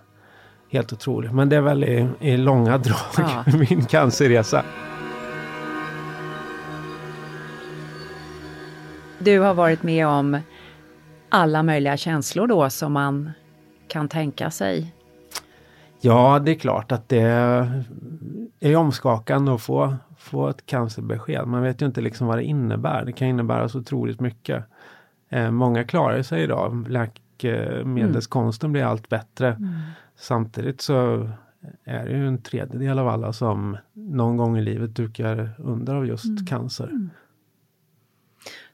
helt 0.70 0.94
otroligt. 0.94 1.32
Men 1.32 1.50
det 1.50 1.56
är 1.56 1.62
väl 1.62 1.84
i, 1.84 2.10
i 2.20 2.38
långa 2.38 2.78
drag 2.78 2.98
ja. 3.18 3.44
min 3.70 3.86
cancerresa. 3.86 4.64
Du 9.20 9.40
har 9.40 9.54
varit 9.54 9.84
med 9.84 10.08
om 10.08 10.40
alla 11.30 11.64
möjliga 11.64 11.98
känslor 11.98 12.48
då 12.48 12.70
som 12.70 12.94
man 12.94 13.32
kan 13.88 14.08
tänka 14.08 14.52
sig. 14.52 14.94
Ja, 16.02 16.40
det 16.40 16.52
är 16.52 16.56
klart 16.56 16.92
att 16.92 17.10
det 17.10 17.22
är 18.60 18.76
omskakande 18.76 19.52
att 19.52 19.62
få, 19.62 19.96
få 20.18 20.48
ett 20.48 20.66
cancerbesked. 20.66 21.48
Man 21.48 21.62
vet 21.62 21.82
ju 21.82 21.86
inte 21.86 22.02
liksom 22.02 22.28
vad 22.28 22.38
det 22.38 22.44
innebär. 22.44 23.06
Det 23.06 23.12
kan 23.12 23.28
innebära 23.28 23.70
så 23.70 23.80
otroligt 23.80 24.20
mycket. 24.20 24.66
Eh, 25.30 25.52
många 25.52 25.84
klarar 25.84 26.22
sig 26.22 26.44
idag. 26.44 26.86
Läkemedelskonsten 27.44 28.68
mm. 28.68 28.74
blir 28.74 28.84
allt 28.84 29.10
bättre. 29.10 29.48
Mm. 29.48 29.74
Samtidigt 30.16 30.82
så 30.82 31.30
är 31.84 32.06
det 32.06 32.12
ju 32.12 32.28
en 32.28 32.42
tredjedel 32.42 33.00
av 33.00 33.08
alla 33.08 33.34
som 33.34 33.78
någon 33.94 34.38
gång 34.38 34.58
i 34.58 34.62
livet 34.62 34.96
dukar 34.96 35.52
under 35.58 35.96
av 35.96 36.08
just 36.08 36.26
mm. 36.26 36.46
cancer. 36.46 36.88
Mm. 36.88 37.10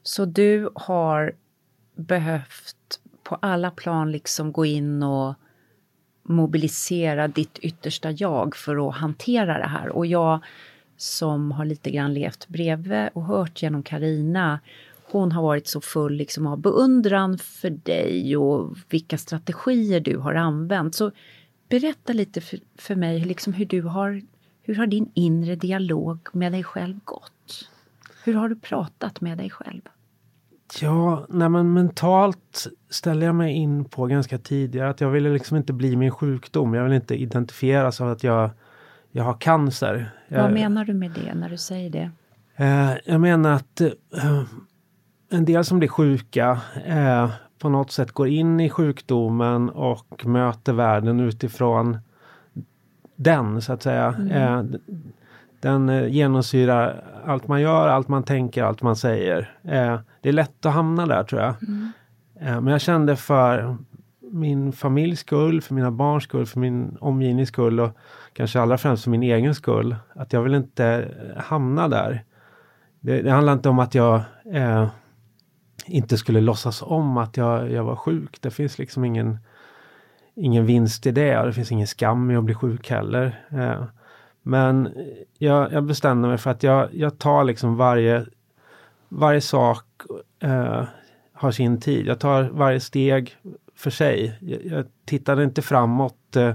Så 0.02 0.24
du 0.24 0.70
har 0.74 1.32
behövt 1.94 3.00
på 3.22 3.34
alla 3.34 3.70
plan 3.70 4.12
liksom 4.12 4.52
gå 4.52 4.64
in 4.64 5.02
och 5.02 5.34
mobilisera 6.22 7.28
ditt 7.28 7.58
yttersta 7.58 8.10
jag 8.10 8.56
för 8.56 8.88
att 8.88 8.94
hantera 8.94 9.58
det 9.58 9.68
här. 9.68 9.88
Och 9.88 10.06
jag 10.06 10.44
som 10.96 11.52
har 11.52 11.64
lite 11.64 11.90
grann 11.90 12.14
levt 12.14 12.48
bredvid 12.48 13.08
och 13.12 13.24
hört 13.24 13.62
genom 13.62 13.82
Karina 13.82 14.60
hon 15.10 15.32
har 15.32 15.42
varit 15.42 15.68
så 15.68 15.80
full 15.80 16.12
liksom 16.12 16.46
av 16.46 16.58
beundran 16.58 17.38
för 17.38 17.70
dig 17.70 18.36
och 18.36 18.76
vilka 18.88 19.18
strategier 19.18 20.00
du 20.00 20.16
har 20.18 20.34
använt. 20.34 20.94
Så 20.94 21.10
berätta 21.68 22.12
lite 22.12 22.40
för, 22.40 22.58
för 22.78 22.94
mig 22.94 23.20
liksom 23.20 23.52
hur 23.52 23.66
du 23.66 23.82
har, 23.82 24.22
hur 24.62 24.74
har 24.74 24.86
din 24.86 25.10
inre 25.14 25.56
dialog 25.56 26.28
med 26.32 26.52
dig 26.52 26.64
själv 26.64 26.98
gått? 27.04 27.68
Hur 28.24 28.34
har 28.34 28.48
du 28.48 28.56
pratat 28.56 29.20
med 29.20 29.38
dig 29.38 29.50
själv? 29.50 29.80
Ja, 30.80 31.26
nej 31.28 31.48
men 31.48 31.72
mentalt 31.72 32.66
ställer 32.90 33.26
jag 33.26 33.34
mig 33.34 33.52
in 33.52 33.84
på 33.84 34.06
ganska 34.06 34.38
tidigare 34.38 34.90
att 34.90 35.00
jag 35.00 35.10
ville 35.10 35.28
liksom 35.28 35.56
inte 35.56 35.72
bli 35.72 35.96
min 35.96 36.10
sjukdom. 36.10 36.74
Jag 36.74 36.84
vill 36.84 36.92
inte 36.92 37.14
identifieras 37.14 38.00
av 38.00 38.08
att 38.08 38.24
jag, 38.24 38.50
jag 39.10 39.24
har 39.24 39.34
cancer. 39.34 40.10
Vad 40.28 40.40
jag, 40.40 40.52
menar 40.52 40.84
du 40.84 40.94
med 40.94 41.10
det 41.10 41.34
när 41.34 41.48
du 41.48 41.56
säger 41.56 41.90
det? 41.90 42.10
Eh, 42.56 42.92
jag 43.04 43.20
menar 43.20 43.52
att 43.52 43.80
eh, 43.80 44.42
en 45.28 45.44
del 45.44 45.64
som 45.64 45.78
blir 45.78 45.88
sjuka 45.88 46.60
eh, 46.86 47.30
på 47.58 47.68
något 47.68 47.90
sätt 47.90 48.12
går 48.12 48.28
in 48.28 48.60
i 48.60 48.70
sjukdomen 48.70 49.70
och 49.70 50.26
möter 50.26 50.72
världen 50.72 51.20
utifrån 51.20 51.98
den 53.16 53.62
så 53.62 53.72
att 53.72 53.82
säga. 53.82 54.14
Mm. 54.18 54.30
Eh, 54.30 54.78
den 55.60 55.88
eh, 55.88 56.06
genomsyrar 56.06 57.04
allt 57.24 57.48
man 57.48 57.60
gör, 57.60 57.88
allt 57.88 58.08
man 58.08 58.22
tänker, 58.22 58.62
allt 58.62 58.82
man 58.82 58.96
säger. 58.96 59.58
Eh, 59.62 60.00
det 60.20 60.28
är 60.28 60.32
lätt 60.32 60.66
att 60.66 60.74
hamna 60.74 61.06
där 61.06 61.24
tror 61.24 61.40
jag. 61.40 61.54
Mm. 61.62 61.92
Eh, 62.40 62.60
men 62.60 62.66
jag 62.66 62.80
kände 62.80 63.16
för 63.16 63.76
min 64.20 64.72
familjs 64.72 65.20
skull, 65.20 65.62
för 65.62 65.74
mina 65.74 65.90
barns 65.90 66.24
skull, 66.24 66.46
för 66.46 66.60
min 66.60 66.96
omgivnings 67.00 67.48
skull 67.48 67.80
och 67.80 67.90
kanske 68.32 68.60
allra 68.60 68.78
främst 68.78 69.04
för 69.04 69.10
min 69.10 69.22
egen 69.22 69.54
skull, 69.54 69.96
att 70.14 70.32
jag 70.32 70.42
vill 70.42 70.54
inte 70.54 71.08
hamna 71.36 71.88
där. 71.88 72.24
Det, 73.00 73.22
det 73.22 73.30
handlar 73.30 73.52
inte 73.52 73.68
om 73.68 73.78
att 73.78 73.94
jag 73.94 74.20
eh, 74.52 74.88
inte 75.86 76.18
skulle 76.18 76.40
låtsas 76.40 76.82
om 76.82 77.16
att 77.16 77.36
jag, 77.36 77.70
jag 77.70 77.84
var 77.84 77.96
sjuk. 77.96 78.38
Det 78.40 78.50
finns 78.50 78.78
liksom 78.78 79.04
ingen, 79.04 79.38
ingen 80.34 80.66
vinst 80.66 81.06
i 81.06 81.10
det 81.10 81.38
och 81.38 81.46
det 81.46 81.52
finns 81.52 81.72
ingen 81.72 81.86
skam 81.86 82.30
i 82.30 82.36
att 82.36 82.44
bli 82.44 82.54
sjuk 82.54 82.90
heller. 82.90 83.44
Eh, 83.50 83.84
men 84.42 84.94
jag, 85.38 85.72
jag, 85.72 85.84
bestämde 85.84 86.28
mig 86.28 86.38
för 86.38 86.50
att 86.50 86.62
jag, 86.62 86.88
jag 86.92 87.18
tar 87.18 87.44
liksom 87.44 87.76
varje, 87.76 88.26
varje 89.08 89.40
sak 89.40 89.84
eh, 90.42 90.84
har 91.32 91.50
sin 91.50 91.80
tid. 91.80 92.06
Jag 92.06 92.20
tar 92.20 92.42
varje 92.42 92.80
steg 92.80 93.36
för 93.74 93.90
sig. 93.90 94.38
Jag, 94.40 94.64
jag 94.64 94.86
tittade 95.04 95.44
inte 95.44 95.62
framåt 95.62 96.36
eh, 96.36 96.54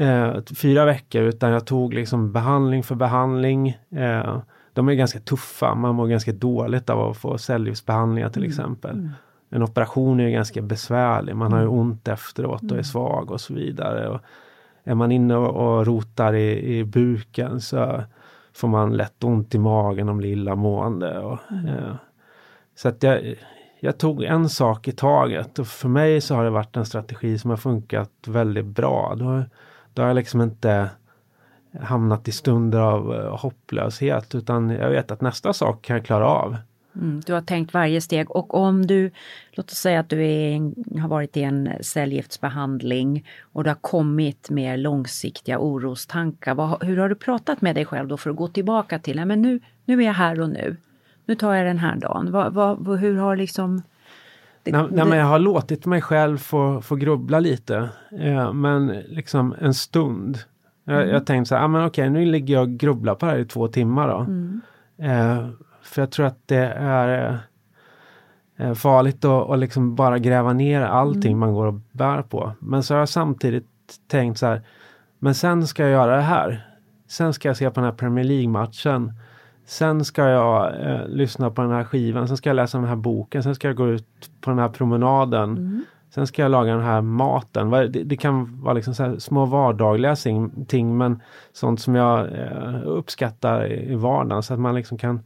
eh 0.00 0.42
fyra 0.56 0.84
veckor 0.84 1.22
utan 1.22 1.50
jag 1.50 1.66
tog 1.66 1.94
liksom 1.94 2.32
behandling 2.32 2.82
för 2.82 2.94
behandling. 2.94 3.68
Eh, 3.90 4.38
de 4.74 4.88
är 4.88 4.94
ganska 4.94 5.20
tuffa. 5.20 5.74
Man 5.74 5.94
mår 5.94 6.06
ganska 6.06 6.32
dåligt 6.32 6.90
av 6.90 7.10
att 7.10 7.16
få 7.16 7.38
cellgiftsbehandlingar 7.38 8.28
till 8.28 8.42
mm. 8.42 8.50
exempel. 8.50 8.90
Mm. 8.90 9.10
En 9.50 9.62
operation 9.62 10.20
är 10.20 10.30
ganska 10.30 10.62
besvärlig. 10.62 11.36
Man 11.36 11.52
har 11.52 11.58
ju 11.58 11.66
mm. 11.66 11.78
ont 11.78 12.08
efteråt 12.08 12.72
och 12.72 12.78
är 12.78 12.82
svag 12.82 13.30
och 13.30 13.40
så 13.40 13.54
vidare. 13.54 14.08
Och 14.08 14.20
är 14.84 14.94
man 14.94 15.12
inne 15.12 15.36
och 15.36 15.86
rotar 15.86 16.34
i, 16.34 16.78
i 16.78 16.84
buken 16.84 17.60
så 17.60 18.02
får 18.54 18.68
man 18.68 18.96
lätt 18.96 19.24
ont 19.24 19.54
i 19.54 19.58
magen 19.58 20.08
och 20.08 20.16
blir 20.16 20.32
illamående. 20.32 21.18
Och, 21.18 21.38
eh, 21.52 21.94
så 22.76 22.88
att 22.88 23.02
jag, 23.02 23.34
jag 23.80 23.98
tog 23.98 24.22
en 24.22 24.48
sak 24.48 24.88
i 24.88 24.92
taget 24.92 25.58
och 25.58 25.66
för 25.66 25.88
mig 25.88 26.20
så 26.20 26.34
har 26.34 26.44
det 26.44 26.50
varit 26.50 26.76
en 26.76 26.86
strategi 26.86 27.38
som 27.38 27.50
har 27.50 27.56
funkat 27.56 28.10
väldigt 28.26 28.66
bra. 28.66 29.14
Då, 29.18 29.44
då 29.92 30.02
har 30.02 30.06
jag 30.06 30.14
liksom 30.14 30.40
inte 30.40 30.90
hamnat 31.80 32.28
i 32.28 32.32
stunder 32.32 32.80
av 32.80 33.12
uh, 33.12 33.36
hopplöshet 33.36 34.34
utan 34.34 34.70
jag 34.70 34.90
vet 34.90 35.10
att 35.10 35.20
nästa 35.20 35.52
sak 35.52 35.82
kan 35.82 35.96
jag 35.96 36.06
klara 36.06 36.26
av. 36.26 36.56
Mm, 36.96 37.22
du 37.26 37.32
har 37.32 37.40
tänkt 37.40 37.74
varje 37.74 38.00
steg 38.00 38.30
och 38.30 38.54
om 38.54 38.86
du, 38.86 39.10
låt 39.52 39.70
oss 39.70 39.78
säga 39.78 40.00
att 40.00 40.08
du 40.08 40.24
är, 40.24 40.60
har 41.00 41.08
varit 41.08 41.36
i 41.36 41.42
en 41.42 41.70
cellgiftsbehandling 41.80 43.26
och 43.52 43.64
du 43.64 43.70
har 43.70 43.78
kommit 43.80 44.50
med 44.50 44.78
långsiktiga 44.78 45.58
orostankar. 45.58 46.54
Vad, 46.54 46.84
hur 46.84 46.96
har 46.96 47.08
du 47.08 47.14
pratat 47.14 47.60
med 47.60 47.74
dig 47.74 47.84
själv 47.84 48.08
då 48.08 48.16
för 48.16 48.30
att 48.30 48.36
gå 48.36 48.48
tillbaka 48.48 48.98
till, 48.98 49.16
nej 49.16 49.24
men 49.24 49.42
nu, 49.42 49.60
nu 49.84 50.02
är 50.02 50.06
jag 50.06 50.14
här 50.14 50.40
och 50.40 50.50
nu. 50.50 50.76
Nu 51.26 51.34
tar 51.34 51.54
jag 51.54 51.66
den 51.66 51.78
här 51.78 51.96
dagen. 51.96 52.32
Vad, 52.32 52.54
vad, 52.54 52.98
hur 52.98 53.16
har 53.16 53.36
liksom 53.36 53.82
det, 54.62 54.72
nej, 54.72 54.86
nej, 54.90 55.04
men 55.06 55.18
jag 55.18 55.26
har 55.26 55.38
låtit 55.38 55.86
mig 55.86 56.02
själv 56.02 56.38
få, 56.38 56.82
få 56.82 56.96
grubbla 56.96 57.40
lite. 57.40 57.88
Eh, 58.20 58.52
men 58.52 58.86
liksom 58.86 59.54
en 59.60 59.74
stund. 59.74 60.38
Mm. 60.86 61.00
Jag, 61.00 61.08
jag 61.08 61.26
tänkte 61.26 61.48
så 61.48 61.54
här, 61.54 61.64
ah, 61.64 61.68
men 61.68 61.86
okej 61.86 62.10
nu 62.10 62.24
ligger 62.24 62.54
jag 62.54 62.62
och 62.62 62.70
grubblar 62.70 63.14
på 63.14 63.26
det 63.26 63.32
här 63.32 63.38
i 63.38 63.44
två 63.44 63.68
timmar 63.68 64.08
då. 64.08 64.18
Mm. 64.18 64.60
Eh, 64.98 65.48
för 65.82 66.02
jag 66.02 66.10
tror 66.10 66.26
att 66.26 66.38
det 66.46 66.66
är 66.76 67.38
eh, 68.56 68.74
farligt 68.74 69.24
att, 69.24 69.50
att 69.50 69.58
liksom 69.58 69.94
bara 69.94 70.18
gräva 70.18 70.52
ner 70.52 70.80
allting 70.80 71.32
mm. 71.32 71.38
man 71.38 71.54
går 71.54 71.66
och 71.66 71.80
bär 71.92 72.22
på. 72.22 72.52
Men 72.58 72.82
så 72.82 72.94
har 72.94 72.98
jag 72.98 73.08
samtidigt 73.08 73.68
tänkt 74.08 74.38
så 74.38 74.46
här, 74.46 74.62
men 75.18 75.34
sen 75.34 75.66
ska 75.66 75.82
jag 75.82 75.92
göra 75.92 76.16
det 76.16 76.22
här. 76.22 76.68
Sen 77.08 77.34
ska 77.34 77.48
jag 77.48 77.56
se 77.56 77.70
på 77.70 77.80
den 77.80 77.84
här 77.84 77.96
Premier 77.96 78.24
League-matchen. 78.24 79.12
Sen 79.66 80.04
ska 80.04 80.28
jag 80.28 80.86
eh, 80.86 81.08
lyssna 81.08 81.50
på 81.50 81.62
den 81.62 81.70
här 81.70 81.84
skivan, 81.84 82.28
sen 82.28 82.36
ska 82.36 82.50
jag 82.50 82.56
läsa 82.56 82.78
den 82.78 82.86
här 82.86 82.96
boken, 82.96 83.42
sen 83.42 83.54
ska 83.54 83.68
jag 83.68 83.76
gå 83.76 83.88
ut 83.88 84.30
på 84.40 84.50
den 84.50 84.58
här 84.58 84.68
promenaden. 84.68 85.50
Mm. 85.50 85.84
Sen 86.14 86.26
ska 86.26 86.42
jag 86.42 86.50
laga 86.50 86.72
den 86.72 86.84
här 86.84 87.00
maten. 87.00 87.70
Det, 87.70 87.88
det 87.88 88.16
kan 88.16 88.62
vara 88.62 88.74
liksom 88.74 89.20
små 89.20 89.44
vardagliga 89.44 90.16
ting 90.66 90.96
men 90.96 91.22
sånt 91.52 91.80
som 91.80 91.94
jag 91.94 92.32
eh, 92.32 92.80
uppskattar 92.84 93.72
i 93.72 93.94
vardagen 93.94 94.42
så 94.42 94.54
att 94.54 94.60
man 94.60 94.74
liksom 94.74 94.98
kan 94.98 95.20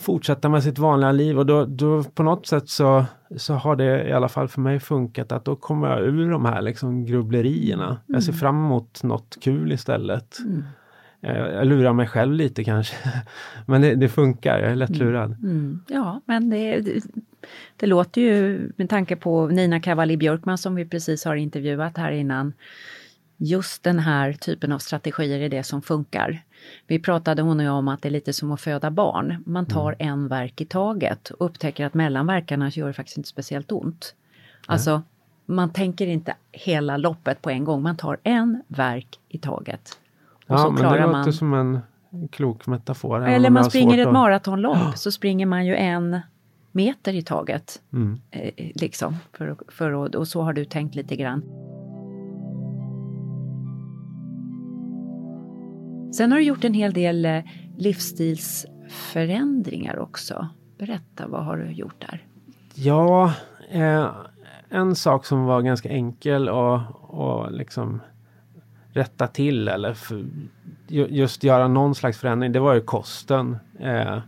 fortsätta 0.00 0.48
med 0.48 0.62
sitt 0.62 0.78
vanliga 0.78 1.12
liv 1.12 1.38
och 1.38 1.46
då, 1.46 1.64
då 1.64 2.04
på 2.04 2.22
något 2.22 2.46
sätt 2.46 2.68
så, 2.68 3.04
så 3.36 3.54
har 3.54 3.76
det 3.76 4.08
i 4.08 4.12
alla 4.12 4.28
fall 4.28 4.48
för 4.48 4.60
mig 4.60 4.80
funkat 4.80 5.32
att 5.32 5.44
då 5.44 5.56
kommer 5.56 5.88
jag 5.88 6.00
ur 6.00 6.30
de 6.30 6.44
här 6.44 6.62
liksom 6.62 7.04
grubblerierna. 7.04 7.86
Mm. 7.86 7.98
Jag 8.06 8.22
ser 8.22 8.32
mm. 8.32 8.38
fram 8.38 8.56
emot 8.56 9.02
något 9.02 9.38
kul 9.40 9.72
istället. 9.72 10.38
Mm. 10.38 10.64
Jag, 11.20 11.52
jag 11.54 11.66
lurar 11.66 11.92
mig 11.92 12.06
själv 12.06 12.32
lite 12.32 12.64
kanske. 12.64 12.96
Men 13.66 13.82
det, 13.82 13.94
det 13.94 14.08
funkar, 14.08 14.58
jag 14.58 14.70
är 14.70 14.76
lättlurad. 14.76 15.30
Mm. 15.30 15.50
mm. 15.50 15.80
Ja, 15.88 16.20
men 16.26 16.50
det, 16.50 16.84
det, 17.76 17.86
låter 17.86 18.20
ju 18.20 18.70
med 18.76 18.90
tanke 18.90 19.16
på 19.16 19.46
Nina 19.46 19.80
Cavalli 19.80 20.16
Björkman 20.16 20.58
som 20.58 20.74
vi 20.74 20.84
precis 20.84 21.24
har 21.24 21.36
intervjuat 21.36 21.96
här 21.96 22.12
innan 22.12 22.52
just 23.36 23.82
den 23.82 23.98
här 23.98 24.32
typen 24.32 24.72
av 24.72 24.78
strategier 24.78 25.40
är 25.40 25.48
det 25.48 25.62
som 25.62 25.82
funkar. 25.82 26.42
Vi 26.86 26.98
pratade 26.98 27.42
hon 27.42 27.60
och 27.60 27.66
jag 27.66 27.74
om 27.74 27.88
att 27.88 28.02
det 28.02 28.08
är 28.08 28.10
lite 28.10 28.32
som 28.32 28.52
att 28.52 28.60
föda 28.60 28.90
barn. 28.90 29.42
Man 29.46 29.66
tar 29.66 29.96
mm. 29.98 30.12
en 30.12 30.28
verk 30.28 30.60
i 30.60 30.64
taget 30.64 31.30
och 31.30 31.46
upptäcker 31.46 31.86
att 31.86 31.94
mellan 31.94 32.26
verkarna 32.26 32.68
gör 32.68 32.86
det 32.86 32.92
faktiskt 32.92 33.16
inte 33.16 33.28
speciellt 33.28 33.72
ont. 33.72 34.14
Alltså, 34.66 35.02
man 35.46 35.72
tänker 35.72 36.06
inte 36.06 36.34
hela 36.52 36.96
loppet 36.96 37.42
på 37.42 37.50
en 37.50 37.64
gång, 37.64 37.82
man 37.82 37.96
tar 37.96 38.18
en 38.22 38.62
verk 38.68 39.18
i 39.28 39.38
taget. 39.38 39.98
Och 40.48 40.54
ja, 40.54 40.70
men 40.70 40.82
det 40.82 40.90
låter 40.90 41.06
man... 41.06 41.32
som 41.32 41.54
en 41.54 41.80
klok 42.30 42.66
metafor. 42.66 43.28
Eller 43.28 43.50
man 43.50 43.64
springer 43.64 43.98
ett 43.98 44.12
maratonlopp, 44.12 44.78
så 44.98 45.12
springer 45.12 45.46
man 45.46 45.66
ju 45.66 45.76
en 45.76 46.20
meter 46.72 47.14
i 47.14 47.22
taget. 47.22 47.82
Mm. 47.92 48.20
Eh, 48.30 48.52
liksom, 48.74 49.16
för, 49.32 49.56
för 49.68 50.06
att, 50.06 50.14
och 50.14 50.28
så 50.28 50.42
har 50.42 50.52
du 50.52 50.64
tänkt 50.64 50.94
lite 50.94 51.16
grann. 51.16 51.42
Sen 56.14 56.32
har 56.32 56.38
du 56.38 56.44
gjort 56.44 56.64
en 56.64 56.74
hel 56.74 56.92
del 56.92 57.24
eh, 57.24 57.40
livsstilsförändringar 57.76 59.98
också. 59.98 60.48
Berätta, 60.78 61.28
vad 61.28 61.44
har 61.44 61.56
du 61.56 61.72
gjort 61.72 62.06
där? 62.10 62.26
Ja, 62.74 63.32
eh, 63.70 64.06
en 64.68 64.94
sak 64.94 65.26
som 65.26 65.44
var 65.44 65.62
ganska 65.62 65.88
enkel 65.88 66.48
och, 66.48 66.80
och 67.00 67.52
liksom 67.52 68.00
rätta 68.92 69.26
till 69.26 69.68
eller 69.68 69.94
för, 69.94 70.24
just 70.88 71.44
göra 71.44 71.68
någon 71.68 71.94
slags 71.94 72.18
förändring, 72.18 72.52
det 72.52 72.60
var 72.60 72.74
ju 72.74 72.80
kosten. 72.80 73.58
Eh, 73.80 74.18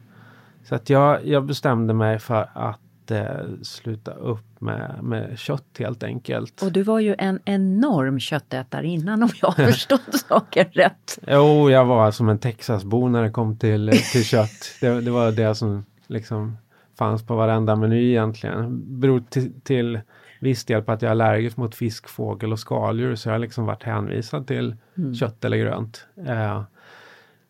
så 0.64 0.74
att 0.74 0.90
jag, 0.90 1.26
jag 1.26 1.44
bestämde 1.44 1.94
mig 1.94 2.18
för 2.18 2.50
att 2.54 3.10
eh, 3.10 3.46
sluta 3.62 4.12
upp 4.12 4.60
med, 4.60 4.98
med 5.02 5.38
kött 5.38 5.76
helt 5.78 6.02
enkelt. 6.02 6.62
Och 6.62 6.72
du 6.72 6.82
var 6.82 7.00
ju 7.00 7.14
en 7.18 7.40
enorm 7.44 8.20
köttätare 8.20 8.86
innan 8.86 9.22
om 9.22 9.30
jag 9.42 9.48
har 9.48 9.64
förstått 9.72 10.24
saken 10.28 10.66
rätt. 10.72 11.18
Jo, 11.26 11.70
jag 11.70 11.84
var 11.84 12.10
som 12.10 12.28
en 12.28 12.38
Texasbo 12.38 13.08
när 13.08 13.22
det 13.22 13.30
kom 13.30 13.58
till, 13.58 13.90
till 14.12 14.24
kött. 14.24 14.78
Det, 14.80 15.00
det, 15.00 15.10
var 15.10 15.32
det 15.32 15.54
som 15.54 15.84
liksom 16.06 16.56
fanns 16.98 17.26
på 17.26 17.36
varenda 17.36 17.76
meny 17.76 18.10
egentligen. 18.10 18.82
Beror 19.00 19.20
till, 19.20 19.60
till 19.60 20.00
viss 20.40 20.64
del 20.64 20.82
på 20.82 20.92
att 20.92 21.02
jag 21.02 21.08
är 21.08 21.10
allergisk 21.10 21.56
mot 21.56 21.74
fisk, 21.74 22.08
fågel 22.08 22.52
och 22.52 22.58
skaldjur 22.58 23.14
så 23.14 23.28
jag 23.28 23.34
har 23.34 23.38
liksom 23.38 23.66
varit 23.66 23.82
hänvisad 23.82 24.46
till 24.46 24.76
mm. 24.98 25.14
kött 25.14 25.44
eller 25.44 25.56
grönt. 25.56 26.06
Eh, 26.26 26.62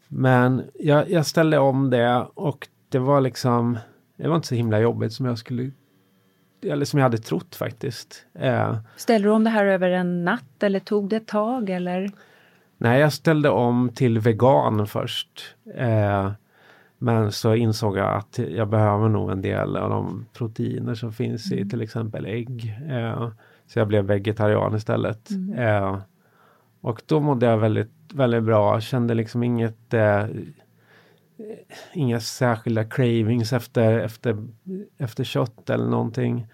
men 0.08 0.62
jag, 0.74 1.10
jag 1.10 1.26
ställde 1.26 1.58
om 1.58 1.90
det 1.90 2.26
och 2.34 2.68
det 2.88 2.98
var 2.98 3.20
liksom, 3.20 3.78
det 4.16 4.28
var 4.28 4.36
inte 4.36 4.48
så 4.48 4.54
himla 4.54 4.80
jobbigt 4.80 5.12
som 5.12 5.26
jag 5.26 5.38
skulle 5.38 5.70
eller 6.62 6.84
som 6.84 6.98
jag 6.98 7.04
hade 7.04 7.18
trott 7.18 7.56
faktiskt. 7.56 8.26
Eh, 8.34 8.76
ställde 8.96 9.28
du 9.28 9.32
om 9.32 9.44
det 9.44 9.50
här 9.50 9.66
över 9.66 9.90
en 9.90 10.24
natt 10.24 10.62
eller 10.62 10.80
tog 10.80 11.08
det 11.08 11.16
ett 11.16 11.26
tag 11.26 11.70
eller? 11.70 12.10
Nej, 12.76 13.00
jag 13.00 13.12
ställde 13.12 13.50
om 13.50 13.90
till 13.94 14.18
vegan 14.18 14.86
först. 14.86 15.56
Eh, 15.74 16.32
men 17.02 17.32
så 17.32 17.54
insåg 17.54 17.96
jag 17.96 18.16
att 18.16 18.38
jag 18.38 18.68
behöver 18.68 19.08
nog 19.08 19.30
en 19.30 19.42
del 19.42 19.76
av 19.76 19.90
de 19.90 20.26
proteiner 20.32 20.94
som 20.94 21.12
finns 21.12 21.52
mm. 21.52 21.66
i 21.66 21.70
till 21.70 21.82
exempel 21.82 22.26
ägg. 22.26 22.76
Eh, 22.90 23.30
så 23.66 23.78
jag 23.78 23.88
blev 23.88 24.04
vegetarian 24.04 24.76
istället. 24.76 25.30
Mm. 25.30 25.58
Eh, 25.58 25.98
och 26.80 27.02
då 27.06 27.20
mådde 27.20 27.46
jag 27.46 27.58
väldigt, 27.58 27.92
väldigt 28.14 28.42
bra. 28.42 28.80
Kände 28.80 29.14
liksom 29.14 29.42
inget 29.42 29.94
eh, 29.94 30.24
inga 31.92 32.20
särskilda 32.20 32.84
cravings 32.84 33.52
efter, 33.52 33.98
efter, 33.98 34.48
efter 34.98 35.24
kött 35.24 35.70
eller 35.70 35.86
någonting. 35.86 36.46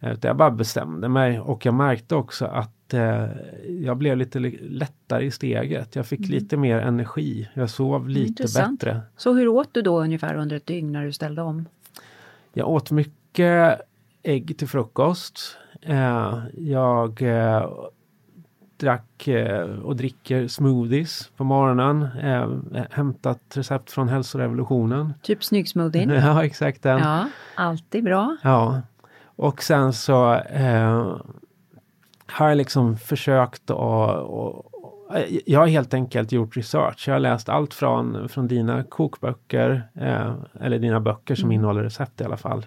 Utan 0.00 0.28
jag 0.28 0.36
bara 0.36 0.50
bestämde 0.50 1.08
mig 1.08 1.40
och 1.40 1.66
jag 1.66 1.74
märkte 1.74 2.14
också 2.14 2.46
att 2.46 2.73
eh, 2.92 3.26
jag 3.80 3.96
blev 3.96 4.16
lite 4.16 4.38
lättare 4.60 5.24
i 5.24 5.30
steget. 5.30 5.96
Jag 5.96 6.06
fick 6.06 6.20
mm. 6.20 6.30
lite 6.30 6.56
mer 6.56 6.78
energi. 6.78 7.48
Jag 7.54 7.70
sov 7.70 8.08
lite 8.08 8.28
Intressant. 8.28 8.80
bättre. 8.80 9.00
Så 9.16 9.32
hur 9.32 9.48
åt 9.48 9.74
du 9.74 9.82
då 9.82 10.00
ungefär 10.00 10.34
under 10.34 10.56
ett 10.56 10.66
dygn 10.66 10.92
när 10.92 11.04
du 11.04 11.12
ställde 11.12 11.42
om? 11.42 11.68
Jag 12.52 12.68
åt 12.68 12.90
mycket 12.90 13.80
ägg 14.22 14.58
till 14.58 14.68
frukost. 14.68 15.56
Eh, 15.82 16.38
jag 16.54 17.22
eh, 17.22 17.70
drack 18.76 19.28
eh, 19.28 19.62
och 19.62 19.96
dricker 19.96 20.48
smoothies 20.48 21.30
på 21.36 21.44
morgonen. 21.44 22.08
Hämtat 22.90 23.40
recept 23.54 23.90
från 23.90 24.08
hälsorevolutionen. 24.08 25.14
Typ 25.22 25.44
snyggsmoothien? 25.44 26.10
Ja, 26.24 26.44
exakt 26.44 26.82
den. 26.82 26.98
Ja, 26.98 27.28
alltid 27.54 28.04
bra. 28.04 28.36
Ja. 28.42 28.82
Och 29.36 29.62
sen 29.62 29.92
så 29.92 30.34
eh, 30.34 31.16
har 32.26 32.48
jag 32.48 32.56
liksom 32.56 32.96
försökt 32.96 33.70
att 33.70 34.26
jag 35.46 35.60
har 35.60 35.66
helt 35.66 35.94
enkelt 35.94 36.32
gjort 36.32 36.56
research. 36.56 37.08
Jag 37.08 37.14
har 37.14 37.20
läst 37.20 37.48
allt 37.48 37.74
från, 37.74 38.28
från 38.28 38.48
dina 38.48 38.82
kokböcker, 38.84 39.88
eh, 39.94 40.34
eller 40.60 40.78
dina 40.78 41.00
böcker 41.00 41.34
som 41.34 41.44
mm. 41.44 41.52
innehåller 41.54 41.82
recept 41.82 42.20
i 42.20 42.24
alla 42.24 42.36
fall, 42.36 42.66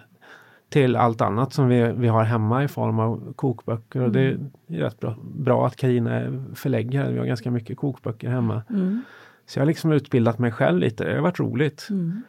till 0.68 0.96
allt 0.96 1.20
annat 1.20 1.52
som 1.52 1.68
vi, 1.68 1.92
vi 1.92 2.08
har 2.08 2.22
hemma 2.22 2.64
i 2.64 2.68
form 2.68 2.98
av 2.98 3.32
kokböcker. 3.32 3.98
Mm. 3.98 4.06
Och 4.06 4.12
det 4.12 4.30
mm. 4.30 4.50
är 4.68 4.78
rätt 4.78 5.00
bra, 5.00 5.14
bra 5.22 5.66
att 5.66 5.76
Karina 5.76 6.12
är 6.14 6.44
förläggare. 6.54 7.12
Vi 7.12 7.18
har 7.18 7.26
ganska 7.26 7.50
mycket 7.50 7.76
kokböcker 7.76 8.28
hemma. 8.28 8.62
Mm. 8.70 9.02
Så 9.46 9.58
jag 9.58 9.62
har 9.62 9.66
liksom 9.66 9.92
utbildat 9.92 10.38
mig 10.38 10.52
själv 10.52 10.78
lite. 10.78 11.04
Det 11.04 11.14
har 11.14 11.22
varit 11.22 11.40
roligt. 11.40 11.86
Mm. 11.90 12.22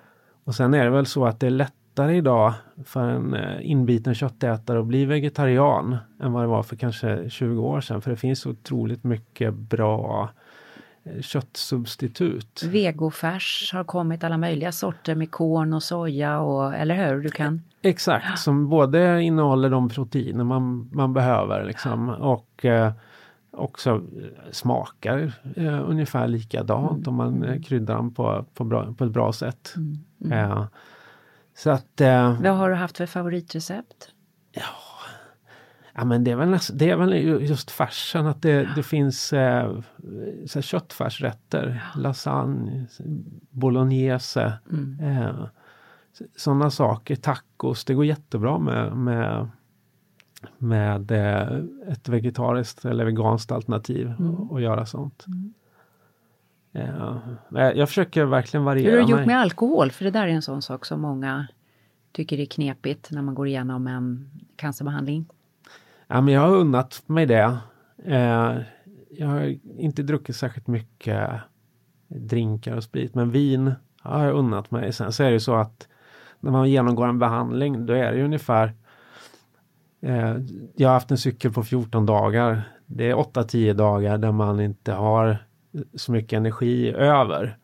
Och 0.44 0.56
sen 0.56 0.74
är 0.74 0.84
det 0.84 0.90
väl 0.90 1.06
så 1.06 1.26
att 1.26 1.40
det 1.40 1.48
är 1.48 1.52
lättare 2.00 2.18
idag 2.18 2.54
för 2.86 3.10
en 3.10 3.34
eh, 3.34 3.72
inbiten 3.72 4.16
köttätare 4.16 4.80
att 4.80 4.86
bli 4.86 5.06
vegetarian 5.06 5.98
än 6.22 6.34
vad 6.34 6.44
det 6.44 6.48
var 6.48 6.64
för 6.64 6.76
kanske 6.76 7.30
20 7.30 7.62
år 7.62 7.82
sedan. 7.82 8.02
För 8.02 8.12
det 8.12 8.18
finns 8.18 8.46
otroligt 8.46 9.04
mycket 9.04 9.54
bra 9.54 10.30
Eh, 11.04 11.22
köttsubstitut. 11.22 12.64
Vegofärs 12.64 13.72
har 13.74 13.84
kommit 13.84 14.24
alla 14.24 14.38
möjliga 14.38 14.72
sorter 14.72 15.16
med 15.16 15.32
korn 15.32 15.74
och 15.74 15.84
soja 15.84 16.40
och 16.40 16.76
eller 16.76 16.96
hur? 16.96 17.24
Du 17.24 17.30
kan... 17.30 17.62
Exakt, 17.82 18.40
som 18.40 18.70
både 18.70 19.22
innehåller 19.22 19.70
de 19.70 19.90
proteiner 19.90 20.44
man, 20.44 20.90
man 20.94 21.14
behöver 21.14 21.66
liksom 21.66 22.10
och 22.10 22.66
eh, 22.66 22.92
också 23.52 24.02
smakar 24.52 25.32
eh, 25.56 25.90
ungefär 25.90 26.28
likadant 26.28 27.08
mm. 27.08 27.10
om 27.10 27.16
man 27.16 27.44
eh, 27.44 27.62
kryddar 27.62 27.96
dem 27.96 28.14
på, 28.14 28.46
på, 28.54 28.64
bra, 28.64 28.94
på 28.94 29.04
ett 29.04 29.12
bra 29.12 29.34
sätt. 29.34 29.74
Mm. 29.76 29.98
Mm. 30.26 30.52
Eh, 30.52 30.66
så 31.60 31.70
att, 31.70 32.02
eh, 32.02 32.42
Vad 32.42 32.58
har 32.58 32.70
du 32.70 32.76
haft 32.76 32.98
för 32.98 33.06
favoritrecept? 33.06 34.10
Ja, 34.52 34.64
Ja 36.00 36.06
men 36.06 36.24
det 36.24 36.32
är 36.32 36.36
väl, 36.36 36.50
näst, 36.50 36.72
det 36.74 36.90
är 36.90 36.98
väl 36.98 37.14
just 37.50 37.72
färsen 37.72 38.28
att 38.28 38.42
det, 38.42 38.70
det 38.76 38.84
finns 38.84 39.34
eh, 39.34 39.80
så 40.46 40.62
köttfärsrätter. 40.62 41.82
Ja. 41.94 42.02
Lasagne, 42.02 42.88
bolognese. 43.50 44.54
Mm. 44.72 45.00
Eh, 45.00 45.46
Sådana 46.36 46.70
saker, 46.70 47.16
tacos. 47.16 47.86
Det 47.86 47.94
går 47.94 48.06
jättebra 48.06 48.60
med, 48.60 48.98
med, 48.98 49.50
med 50.58 51.12
eh, 51.12 51.60
ett 51.88 52.10
vegetariskt 52.10 52.86
eller 52.86 53.06
veganskt 53.06 53.52
alternativ 53.52 54.08
mm. 54.20 54.52
att 54.52 54.62
göra 54.62 54.86
sånt. 54.86 55.26
Mm. 55.28 55.54
Eh, 56.74 57.18
jag 57.52 57.88
försöker 57.88 58.26
verkligen 58.26 58.64
variera 58.64 58.92
Hur 58.92 59.00
har 59.00 59.06
du 59.06 59.12
gjort 59.12 59.18
mig. 59.20 59.28
med 59.28 59.40
alkohol? 59.40 59.92
För 59.92 60.06
det 60.06 60.12
där 60.12 60.24
är 60.28 60.32
en 60.32 60.42
sån 60.42 60.62
sak 60.62 60.86
som 60.86 61.02
många 61.02 61.48
tycker 62.12 62.40
är 62.40 62.46
knepigt 62.46 63.12
när 63.12 63.22
man 63.22 63.36
går 63.36 63.48
igenom 63.48 63.88
en 63.88 64.30
cancerbehandling. 64.56 65.26
Ja, 66.08 66.22
men 66.22 66.34
jag 66.34 66.42
har 66.42 66.56
unnat 66.56 67.04
mig 67.06 67.26
det. 67.26 67.58
Eh, 68.06 68.58
jag 69.10 69.28
har 69.28 69.56
inte 69.78 70.04
druckit 70.04 70.36
särskilt 70.36 70.68
mycket 70.68 71.30
drinkar 72.08 72.76
och 72.76 72.84
sprit, 72.84 73.16
men 73.16 73.32
vin 73.32 73.74
har 74.02 74.26
jag 74.26 74.36
unnat 74.36 74.72
mig. 74.72 74.94
Sen 74.94 75.14
så 75.14 75.24
är 75.24 75.32
det 75.32 75.40
så 75.40 75.56
att 75.56 75.88
när 76.40 76.52
man 76.52 76.70
genomgår 76.70 77.08
en 77.08 77.20
behandling, 77.20 77.86
då 77.86 77.94
är 77.94 78.12
det 78.14 78.24
ungefär 78.24 78.74
eh, 80.02 80.36
jag 80.76 80.90
har 80.90 80.94
haft 80.94 81.12
en 81.12 81.18
cykel 81.18 81.54
på 81.54 81.64
14 81.64 82.06
dagar. 82.06 82.62
Det 82.86 83.10
är 83.10 83.16
8-10 83.16 83.74
dagar 83.74 84.18
där 84.18 84.32
man 84.32 84.60
inte 84.60 84.94
har 84.94 85.38
så 85.96 86.12
mycket 86.12 86.38
energi 86.38 86.92
över. 86.92 87.58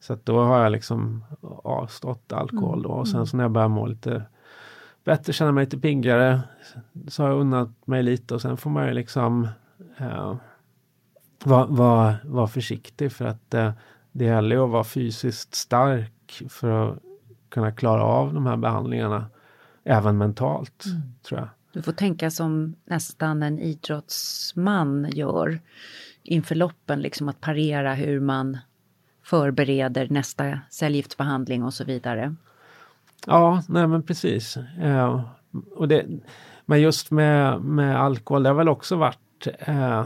Så 0.00 0.12
att 0.12 0.26
då 0.26 0.42
har 0.42 0.62
jag 0.62 0.72
liksom 0.72 1.24
avstått 1.64 2.32
alkohol 2.32 2.82
då. 2.82 2.88
och 2.88 3.08
sen 3.08 3.26
så 3.26 3.36
när 3.36 3.44
jag 3.44 3.50
börjar 3.50 3.68
må 3.68 3.86
lite 3.86 4.22
bättre, 5.04 5.32
känna 5.32 5.52
mig 5.52 5.64
lite 5.64 5.78
piggare. 5.78 6.40
Så 7.08 7.22
har 7.22 7.30
jag 7.30 7.40
unnat 7.40 7.86
mig 7.86 8.02
lite 8.02 8.34
och 8.34 8.42
sen 8.42 8.56
får 8.56 8.70
man 8.70 8.86
ju 8.86 8.94
liksom 8.94 9.48
eh, 9.98 10.36
vara 11.44 11.66
var, 11.66 12.14
var 12.24 12.46
försiktig 12.46 13.12
för 13.12 13.24
att 13.24 13.54
eh, 13.54 13.72
det 14.12 14.24
gäller 14.24 14.64
att 14.64 14.70
vara 14.70 14.84
fysiskt 14.84 15.54
stark 15.54 16.42
för 16.48 16.90
att 16.90 16.98
kunna 17.48 17.72
klara 17.72 18.02
av 18.02 18.34
de 18.34 18.46
här 18.46 18.56
behandlingarna. 18.56 19.26
Även 19.84 20.18
mentalt, 20.18 20.84
mm. 20.86 21.02
tror 21.22 21.40
jag. 21.40 21.48
Du 21.72 21.82
får 21.82 21.92
tänka 21.92 22.30
som 22.30 22.74
nästan 22.84 23.42
en 23.42 23.58
idrottsman 23.58 25.10
gör 25.12 25.60
inför 26.22 26.54
loppen, 26.54 27.00
liksom 27.00 27.28
att 27.28 27.40
parera 27.40 27.94
hur 27.94 28.20
man 28.20 28.58
förbereder 29.24 30.08
nästa 30.10 30.60
cellgiftsbehandling 30.70 31.64
och 31.64 31.74
så 31.74 31.84
vidare. 31.84 32.34
Ja, 33.26 33.62
nej 33.68 33.86
men 33.86 34.02
precis. 34.02 34.56
Eh, 34.80 35.24
och 35.74 35.88
det, 35.88 36.06
men 36.66 36.80
just 36.80 37.10
med, 37.10 37.60
med 37.60 38.00
alkohol, 38.00 38.42
det 38.42 38.48
har 38.48 38.56
väl 38.56 38.68
också 38.68 38.96
varit 38.96 39.48
eh, 39.58 40.04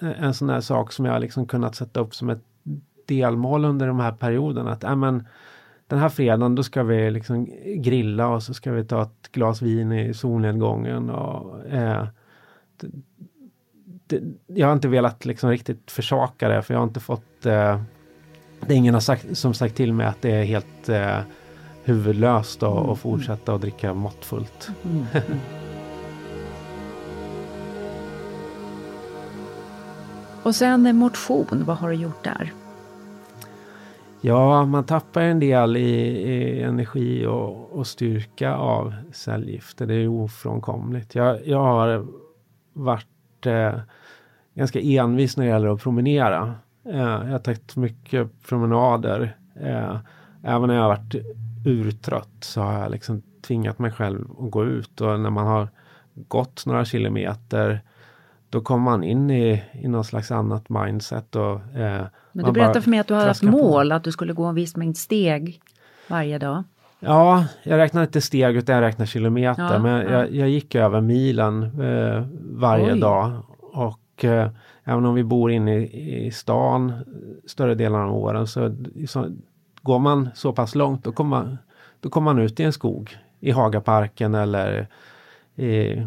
en 0.00 0.34
sån 0.34 0.50
här 0.50 0.60
sak 0.60 0.92
som 0.92 1.04
jag 1.04 1.20
liksom 1.20 1.46
kunnat 1.46 1.74
sätta 1.74 2.00
upp 2.00 2.14
som 2.14 2.30
ett 2.30 2.44
delmål 3.06 3.64
under 3.64 3.86
de 3.86 4.00
här 4.00 4.12
perioderna. 4.12 4.72
Att, 4.72 4.84
äh, 4.84 4.96
men, 4.96 5.26
den 5.86 5.98
här 5.98 6.08
fredagen 6.08 6.54
då 6.54 6.62
ska 6.62 6.82
vi 6.82 7.10
liksom 7.10 7.46
grilla 7.76 8.28
och 8.28 8.42
så 8.42 8.54
ska 8.54 8.72
vi 8.72 8.84
ta 8.84 9.02
ett 9.02 9.32
glas 9.32 9.62
vin 9.62 9.92
i 9.92 10.14
solnedgången. 10.14 11.10
Och, 11.10 11.66
eh, 11.66 12.06
det, 14.10 14.22
jag 14.46 14.66
har 14.66 14.72
inte 14.72 14.88
velat 14.88 15.24
liksom 15.24 15.50
riktigt 15.50 15.90
försaka 15.90 16.48
det 16.48 16.62
för 16.62 16.74
jag 16.74 16.78
har 16.78 16.86
inte 16.86 17.00
fått 17.00 17.46
eh, 17.46 17.80
Det 18.60 18.74
är 18.74 18.76
ingen 18.76 18.94
har 18.94 19.00
sagt, 19.00 19.38
som 19.38 19.54
sagt 19.54 19.76
till 19.76 19.92
mig 19.92 20.06
att 20.06 20.22
det 20.22 20.30
är 20.30 20.44
helt 20.44 20.88
eh, 20.88 21.18
huvudlöst 21.84 22.62
att 22.62 22.84
mm. 22.84 22.96
fortsätta 22.96 23.54
att 23.54 23.60
dricka 23.60 23.94
måttfullt. 23.94 24.70
Mm. 24.84 25.06
och 30.42 30.54
sen 30.54 30.96
motion, 30.96 31.64
vad 31.66 31.76
har 31.76 31.88
du 31.88 31.94
gjort 31.94 32.24
där? 32.24 32.52
Ja, 34.20 34.64
man 34.64 34.84
tappar 34.84 35.22
en 35.22 35.40
del 35.40 35.76
i, 35.76 35.80
i 35.80 36.62
energi 36.62 37.26
och, 37.26 37.72
och, 37.72 37.86
styrka 37.86 38.54
av 38.54 38.94
cellgifter. 39.12 39.86
Det 39.86 39.94
är 39.94 40.08
ofrånkomligt. 40.08 41.14
Jag, 41.14 41.46
jag 41.46 41.58
har 41.58 42.06
varit 42.72 43.46
eh, 43.46 43.80
ganska 44.54 44.80
envis 44.80 45.36
när 45.36 45.44
det 45.44 45.50
gäller 45.50 45.68
att 45.68 45.82
promenera. 45.82 46.54
Eh, 46.84 46.98
jag 46.98 47.32
har 47.32 47.38
tagit 47.38 47.76
mycket 47.76 48.28
promenader. 48.48 49.36
Eh, 49.60 49.96
även 50.42 50.68
när 50.68 50.74
jag 50.74 50.82
har 50.82 50.88
varit 50.88 51.14
urtrött 51.66 52.36
så 52.40 52.60
har 52.60 52.80
jag 52.80 52.90
liksom 52.90 53.22
tvingat 53.42 53.78
mig 53.78 53.92
själv 53.92 54.30
att 54.40 54.50
gå 54.50 54.64
ut 54.64 55.00
och 55.00 55.20
när 55.20 55.30
man 55.30 55.46
har 55.46 55.68
gått 56.14 56.66
några 56.66 56.84
kilometer 56.84 57.80
då 58.50 58.60
kommer 58.60 58.84
man 58.84 59.04
in 59.04 59.30
i, 59.30 59.62
i 59.72 59.88
någon 59.88 60.04
slags 60.04 60.30
annat 60.30 60.68
mindset. 60.68 61.36
Och, 61.36 61.54
eh, 61.54 62.04
Men 62.32 62.44
du 62.44 62.52
berättade 62.52 62.82
för 62.82 62.90
mig 62.90 62.98
att 62.98 63.06
du 63.06 63.14
hade 63.14 63.26
haft 63.26 63.42
mål, 63.42 63.88
på. 63.88 63.94
att 63.94 64.04
du 64.04 64.12
skulle 64.12 64.32
gå 64.32 64.44
en 64.44 64.54
viss 64.54 64.76
mängd 64.76 64.96
steg 64.96 65.62
varje 66.08 66.38
dag. 66.38 66.62
Ja, 67.00 67.44
jag 67.62 67.78
räknar 67.78 68.02
inte 68.02 68.20
steg 68.20 68.56
utan 68.56 68.74
jag 68.74 68.82
räknar 68.82 69.06
kilometer. 69.06 69.72
Ja, 69.72 69.78
men 69.78 69.96
ja. 69.96 70.10
Jag, 70.10 70.34
jag, 70.34 70.48
gick 70.48 70.74
över 70.74 71.00
milen 71.00 71.62
eh, 71.62 72.24
varje 72.40 72.92
Oj. 72.92 73.00
dag. 73.00 73.32
Och 73.58 73.99
eh, 74.24 74.50
även 74.84 75.06
om 75.06 75.14
vi 75.14 75.24
bor 75.24 75.50
inne 75.50 75.76
i, 75.76 76.26
i 76.26 76.30
stan 76.30 76.92
större 77.46 77.74
delen 77.74 78.00
av 78.00 78.16
åren 78.16 78.46
så, 78.46 78.76
så 79.08 79.30
går 79.82 79.98
man 79.98 80.28
så 80.34 80.52
pass 80.52 80.74
långt 80.74 81.04
då 81.04 81.12
kommer 81.12 81.30
man, 81.30 81.58
då 82.00 82.10
kommer 82.10 82.34
man 82.34 82.42
ut 82.42 82.60
i 82.60 82.64
en 82.64 82.72
skog 82.72 83.18
i 83.40 83.50
Hagaparken 83.50 84.34
eller 84.34 84.88
i, 85.56 86.06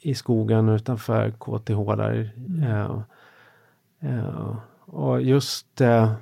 i 0.00 0.14
skogen 0.14 0.68
utanför 0.68 1.30
KTH 1.30 1.96
där. 1.96 2.30
Mm. 2.36 2.62
Uh, 2.62 3.00
uh, 4.04 4.56
och 4.86 5.22
just, 5.22 5.80
uh, 5.80 6.12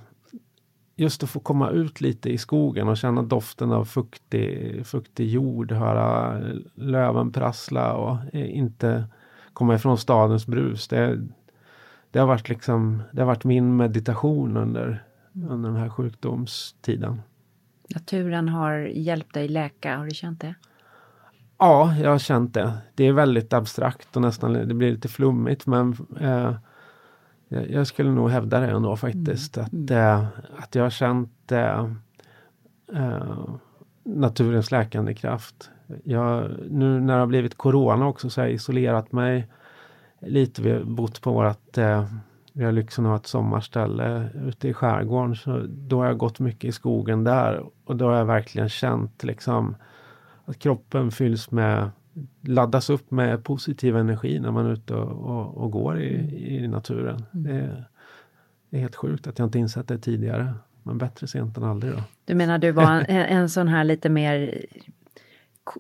just 0.97 1.23
att 1.23 1.31
få 1.31 1.41
komma 1.41 1.71
ut 1.71 2.01
lite 2.01 2.31
i 2.31 2.39
skogen 2.39 2.89
och 2.89 2.97
känna 2.97 3.23
doften 3.23 3.73
av 3.73 3.85
fuktig, 3.85 4.87
fuktig 4.87 5.29
jord, 5.29 5.73
höra 5.73 6.41
löven 6.75 7.33
prassla 7.33 7.95
och 7.95 8.17
inte 8.33 9.05
komma 9.57 9.75
ifrån 9.75 9.99
stadens 9.99 10.47
brus. 10.47 10.89
Det, 10.89 11.27
det, 12.11 12.19
har 12.19 12.27
varit 12.27 12.49
liksom, 12.49 13.03
det 13.13 13.21
har 13.21 13.27
varit 13.27 13.45
min 13.45 13.77
meditation 13.77 14.57
under, 14.57 15.05
mm. 15.35 15.51
under 15.51 15.71
den 15.71 15.79
här 15.79 15.89
sjukdomstiden. 15.89 17.23
Naturen 17.95 18.49
har 18.49 18.73
hjälpt 18.79 19.35
dig 19.35 19.49
läka, 19.49 19.97
har 19.97 20.05
du 20.05 20.11
känt 20.11 20.41
det? 20.41 20.55
Ja, 21.59 21.97
jag 21.97 22.11
har 22.11 22.19
känt 22.19 22.55
det. 22.55 22.79
Det 22.95 23.05
är 23.05 23.13
väldigt 23.13 23.53
abstrakt 23.53 24.17
och 24.17 24.23
nästan 24.23 24.53
det 24.53 24.75
blir 24.75 24.93
lite 24.93 25.09
flummigt 25.09 25.67
men 25.67 25.97
eh, 26.21 26.55
jag 27.49 27.87
skulle 27.87 28.11
nog 28.11 28.31
hävda 28.31 28.61
det 28.61 28.71
ändå 28.71 28.97
faktiskt. 28.97 29.57
Mm. 29.57 29.67
Att, 29.67 29.91
mm. 29.91 29.99
eh, 29.99 30.27
att 30.57 30.75
jag 30.75 30.83
har 30.83 30.91
känt 30.91 31.53
eh, 31.53 31.91
eh, 32.93 33.45
naturens 34.07 34.71
läkande 34.71 35.15
kraft. 35.15 35.71
Jag, 36.05 36.51
nu 36.71 37.01
när 37.01 37.15
det 37.15 37.21
har 37.21 37.27
blivit 37.27 37.59
Corona 37.59 38.07
också 38.07 38.31
så 38.31 38.41
har 38.41 38.47
jag 38.47 38.55
isolerat 38.55 39.13
mig 39.13 39.49
lite. 40.21 40.63
Vi 40.63 40.71
har 40.71 40.85
bott 40.85 41.23
på 41.23 41.33
vårt 41.33 41.79
eh, 41.79 42.05
vi 42.57 42.65
har 42.65 42.73
lyxen 42.73 43.07
att 43.07 43.11
ha 43.11 43.17
ett 43.17 43.27
sommarställe 43.27 44.29
ute 44.47 44.69
i 44.69 44.73
skärgården. 44.73 45.37
Så 45.37 45.65
då 45.69 45.99
har 45.99 46.07
jag 46.07 46.19
gått 46.19 46.41
mycket 46.41 46.65
i 46.65 46.73
skogen 46.73 47.25
där 47.25 47.65
och 47.85 47.97
då 47.97 48.05
har 48.05 48.17
jag 48.17 48.25
verkligen 48.25 48.69
känt 48.69 49.25
liksom 49.25 49.77
att 50.45 50.59
kroppen 50.59 51.11
fylls 51.11 51.51
med, 51.51 51.91
laddas 52.41 52.91
upp 52.91 53.11
med 53.11 53.45
positiv 53.45 53.97
energi 53.97 54.41
när 54.41 54.51
man 54.51 54.67
är 54.67 54.73
ute 54.73 54.95
och, 54.95 55.31
och, 55.31 55.57
och 55.57 55.71
går 55.71 56.01
i, 56.01 56.47
i 56.57 56.69
naturen. 56.69 57.25
Mm. 57.35 57.45
Det, 57.45 57.53
är, 57.53 57.89
det, 58.71 58.77
är, 58.77 58.81
helt 58.81 58.97
sjukt 58.97 59.27
att 59.27 59.39
jag 59.39 59.47
inte 59.47 59.59
insett 59.59 59.89
det 59.89 59.99
tidigare. 59.99 60.55
Men 60.87 60.99
bättre 60.99 61.27
sent 61.27 61.57
än 61.57 61.65
aldrig 61.65 61.93
då. 61.93 61.99
Du 62.25 62.35
menar 62.35 62.59
du 62.59 62.71
var 62.71 62.93
en, 62.93 63.07
en 63.09 63.49
sån 63.49 63.69
här 63.69 63.85
lite 63.85 64.09
mer 64.09 64.65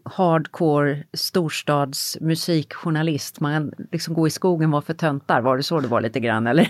hardcore 0.04 1.04
storstadsmusikjournalist. 1.12 3.40
Man 3.40 3.72
liksom 3.92 4.14
gå 4.14 4.26
i 4.26 4.30
skogen 4.30 4.70
var 4.70 4.80
för 4.80 4.94
töntar. 4.94 5.40
Var 5.40 5.56
det 5.56 5.62
så 5.62 5.80
det 5.80 5.88
var 5.88 6.00
lite 6.00 6.20
grann 6.20 6.46
eller? 6.46 6.68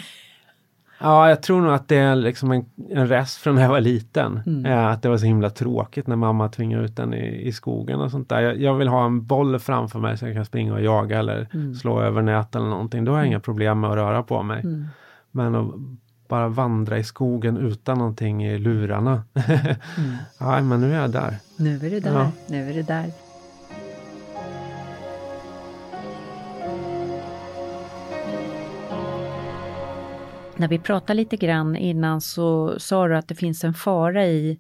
Ja, 0.99 1.29
jag 1.29 1.43
tror 1.43 1.61
nog 1.61 1.73
att 1.73 1.89
det 1.89 1.97
är 1.97 2.17
liksom 2.17 2.53
en, 2.53 2.65
en 2.91 3.09
rest 3.09 3.37
från 3.37 3.55
när 3.55 3.63
jag 3.63 3.69
var 3.69 3.81
liten. 3.81 4.41
Mm. 4.47 4.67
Eh, 4.67 4.87
att 4.87 5.03
det 5.03 5.09
var 5.09 5.17
så 5.17 5.27
himla 5.27 5.51
tråkigt 5.51 6.07
när 6.07 6.17
mamma 6.17 6.49
tvingade 6.49 6.85
ut 6.85 6.97
den 6.97 7.15
i, 7.15 7.49
i 7.49 7.53
skogen 7.53 8.01
och 8.01 8.11
sånt 8.11 8.29
där. 8.29 8.41
Jag, 8.41 8.61
jag, 8.61 8.75
vill 8.75 8.89
ha 8.89 9.07
en 9.07 9.27
boll 9.27 9.59
framför 9.59 9.99
mig 9.99 10.19
så 10.19 10.27
jag 10.27 10.35
kan 10.35 10.45
springa 10.45 10.73
och 10.73 10.83
jaga 10.83 11.19
eller 11.19 11.49
mm. 11.55 11.75
slå 11.75 12.01
över 12.01 12.23
nät 12.23 12.57
eller 12.57 12.67
någonting. 12.67 13.05
Då 13.05 13.13
har 13.13 13.19
jag 13.19 13.27
inga 13.27 13.41
problem 13.41 13.81
med 13.81 13.91
att 13.91 13.97
röra 13.97 14.23
på 14.23 14.43
mig. 14.43 14.61
Mm. 14.61 14.87
Men 15.31 15.55
att 15.55 15.75
bara 16.29 16.49
vandra 16.49 16.99
i 16.99 17.05
skogen 17.05 17.57
utan 17.57 17.99
någonting 17.99 18.47
i 18.47 18.59
lurarna. 18.59 19.23
mm. 20.41 20.69
Men 20.69 20.81
nu 20.81 20.95
är 20.95 21.01
jag 21.01 21.11
där. 21.11 21.37
Nu 21.57 21.77
är 21.87 21.91
du 21.91 22.01
där. 22.01 22.13
Ja. 22.13 22.31
Nu 22.47 22.71
är 22.71 22.75
du 22.75 22.83
där. 22.83 23.13
När 30.59 30.69
vi 30.69 30.79
pratade 30.79 31.15
lite 31.15 31.37
grann 31.37 31.77
innan 31.77 32.21
så 32.21 32.79
sa 32.79 33.09
du 33.09 33.17
att 33.17 33.29
det 33.29 33.35
finns 33.35 33.65
en 33.65 33.75
fara 33.75 34.27
i 34.27 34.59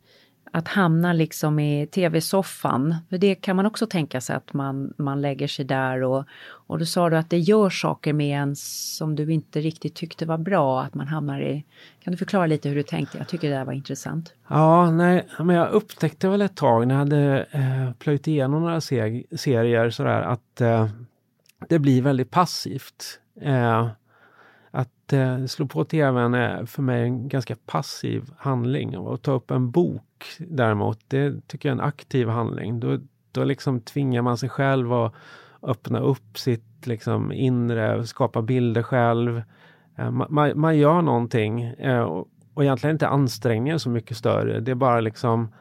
att 0.52 0.68
hamna 0.68 1.12
liksom 1.12 1.58
i 1.58 1.86
tv-soffan. 1.86 2.94
För 3.10 3.18
det 3.18 3.34
kan 3.34 3.56
man 3.56 3.66
också 3.66 3.86
tänka 3.86 4.20
sig 4.20 4.36
att 4.36 4.52
man, 4.52 4.94
man 4.98 5.20
lägger 5.20 5.48
sig 5.48 5.64
där 5.64 6.02
och, 6.02 6.24
och 6.44 6.78
då 6.78 6.84
sa 6.84 7.10
du 7.10 7.16
att 7.16 7.30
det 7.30 7.38
gör 7.38 7.70
saker 7.70 8.12
med 8.12 8.42
en 8.42 8.56
som 8.56 9.16
du 9.16 9.32
inte 9.32 9.60
riktigt 9.60 9.94
tyckte 9.94 10.26
var 10.26 10.38
bra, 10.38 10.82
att 10.82 10.94
man 10.94 11.08
hamnar 11.08 11.40
i... 11.40 11.64
Kan 12.04 12.10
du 12.10 12.16
förklara 12.16 12.46
lite 12.46 12.68
hur 12.68 12.76
du 12.76 12.82
tänkte? 12.82 13.18
Jag 13.18 13.28
tycker 13.28 13.50
det 13.50 13.56
där 13.56 13.64
var 13.64 13.72
intressant. 13.72 14.34
Ja, 14.48 14.90
nej, 14.90 15.28
men 15.38 15.56
jag 15.56 15.70
upptäckte 15.70 16.28
väl 16.28 16.42
ett 16.42 16.56
tag 16.56 16.86
när 16.86 16.94
jag 16.94 16.98
hade 16.98 17.46
eh, 17.50 17.92
plöjt 17.98 18.28
igenom 18.28 18.62
några 18.62 18.80
serier 18.80 19.90
sådär 19.90 20.22
att 20.22 20.60
eh, 20.60 20.88
det 21.68 21.78
blir 21.78 22.02
väldigt 22.02 22.30
passivt. 22.30 23.20
Eh, 23.40 23.88
att 24.70 25.12
eh, 25.12 25.46
slå 25.46 25.66
på 25.66 25.84
tvn 25.84 26.34
är 26.34 26.66
för 26.66 26.82
mig 26.82 27.02
en 27.02 27.28
ganska 27.28 27.56
passiv 27.66 28.30
handling. 28.36 28.98
Och 28.98 29.14
att 29.14 29.22
ta 29.22 29.32
upp 29.32 29.50
en 29.50 29.70
bok 29.70 30.05
däremot, 30.38 31.00
det 31.08 31.48
tycker 31.48 31.68
jag 31.68 31.78
är 31.78 31.82
en 31.82 31.88
aktiv 31.88 32.28
handling. 32.28 32.80
Då, 32.80 32.98
då 33.32 33.44
liksom 33.44 33.80
tvingar 33.80 34.22
man 34.22 34.38
sig 34.38 34.48
själv 34.48 34.92
att 34.92 35.14
öppna 35.62 36.00
upp 36.00 36.38
sitt 36.38 36.86
liksom, 36.86 37.32
inre, 37.32 38.06
skapa 38.06 38.42
bilder 38.42 38.82
själv. 38.82 39.42
Eh, 39.96 40.10
man, 40.10 40.26
man, 40.30 40.60
man, 40.60 40.78
gör 40.78 41.02
någonting 41.02 41.62
eh, 41.62 42.00
och, 42.00 42.28
och 42.54 42.64
egentligen 42.64 42.94
inte 42.94 43.08
ansträngningen 43.08 43.80
så 43.80 43.90
mycket 43.90 44.16
större. 44.16 44.60
Det 44.60 44.70
är 44.70 44.74
bara 44.74 45.00
liksom 45.00 45.54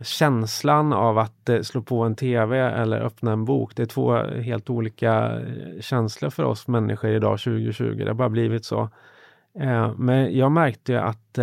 känslan 0.00 0.92
av 0.92 1.18
att 1.18 1.48
eh, 1.48 1.60
slå 1.60 1.82
på 1.82 2.02
en 2.02 2.16
TV 2.16 2.58
eller 2.58 3.00
öppna 3.00 3.32
en 3.32 3.44
bok. 3.44 3.76
Det 3.76 3.82
är 3.82 3.86
två 3.86 4.16
helt 4.22 4.70
olika 4.70 5.40
känslor 5.80 6.30
för 6.30 6.42
oss 6.42 6.68
människor 6.68 7.10
idag 7.10 7.38
2020. 7.40 7.94
Det 7.98 8.06
har 8.06 8.14
bara 8.14 8.28
blivit 8.28 8.64
så. 8.64 8.88
Men 9.96 10.38
jag 10.38 10.52
märkte 10.52 11.02
att 11.02 11.38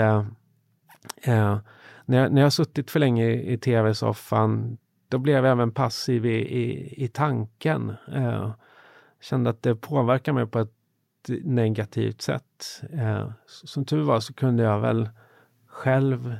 när, 2.11 2.17
jag, 2.17 2.33
när 2.33 2.41
jag 2.41 2.53
suttit 2.53 2.91
för 2.91 2.99
länge 2.99 3.25
i, 3.25 3.53
i 3.53 3.57
tv-soffan, 3.57 4.77
då 5.09 5.17
blev 5.17 5.45
jag 5.45 5.51
även 5.51 5.71
passiv 5.71 6.25
i, 6.25 6.37
i, 6.39 6.93
i 7.03 7.07
tanken. 7.07 7.93
Eh, 8.13 8.51
kände 9.21 9.49
att 9.49 9.63
det 9.63 9.75
påverkar 9.75 10.33
mig 10.33 10.47
på 10.47 10.59
ett 10.59 10.73
negativt 11.43 12.21
sätt. 12.21 12.81
som 13.45 13.85
tur 13.85 14.01
var 14.01 14.19
så 14.19 14.33
kunde 14.33 14.63
jag 14.63 14.79
väl 14.79 15.09
själv 15.67 16.35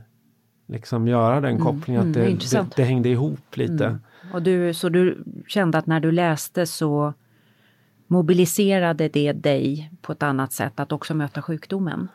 liksom 0.67 1.07
göra 1.07 1.41
den 1.41 1.51
mm, 1.51 1.63
kopplingen, 1.63 2.01
mm, 2.01 2.09
att 2.09 2.13
det, 2.13 2.57
det, 2.57 2.75
det, 2.75 2.83
hängde 2.83 3.09
ihop 3.09 3.57
lite. 3.57 3.85
Mm. 3.85 3.99
Och 4.33 4.41
du, 4.41 4.73
så 4.73 4.89
du 4.89 5.23
kände 5.47 5.77
att 5.77 5.85
när 5.85 5.99
du 5.99 6.11
läste 6.11 6.65
så 6.65 7.13
mobiliserade 8.07 9.07
det 9.09 9.33
dig 9.33 9.91
på 10.01 10.11
ett 10.11 10.23
annat 10.23 10.53
sätt 10.53 10.79
att 10.79 10.91
också 10.91 11.13
möta 11.13 11.41
sjukdomen? 11.41 12.07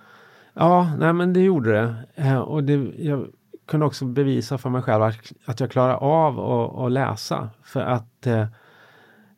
Ja, 0.54 0.96
nej 0.98 1.12
men 1.12 1.32
det 1.32 1.40
gjorde 1.40 1.72
det. 1.72 1.94
Eh, 2.14 2.38
och 2.38 2.64
det, 2.64 2.90
jag 2.98 3.26
kunde 3.67 3.87
också 3.87 4.05
bevisa 4.05 4.59
för 4.59 4.71
mig 4.71 4.83
själv 4.83 5.03
att, 5.03 5.33
att 5.45 5.61
jag 5.61 5.71
klarar 5.71 5.95
av 5.95 6.41
att, 6.41 6.79
att 6.79 6.93
läsa. 6.93 7.51
För 7.62 7.81
att 7.81 8.27
eh, 8.27 8.47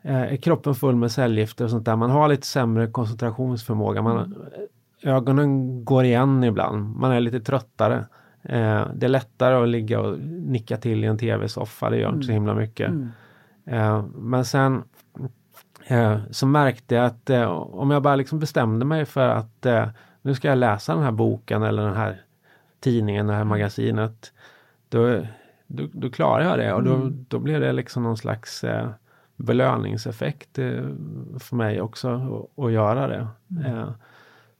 eh, 0.03 0.22
är 0.33 0.37
kroppen 0.37 0.74
full 0.74 0.97
med 0.97 1.12
cellgifter 1.12 1.64
och 1.64 1.70
sånt 1.70 1.85
där. 1.85 1.97
Man 1.97 2.11
har 2.11 2.29
lite 2.29 2.47
sämre 2.47 2.87
koncentrationsförmåga. 2.87 4.03
Man, 4.03 4.35
ögonen 5.03 5.85
går 5.85 6.05
igen 6.05 6.45
ibland. 6.45 6.97
Man 6.97 7.11
är 7.11 7.20
lite 7.20 7.41
tröttare. 7.41 7.97
Eh, 8.43 8.87
det 8.95 9.07
är 9.07 9.09
lättare 9.09 9.55
att 9.55 9.68
ligga 9.68 10.01
och 10.01 10.18
nicka 10.22 10.76
till 10.76 11.05
i 11.05 11.07
en 11.07 11.18
tv-soffa. 11.18 11.91
Det 11.91 11.97
gör 11.97 12.12
inte 12.12 12.26
så 12.26 12.33
himla 12.33 12.55
mycket. 12.55 12.89
Mm. 12.89 13.11
Eh, 13.66 14.05
men 14.14 14.45
sen 14.45 14.83
eh, 15.87 16.18
så 16.31 16.47
märkte 16.47 16.95
jag 16.95 17.05
att 17.05 17.31
eh, 17.31 17.51
om 17.51 17.91
jag 17.91 18.03
bara 18.03 18.16
liksom 18.16 18.39
bestämde 18.39 18.85
mig 18.85 19.05
för 19.05 19.29
att 19.29 19.66
nu 20.22 20.35
ska 20.35 20.49
jag 20.49 20.59
läsa 20.59 20.95
den 20.95 21.05
här 21.05 21.12
boken 21.12 21.62
eller 21.62 21.83
den 21.83 21.97
här 21.97 22.22
tidningen, 22.81 23.26
det 23.26 23.33
här 23.35 23.45
magasinet. 23.45 24.33
Då, 24.89 25.22
då, 25.66 25.87
då 25.93 26.11
klarar 26.11 26.45
jag 26.45 26.59
det 26.59 26.72
och 26.72 26.83
då, 26.85 26.95
Mm. 26.95 27.24
då 27.29 27.39
blir 27.39 27.61
det 27.61 27.72
liksom 27.72 28.03
någon 28.03 28.16
slags 28.16 28.64
eh, 28.64 28.91
belöningseffekt 29.37 30.59
eh, 30.59 30.85
för 31.39 31.57
mig 31.57 31.81
också 31.81 32.09
att- 32.57 32.72
göra 32.72 33.07
det. 33.07 33.26
Mm. 33.51 33.64
Eh, 33.79 33.91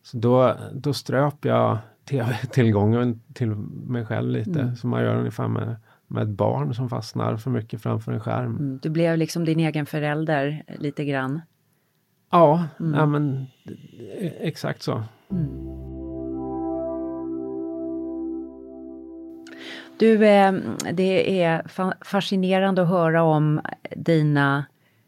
så 0.03 0.19
då, 0.19 0.55
då 0.73 0.93
ströp 0.93 1.45
jag 1.45 1.79
tv-tillgången 2.05 3.21
till 3.35 3.49
mig 3.87 4.07
själv 4.07 4.31
lite, 4.31 4.61
Mm. 4.61 4.77
som 4.77 4.91
man 4.91 5.03
gör 5.03 5.16
ungefär 5.16 5.49
med, 5.49 5.77
med 6.07 6.23
ett 6.23 6.29
barn 6.29 6.75
som 6.75 6.89
fastnar 6.89 7.37
för 7.37 7.51
mycket 7.51 7.83
framför 7.83 8.12
en 8.12 8.21
skärm. 8.21 8.57
Mm. 8.57 8.79
Du 8.83 8.91
blev 8.91 9.19
liksom 9.19 9.45
din 9.45 9.61
egen 9.61 9.87
förälder 9.87 10.62
lite 10.79 11.05
grann. 11.05 11.41
Ja, 12.31 12.64
Mm. 12.81 12.95
ja 12.95 13.07
men 13.07 13.47
eh, 14.21 14.33
exakt 14.41 14.83
så. 14.83 15.03
Du, 19.99 20.26
eh, 20.26 20.53
det 20.92 21.42
är 21.42 21.62
fa- 21.62 22.05
fascinerande 22.05 22.82
att 22.82 22.88
höra 22.88 23.22
om 23.22 23.61
dina 23.96 24.64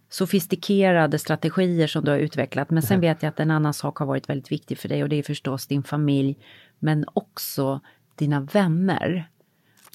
sofistikerade 0.09 1.18
strategier 1.18 1.86
som 1.86 2.05
du 2.05 2.11
har 2.11 2.18
utvecklat. 2.18 2.70
Men 2.70 2.82
sen 2.82 3.01
vet 3.01 3.22
jag 3.22 3.30
att 3.30 3.41
en 3.41 3.51
annan 3.51 3.74
sak 3.74 3.99
har 3.99 4.07
varit 4.07 4.28
väldigt 4.28 4.53
viktig 4.53 4.78
för 4.78 4.88
dig 4.88 5.03
och 5.03 5.09
det 5.09 5.16
är 5.16 5.22
förstås 5.22 5.66
din 5.66 5.82
familj. 5.82 6.38
Men 6.78 7.05
också 7.12 7.80
dina 8.14 8.41
vänner. 8.41 9.30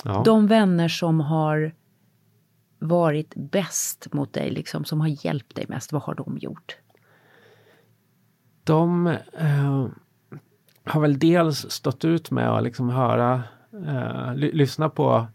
Ja. 0.03 0.21
De 0.25 0.47
vänner 0.47 0.87
som 0.87 1.19
har 1.19 1.73
varit 2.79 3.33
bäst 3.35 4.13
mot 4.13 4.33
dig, 4.33 4.51
liksom, 4.51 4.85
som 4.85 5.01
har 5.01 5.25
hjälpt 5.25 5.55
dig 5.55 5.65
mest. 5.69 5.91
Vad 5.91 6.01
har 6.01 6.15
de 6.15 6.37
gjort? 6.37 6.77
de 8.65 9.07
eh, 9.33 9.87
har 10.85 11.01
väl 11.01 11.19
dels 11.19 11.71
stått 11.71 12.05
ut 12.05 12.31
med 12.31 12.49
att 12.49 12.63
liksom 12.63 12.89
höra, 12.89 13.43
eh, 13.87 14.35
lyssna 14.35 14.89
på, 14.89 15.25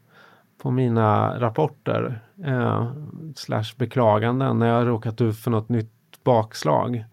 på 0.63 0.71
mina 0.71 1.41
rapporter 1.41 2.21
eh, 2.45 2.93
slash 3.37 3.77
beklaganden 3.77 4.59
när 4.59 4.67
jag 4.67 4.89
råkat 4.89 5.21
ut 5.21 5.39
för 5.39 5.51
något 5.51 5.69
nytt 5.69 6.25
bakslag. 6.25 7.05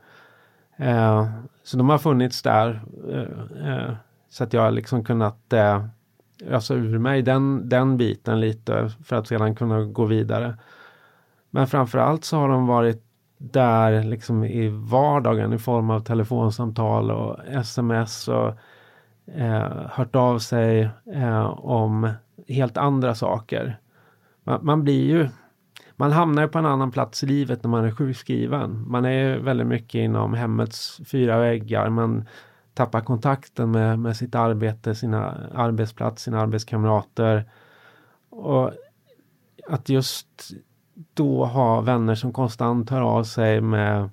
Eh, 0.77 1.29
så 1.63 1.77
de 1.77 1.89
har 1.89 1.97
funnits 1.97 2.41
där 2.41 2.81
eh, 3.11 3.71
eh, 3.73 3.93
så 4.29 4.43
att 4.43 4.53
jag 4.53 4.73
liksom 4.73 5.03
kunnat 5.03 5.53
eh, 5.53 5.85
ösa 6.45 6.73
ur 6.73 6.97
mig 6.97 7.21
den, 7.21 7.69
den 7.69 7.97
biten 7.97 8.39
lite 8.39 8.91
för 9.05 9.15
att 9.15 9.27
sedan 9.27 9.55
kunna 9.55 9.83
gå 9.83 10.05
vidare. 10.05 10.57
Men 11.49 11.67
framförallt 11.67 12.25
så 12.25 12.37
har 12.37 12.49
de 12.49 12.67
varit 12.67 13.03
där 13.37 14.03
liksom 14.03 14.43
i 14.43 14.69
vardagen 14.69 15.53
i 15.53 15.57
form 15.57 15.89
av 15.89 15.99
telefonsamtal 15.99 17.11
och 17.11 17.39
sms 17.47 18.27
och 18.27 18.53
eh, 19.35 19.89
hört 19.89 20.15
av 20.15 20.39
sig 20.39 20.89
eh, 21.13 21.45
om 21.49 22.09
helt 22.47 22.77
andra 22.77 23.15
saker. 23.15 23.79
Man, 24.43 24.65
man 24.65 24.83
blir 24.83 25.05
ju 25.05 25.29
man 25.99 26.11
hamnar 26.11 26.41
ju 26.41 26.47
på 26.47 26.59
en 26.59 26.65
annan 26.65 26.91
plats 26.91 27.23
i 27.23 27.25
livet 27.25 27.63
när 27.63 27.69
man 27.69 27.85
är 27.85 27.91
sjukskriven. 27.91 28.85
Man 28.87 29.05
är 29.05 29.11
ju 29.11 29.39
väldigt 29.39 29.67
mycket 29.67 29.99
inom 29.99 30.33
hemmets 30.33 31.01
fyra 31.05 31.39
väggar. 31.39 31.89
Man 31.89 32.27
tappar 32.73 33.01
kontakten 33.01 33.71
med, 33.71 33.99
med 33.99 34.17
sitt 34.17 34.35
arbete, 34.35 34.95
sina 34.95 35.49
arbetsplats, 35.53 36.23
sina 36.23 36.41
arbetskamrater. 36.41 37.49
Och 38.29 38.71
att 39.69 39.89
just 39.89 40.27
då 41.13 41.45
ha 41.45 41.81
vänner 41.81 42.15
som 42.15 42.33
konstant 42.33 42.89
hör 42.89 43.01
av 43.01 43.23
sig 43.23 43.61
med 43.61 44.09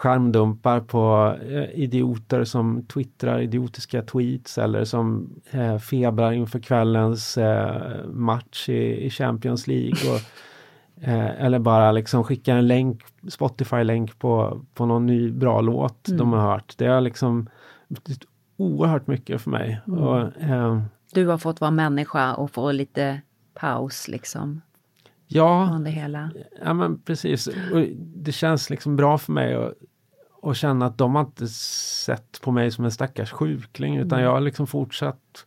skärmdumpar 0.00 0.80
på 0.80 1.34
eh, 1.50 1.80
idioter 1.80 2.44
som 2.44 2.86
twittrar 2.86 3.40
idiotiska 3.40 4.02
tweets 4.02 4.58
eller 4.58 4.84
som 4.84 5.34
eh, 5.50 5.78
febrar 5.78 6.32
inför 6.32 6.58
kvällens 6.58 7.38
eh, 7.38 8.04
match 8.06 8.68
i, 8.68 9.06
i 9.06 9.10
Champions 9.10 9.66
League. 9.66 10.12
Och, 10.12 10.20
eh, 11.08 11.44
eller 11.44 11.58
bara 11.58 11.92
liksom 11.92 12.24
skickar 12.24 12.56
en 12.56 12.66
länk, 12.66 13.02
Spotify-länk 13.28 14.18
på, 14.18 14.62
på 14.74 14.86
någon 14.86 15.06
ny 15.06 15.30
bra 15.32 15.60
låt 15.60 16.08
Mm. 16.08 16.18
de 16.18 16.32
har 16.32 16.40
hört. 16.40 16.74
Det 16.78 16.86
har 16.86 17.00
liksom 17.00 17.48
betytt 17.88 18.24
oerhört 18.56 19.06
mycket 19.06 19.42
för 19.42 19.50
mig. 19.50 19.80
Mm. 19.88 20.00
Och, 20.00 20.42
eh, 20.42 20.82
Du 21.14 21.26
har 21.26 21.38
fått 21.38 21.60
vara 21.60 21.70
människa 21.70 22.34
och 22.34 22.50
få 22.50 22.72
lite 22.72 23.20
paus 23.54 24.08
liksom 24.08 24.60
ja, 25.26 25.68
från 25.68 25.84
det 25.84 25.90
hela. 25.90 26.30
Ja 26.64 26.74
men 26.74 27.00
precis. 27.00 27.46
Och 27.46 27.84
det 27.98 28.32
känns 28.32 28.70
liksom 28.70 28.96
bra 28.96 29.18
för 29.18 29.32
mig 29.32 29.54
att, 29.54 29.72
att 30.42 30.56
känna 30.56 30.86
att 30.86 30.98
de 30.98 31.14
har 31.14 31.22
inte 31.22 31.48
sett 31.48 32.40
på 32.42 32.50
mig 32.52 32.70
som 32.70 32.84
en 32.84 32.90
stackars 32.90 33.30
sjukling 33.32 33.96
utan 33.96 34.18
Mm. 34.18 34.24
jag 34.24 34.32
har 34.32 34.40
liksom 34.40 34.66
fortsatt 34.66 35.46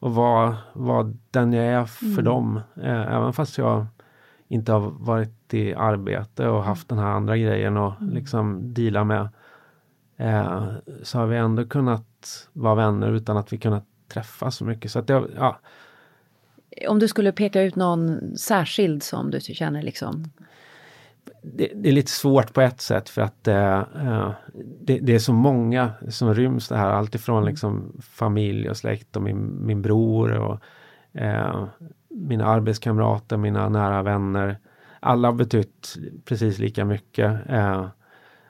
att 0.00 0.12
vara, 0.12 0.56
vara 0.72 1.12
den 1.30 1.52
jag 1.52 1.64
är 1.66 1.84
för 1.84 2.06
Mm. 2.06 2.24
dem. 2.24 2.60
Eh, 2.82 3.14
även 3.14 3.32
fast 3.32 3.58
jag 3.58 3.86
inte 4.48 4.72
har 4.72 4.80
varit 4.80 5.54
i 5.54 5.74
arbete 5.74 6.48
och 6.48 6.64
haft 6.64 6.88
den 6.88 6.98
här 6.98 7.06
andra 7.10 7.36
grejen 7.36 7.76
och 7.76 8.00
Mm. 8.00 8.14
liksom 8.14 8.74
deala 8.74 9.04
med. 9.04 9.28
Eh, 10.16 10.64
så 11.02 11.18
har 11.18 11.26
vi 11.26 11.36
ändå 11.36 11.64
kunnat 11.64 12.48
vara 12.52 12.74
vänner 12.74 13.12
utan 13.12 13.36
att 13.36 13.52
vi 13.52 13.58
kunnat 13.58 13.84
träffas 14.08 14.56
så 14.56 14.64
mycket. 14.64 14.90
Så 14.90 14.98
att 14.98 15.06
det, 15.06 15.24
ja, 15.36 15.58
Om 16.88 16.98
du 16.98 17.08
skulle 17.08 17.32
peka 17.32 17.62
ut 17.62 17.76
någon 17.76 18.20
särskild 18.38 19.02
som 19.02 19.30
du 19.30 19.40
känner 19.40 19.82
liksom. 19.82 20.24
Det, 21.42 21.72
det 21.74 21.88
är 21.88 21.92
lite 21.92 22.10
svårt 22.10 22.54
på 22.54 22.60
ett 22.60 22.80
sätt 22.80 23.08
för 23.08 23.22
att 23.22 23.48
eh, 23.48 23.78
eh, 23.78 24.30
det, 24.80 24.98
det 24.98 25.14
är 25.14 25.18
så 25.18 25.32
många 25.32 25.92
som 26.08 26.34
ryms 26.34 26.68
det 26.68 26.76
här. 26.76 26.90
Alltifrån 26.90 27.44
liksom 27.44 28.00
familj 28.02 28.70
och 28.70 28.76
släkt 28.76 29.16
och 29.16 29.22
min, 29.22 29.66
min 29.66 29.82
bror 29.82 30.32
och 30.32 30.60
eh, 31.20 31.66
mina 32.08 32.44
arbetskamrater, 32.44 33.36
mina 33.36 33.68
nära 33.68 34.02
vänner. 34.02 34.58
Alla 35.00 35.28
har 35.28 35.32
betytt 35.32 35.94
precis 36.24 36.58
lika 36.58 36.84
mycket. 36.84 37.40
Eh, 37.48 37.86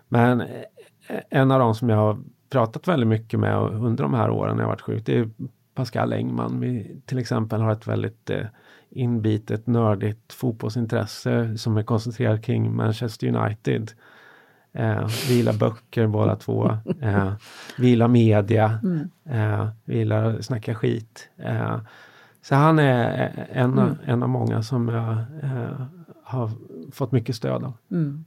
men 0.09 0.41
eh, 0.41 1.21
en 1.31 1.51
av 1.51 1.61
de 1.61 1.75
som 1.75 1.89
jag 1.89 1.97
har 1.97 2.19
pratat 2.51 2.89
väldigt 2.89 3.09
mycket 3.09 3.41
med 3.41 3.57
under 3.57 4.05
de 4.05 4.15
här 4.15 4.31
åren 4.31 4.57
när 4.57 4.63
jag 4.63 4.69
varit 4.69 4.81
sjuk, 4.81 5.07
det 5.07 5.19
är 5.19 5.31
Pascal 5.75 6.13
Engman. 6.13 6.61
Vi 6.61 7.01
till 7.07 7.19
exempel 7.19 7.61
har 7.61 7.73
ett 7.73 7.87
väldigt 7.87 8.31
eh, 8.31 8.47
inbitet, 8.95 9.67
nördigt 9.67 10.33
fotbollsintresse 10.33 11.59
som 11.59 11.77
är 11.77 11.83
koncentrerat 11.83 12.43
kring 12.43 12.77
Manchester 12.77 13.27
United. 13.37 13.91
Eh, 14.73 15.07
vi 15.29 15.35
gillar 15.37 15.53
böcker 15.53 16.07
båda 16.07 16.37
två. 16.37 16.79
Eh, 17.01 17.33
vi 17.79 17.89
gillar 17.89 18.09
media. 18.09 18.79
Mm. 18.83 19.11
Eh, 19.31 19.69
vi 19.85 19.99
gillar 19.99 20.25
att 20.39 20.45
snacka 20.45 20.75
skit. 20.75 21.29
Eh, 21.37 21.79
så 22.43 22.55
han 22.55 22.79
är 22.79 23.31
en, 23.53 23.79
av- 23.79 23.87
Mm. 23.89 23.97
en 24.05 24.23
av 24.23 24.29
många 24.29 24.63
som 24.63 24.89
jag 24.89 25.11
eh, 25.43 25.87
har 26.25 26.51
fått 26.93 27.13
mycket 27.13 27.37
stöd 27.37 27.65
av. 27.65 27.73
Mm. 27.91 28.25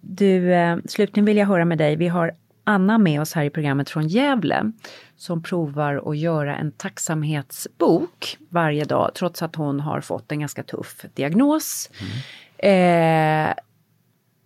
Du, 0.00 0.54
eh, 0.54 0.76
slutligen 0.84 1.24
vill 1.24 1.36
jag 1.36 1.46
höra 1.46 1.64
med 1.64 1.78
dig. 1.78 1.96
Vi 1.96 2.08
har 2.08 2.32
Anna 2.68 2.98
med 2.98 3.20
oss 3.20 3.32
här 3.32 3.44
i 3.44 3.50
programmet 3.50 3.90
från 3.90 4.08
Gävle 4.08 4.72
som 5.16 5.42
provar 5.42 6.10
att 6.10 6.18
göra 6.18 6.56
en 6.56 6.72
tacksamhetsbok 6.72 8.38
varje 8.48 8.84
dag 8.84 9.10
trots 9.14 9.42
att 9.42 9.56
hon 9.56 9.80
har 9.80 10.00
fått 10.00 10.32
en 10.32 10.40
ganska 10.40 10.62
tuff 10.62 11.04
diagnos. 11.14 11.90
Eh, 12.58 13.54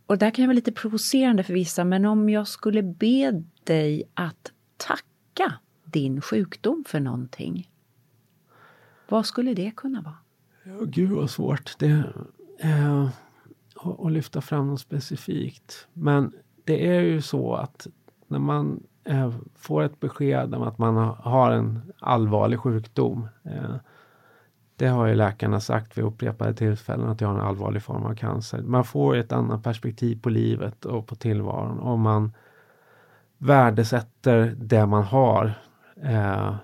och 0.07 0.19
det 0.19 0.25
här 0.25 0.31
kan 0.31 0.43
ju 0.43 0.47
vara 0.47 0.55
lite 0.55 0.73
provocerande 0.73 1.43
för 1.43 1.55
vissa 1.55 1.85
men 1.85 2.05
om 2.05 2.29
jag 2.29 2.49
skulle 2.49 2.83
be 2.83 3.43
dig 3.65 4.03
att 4.15 4.53
tacka 4.77 5.53
din 5.85 6.21
sjukdom 6.21 6.85
för 6.89 7.01
någonting. 7.01 7.71
Vad 9.09 9.27
skulle 9.27 9.55
det 9.55 9.73
kunna 9.77 10.01
vara? 10.03 10.19
Ja, 10.65 10.85
gud 10.85 11.11
vad 11.11 11.31
svårt. 11.31 11.79
Det, 11.79 12.05
eh, 12.59 13.09
att 13.99 14.13
lyfta 14.13 14.41
fram 14.41 14.67
något 14.67 14.81
specifikt. 14.81 15.87
Men 15.93 16.33
det 16.65 16.89
är 16.89 17.01
ju 17.01 17.23
så 17.23 17.55
att 17.55 17.87
när 18.31 18.39
man 18.39 18.83
eh, 19.05 19.33
får 19.57 19.83
ett 19.83 20.01
besked 20.01 20.55
om 20.55 20.63
att 20.63 20.79
man 20.79 20.97
har 21.19 21.51
en 21.51 21.93
allvarlig 21.99 22.59
sjukdom. 22.61 23.29
Eh, 23.45 23.75
det 24.77 24.87
har 24.87 25.07
ju 25.07 25.15
läkarna 25.15 25.61
sagt 25.61 25.99
vid 25.99 26.05
upprepade 26.05 26.55
tillfällen 26.55 27.09
att 27.09 27.21
jag 27.21 27.29
har 27.29 27.35
en 27.35 27.47
allvarlig 27.47 27.83
form 27.83 28.03
av 28.03 28.15
cancer. 28.15 28.63
Man 28.63 28.85
får 28.85 29.17
ett 29.17 29.33
annat 29.33 29.63
perspektiv 29.63 30.23
på 30.23 30.31
livet 30.31 30.85
och 30.85 31.07
på 31.07 31.15
tillvaron 31.15 31.79
om 31.79 32.01
man 32.01 32.33
värdesätter 33.39 34.55
det 34.59 34.87
man 34.87 35.03
har 35.03 35.53
eh, 36.03 36.55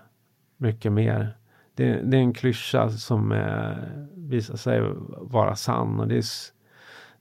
mycket 0.56 0.92
mer. 0.92 1.36
Det, 1.74 1.92
det 1.92 2.16
är 2.16 2.20
en 2.20 2.34
klyscha 2.34 2.90
som 2.90 3.32
eh, 3.32 3.76
visar 4.14 4.56
sig 4.56 4.82
vara 5.20 5.56
sann 5.56 6.00
och 6.00 6.08
det 6.08 6.16
är, 6.18 6.24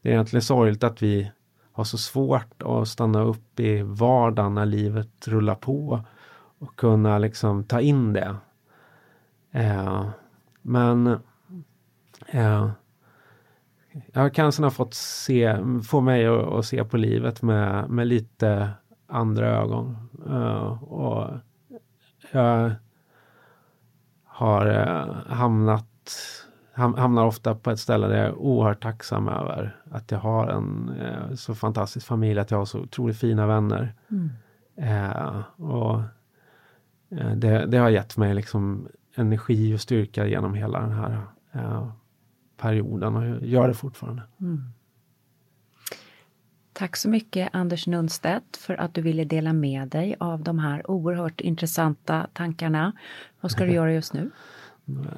det 0.01 0.09
är 0.09 0.13
egentligen 0.13 0.41
sorgligt 0.41 0.83
att 0.83 1.01
vi 1.01 1.31
har 1.76 1.84
så 1.84 1.97
svårt 1.97 2.63
att 2.63 2.88
stanna 2.88 3.21
upp 3.21 3.59
i 3.59 3.82
vardagen 3.82 4.53
när 4.53 4.65
livet 4.65 5.28
rullar 5.28 5.55
på 5.55 6.01
och 6.59 6.76
kunna 6.76 7.17
liksom 7.17 7.63
ta 7.63 7.82
in 7.82 8.13
det. 8.13 8.36
Eh, 9.51 10.09
men 10.61 11.07
eh, 12.28 12.69
ja, 14.13 14.30
cancern 14.30 14.63
har 14.63 14.71
fått 14.71 14.93
se, 14.93 15.57
få 15.84 16.01
mig 16.01 16.28
att, 16.28 16.47
att, 16.47 16.65
se 16.65 16.84
på 16.84 16.97
livet 16.97 17.41
med, 17.41 17.89
med 17.89 18.07
lite 18.07 18.69
andra 19.07 19.47
ögon. 19.47 19.97
Uh, 20.30 20.84
och 20.84 21.30
jag 22.32 22.71
har 24.26 24.67
uh, 24.67 25.34
hamnat 25.34 26.11
hamnar 26.76 27.26
ofta 27.26 27.55
på 27.55 27.71
ett 27.71 27.80
ställe 27.80 28.07
där 28.07 28.17
jag 28.17 28.26
är 28.26 28.36
oerhört 28.36 28.84
tacksam 28.84 29.28
över 29.28 29.76
att 29.91 30.11
jag 30.11 30.19
har 30.19 30.47
en 30.47 30.89
uh, 30.89 31.36
så 31.36 31.55
fantastisk 31.55 32.07
familj, 32.07 32.39
att 32.39 32.51
jag 32.51 32.57
har 32.57 32.65
så 32.65 32.80
otroligt 32.80 33.17
fina 33.17 33.47
vänner. 33.47 33.93
Mm. 34.11 34.30
och 35.55 36.01
det, 37.36 37.65
det, 37.65 37.78
har 37.78 37.89
gett 37.89 38.17
mig 38.17 38.34
liksom 38.34 38.88
energi 39.15 39.76
och 39.76 39.82
styrka 39.82 40.28
genom 40.28 40.53
hela 40.53 40.80
den 40.80 40.91
här 40.91 41.21
perioden 42.57 43.15
och 43.15 43.45
gör 43.45 43.67
det 43.67 43.73
fortfarande. 43.73 44.21
Mm. 44.41 44.63
Tack 46.73 46.95
så 46.95 47.09
mycket 47.09 47.49
Anders 47.53 47.88
Nundstedt 47.88 48.57
för 48.57 48.73
att 48.82 48.93
du 48.93 49.01
ville 49.01 49.23
dela 49.23 49.53
med 49.53 49.88
dig 49.88 50.15
av 50.19 50.43
de 50.43 50.59
här 50.59 50.91
oerhört 50.91 51.41
intressanta 51.41 52.28
tankarna. 52.34 52.91
Vad 53.41 53.51
ska 53.51 53.65
du 53.65 53.71
göra 53.73 53.93
just 53.93 54.13
nu? 54.13 54.32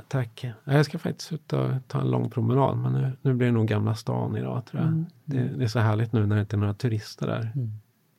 Tack. 0.07 0.45
Jag 0.63 0.86
ska 0.86 0.99
faktiskt 0.99 1.34
ut 1.34 1.53
och 1.53 1.70
ta 1.88 2.01
en 2.01 2.11
lång 2.11 2.30
promenad 2.30 2.78
men 2.78 2.93
nu, 2.93 3.11
nu 3.22 3.34
blir 3.34 3.47
det 3.47 3.53
nog 3.53 3.68
Gamla 3.68 3.95
stan 3.95 4.38
idag 4.38 4.65
tror 4.65 4.82
jag. 4.82 4.89
Mm. 4.89 5.05
Det, 5.26 5.43
det, 5.43 5.63
är 5.63 5.68
så 5.68 5.80
härligt 5.80 6.13
nu 6.13 6.26
när 6.26 6.36
det 6.36 6.41
inte 6.41 6.55
är 6.55 6.57
några 6.57 6.74
turister 6.74 7.28
där. 7.28 7.51
Mm. 7.55 7.72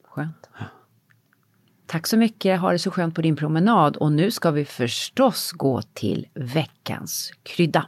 Skönt. 0.05 0.51
Tack 1.87 2.07
så 2.07 2.17
mycket, 2.17 2.61
ha 2.61 2.73
det 2.73 2.79
så 2.79 2.91
skönt 2.91 3.15
på 3.15 3.23
din 3.23 3.37
promenad 3.37 3.97
och 3.97 4.13
nu 4.13 4.31
ska 4.31 4.51
vi 4.51 4.65
förstås 4.65 5.53
gå 5.53 5.83
till 5.83 6.27
veckans 6.35 7.33
krydda. 7.43 7.87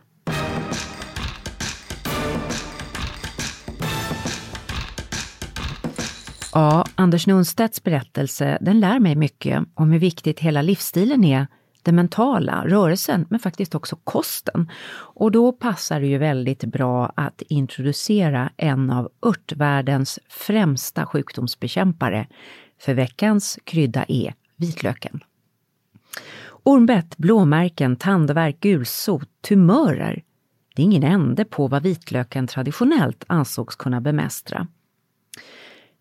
Ja, 6.52 6.86
Anders 6.94 7.26
Nunstedts 7.26 7.82
berättelse 7.82 8.58
den 8.60 8.80
lär 8.80 8.98
mig 8.98 9.14
mycket 9.14 9.64
om 9.74 9.90
hur 9.90 9.98
viktigt 9.98 10.40
hela 10.40 10.62
livsstilen 10.62 11.24
är 11.24 11.46
det 11.84 11.92
mentala, 11.92 12.64
rörelsen, 12.66 13.26
men 13.30 13.40
faktiskt 13.40 13.74
också 13.74 13.96
kosten. 14.04 14.70
Och 14.92 15.30
då 15.30 15.52
passar 15.52 16.00
det 16.00 16.06
ju 16.06 16.18
väldigt 16.18 16.64
bra 16.64 17.12
att 17.16 17.42
introducera 17.42 18.50
en 18.56 18.90
av 18.90 19.08
örtvärldens 19.26 20.18
främsta 20.28 21.06
sjukdomsbekämpare. 21.06 22.26
För 22.80 22.94
veckans 22.94 23.58
krydda 23.64 24.04
är 24.08 24.34
vitlöken. 24.56 25.20
Ormbett, 26.62 27.16
blåmärken, 27.16 27.96
tandvärk, 27.96 28.60
gulsot, 28.60 29.28
tumörer. 29.48 30.22
Det 30.74 30.82
är 30.82 30.84
ingen 30.84 31.04
ände 31.04 31.44
på 31.44 31.68
vad 31.68 31.82
vitlöken 31.82 32.46
traditionellt 32.46 33.24
ansågs 33.26 33.76
kunna 33.76 34.00
bemästra. 34.00 34.66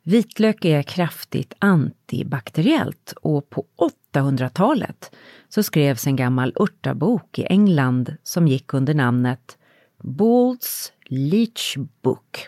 Vitlök 0.03 0.65
är 0.65 0.83
kraftigt 0.83 1.53
antibakteriellt 1.59 3.13
och 3.21 3.49
på 3.49 3.65
800-talet 4.13 5.11
så 5.49 5.63
skrevs 5.63 6.07
en 6.07 6.15
gammal 6.15 6.53
örtabok 6.59 7.39
i 7.39 7.45
England 7.49 8.15
som 8.23 8.47
gick 8.47 8.73
under 8.73 8.93
namnet 8.93 9.57
Ball's 10.03 10.91
Leech 11.05 11.77
Book. 12.01 12.47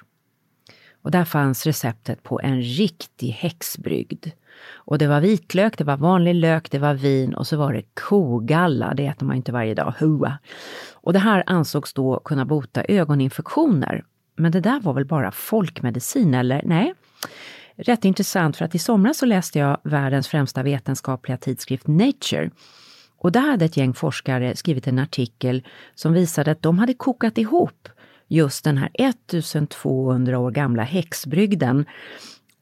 Och 1.02 1.12
där 1.12 1.26
fanns 1.26 1.66
receptet 1.66 2.24
på 2.24 2.40
en 2.44 2.62
riktig 2.62 3.30
häxbrygd. 3.30 4.28
Och 4.74 4.98
det 4.98 5.08
var 5.08 5.22
vitlök, 5.22 5.78
det 5.78 5.84
var 5.84 5.98
vanlig 5.98 6.36
lök, 6.36 6.72
det 6.72 6.80
var 6.80 6.94
vin 6.94 7.34
och 7.34 7.48
så 7.48 7.58
var 7.58 7.74
det 7.74 7.84
kogalla, 7.94 8.94
det 8.94 9.08
äter 9.08 9.26
man 9.26 9.36
inte 9.36 9.52
varje 9.52 9.74
dag, 9.74 9.94
hua. 10.00 10.38
Och 10.94 11.14
det 11.14 11.20
här 11.20 11.44
ansågs 11.46 11.94
då 11.94 12.20
kunna 12.26 12.46
bota 12.46 12.84
ögoninfektioner. 12.88 14.04
Men 14.36 14.52
det 14.52 14.60
där 14.60 14.80
var 14.80 14.94
väl 14.94 15.06
bara 15.06 15.32
folkmedicin, 15.32 16.34
eller 16.34 16.62
nej? 16.66 16.94
rätt 17.76 18.06
intressant 18.06 18.58
för 18.58 18.66
att 18.66 18.76
i 18.76 18.80
somras 18.80 19.18
så 19.18 19.26
läste 19.26 19.60
jag 19.60 19.78
världens 19.84 20.28
främsta 20.28 20.64
vetenskapliga 20.64 21.38
tidskrift 21.38 21.88
Nature. 21.88 22.50
Och 23.22 23.32
där 23.32 23.52
hade 23.52 23.66
ett 23.66 23.78
gäng 23.78 23.94
forskare 23.94 24.56
skrivit 24.56 24.88
en 24.88 25.00
artikel 25.00 25.68
som 25.96 26.14
visade 26.14 26.52
att 26.52 26.62
de 26.62 26.80
hade 26.80 26.94
kokat 26.94 27.38
ihop 27.38 27.90
just 28.28 28.64
den 28.64 28.78
här 28.78 28.90
1200 28.94 30.40
år 30.40 30.52
gamla 30.52 30.84
häxbrygden 30.84 31.86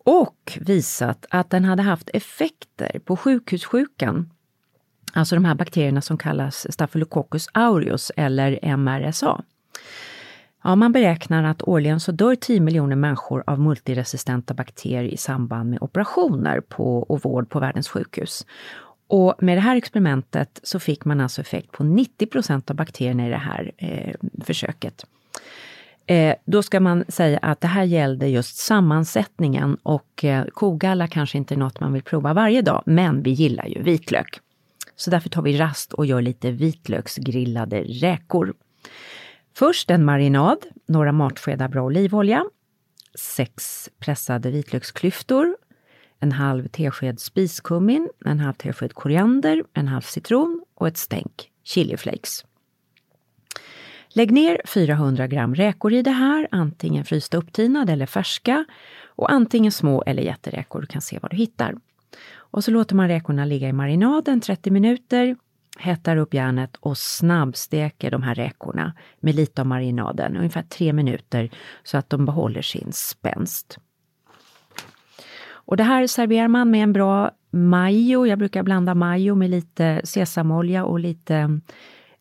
och 0.05 0.57
visat 0.61 1.25
att 1.29 1.49
den 1.49 1.65
hade 1.65 1.81
haft 1.81 2.09
effekter 2.13 2.99
på 3.05 3.17
sjukhussjukan. 3.17 4.29
Alltså 5.13 5.35
de 5.35 5.45
här 5.45 5.55
bakterierna 5.55 6.01
som 6.01 6.17
kallas 6.17 6.73
Staphylococcus 6.73 7.47
aureus 7.51 8.11
eller 8.15 8.77
MRSA. 8.77 9.43
Ja, 10.63 10.75
man 10.75 10.91
beräknar 10.91 11.43
att 11.43 11.63
årligen 11.63 11.99
så 11.99 12.11
dör 12.11 12.35
10 12.35 12.59
miljoner 12.59 12.95
människor 12.95 13.43
av 13.47 13.59
multiresistenta 13.59 14.53
bakterier 14.53 15.03
i 15.13 15.17
samband 15.17 15.69
med 15.69 15.81
operationer 15.81 16.61
på, 16.61 16.99
och 16.99 17.21
vård 17.21 17.49
på 17.49 17.59
världens 17.59 17.89
sjukhus. 17.89 18.45
Och 19.09 19.35
med 19.39 19.57
det 19.57 19.61
här 19.61 19.75
experimentet 19.75 20.59
så 20.63 20.79
fick 20.79 21.05
man 21.05 21.21
alltså 21.21 21.41
effekt 21.41 21.71
på 21.71 21.83
90 21.83 22.27
procent 22.27 22.69
av 22.69 22.75
bakterierna 22.75 23.27
i 23.27 23.29
det 23.29 23.37
här 23.37 23.71
eh, 23.77 24.13
försöket. 24.43 25.05
Eh, 26.05 26.35
då 26.45 26.63
ska 26.63 26.79
man 26.79 27.05
säga 27.07 27.39
att 27.41 27.61
det 27.61 27.67
här 27.67 27.83
gällde 27.83 28.27
just 28.27 28.57
sammansättningen 28.57 29.75
och 29.83 30.23
eh, 30.23 30.45
kogalla 30.45 31.07
kanske 31.07 31.37
inte 31.37 31.53
är 31.53 31.57
något 31.57 31.79
man 31.79 31.93
vill 31.93 32.03
prova 32.03 32.33
varje 32.33 32.61
dag, 32.61 32.83
men 32.85 33.23
vi 33.23 33.31
gillar 33.31 33.65
ju 33.65 33.83
vitlök. 33.83 34.39
Så 34.95 35.09
därför 35.09 35.29
tar 35.29 35.41
vi 35.41 35.57
rast 35.57 35.93
och 35.93 36.05
gör 36.05 36.21
lite 36.21 36.51
vitlöksgrillade 36.51 37.81
räkor. 37.81 38.53
Först 39.55 39.89
en 39.89 40.05
marinad, 40.05 40.57
några 40.87 41.11
matskedar 41.11 41.67
bra 41.67 41.83
olivolja, 41.83 42.45
sex 43.15 43.89
pressade 43.99 44.51
vitlöksklyftor, 44.51 45.55
en 46.19 46.31
halv 46.31 46.67
tesked 46.67 47.19
spiskummin, 47.19 48.09
en 48.25 48.39
halv 48.39 48.53
tesked 48.53 48.93
koriander, 48.93 49.63
en 49.73 49.87
halv 49.87 50.01
citron 50.01 50.61
och 50.75 50.87
ett 50.87 50.97
stänk 50.97 51.51
chiliflakes. 51.63 52.45
Lägg 54.09 54.31
ner 54.31 54.61
400 54.65 55.27
gram 55.27 55.55
räkor 55.55 55.93
i 55.93 56.01
det 56.01 56.11
här, 56.11 56.47
antingen 56.51 57.05
frysta 57.05 57.37
upptinade 57.37 57.93
eller 57.93 58.05
färska 58.05 58.65
och 59.05 59.31
antingen 59.31 59.71
små 59.71 60.03
eller 60.05 60.23
jätteräkor, 60.23 60.81
du 60.81 60.87
kan 60.87 61.01
se 61.01 61.19
vad 61.21 61.31
du 61.31 61.37
hittar. 61.37 61.75
Och 62.31 62.63
så 62.63 62.71
låter 62.71 62.95
man 62.95 63.07
räkorna 63.07 63.45
ligga 63.45 63.69
i 63.69 63.73
marinaden 63.73 64.41
30 64.41 64.71
minuter 64.71 65.35
hettar 65.79 66.17
upp 66.17 66.33
järnet 66.33 66.75
och 66.79 66.97
snabbsteker 66.97 68.11
de 68.11 68.23
här 68.23 68.35
räkorna 68.35 68.93
med 69.19 69.35
lite 69.35 69.61
av 69.61 69.67
marinaden, 69.67 70.37
ungefär 70.37 70.61
3 70.61 70.93
minuter, 70.93 71.49
så 71.83 71.97
att 71.97 72.09
de 72.09 72.25
behåller 72.25 72.61
sin 72.61 72.93
spänst. 72.93 73.77
Och 75.69 75.77
det 75.77 75.83
här 75.83 76.07
serverar 76.07 76.47
man 76.47 76.71
med 76.71 76.83
en 76.83 76.93
bra 76.93 77.31
majo. 77.51 78.25
Jag 78.25 78.39
brukar 78.39 78.63
blanda 78.63 78.95
majo 78.95 79.35
med 79.35 79.49
lite 79.49 80.01
sesamolja 80.03 80.85
och 80.85 80.99
lite 80.99 81.59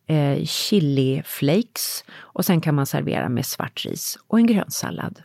eh, 0.07 0.45
chili 0.45 1.21
flakes. 1.25 2.03
Och 2.17 2.45
sen 2.45 2.61
kan 2.61 2.75
man 2.75 2.85
servera 2.85 3.29
med 3.29 3.45
svart 3.45 3.85
ris 3.85 4.17
och 4.27 4.39
en 4.39 4.47
grönsallad. 4.47 5.19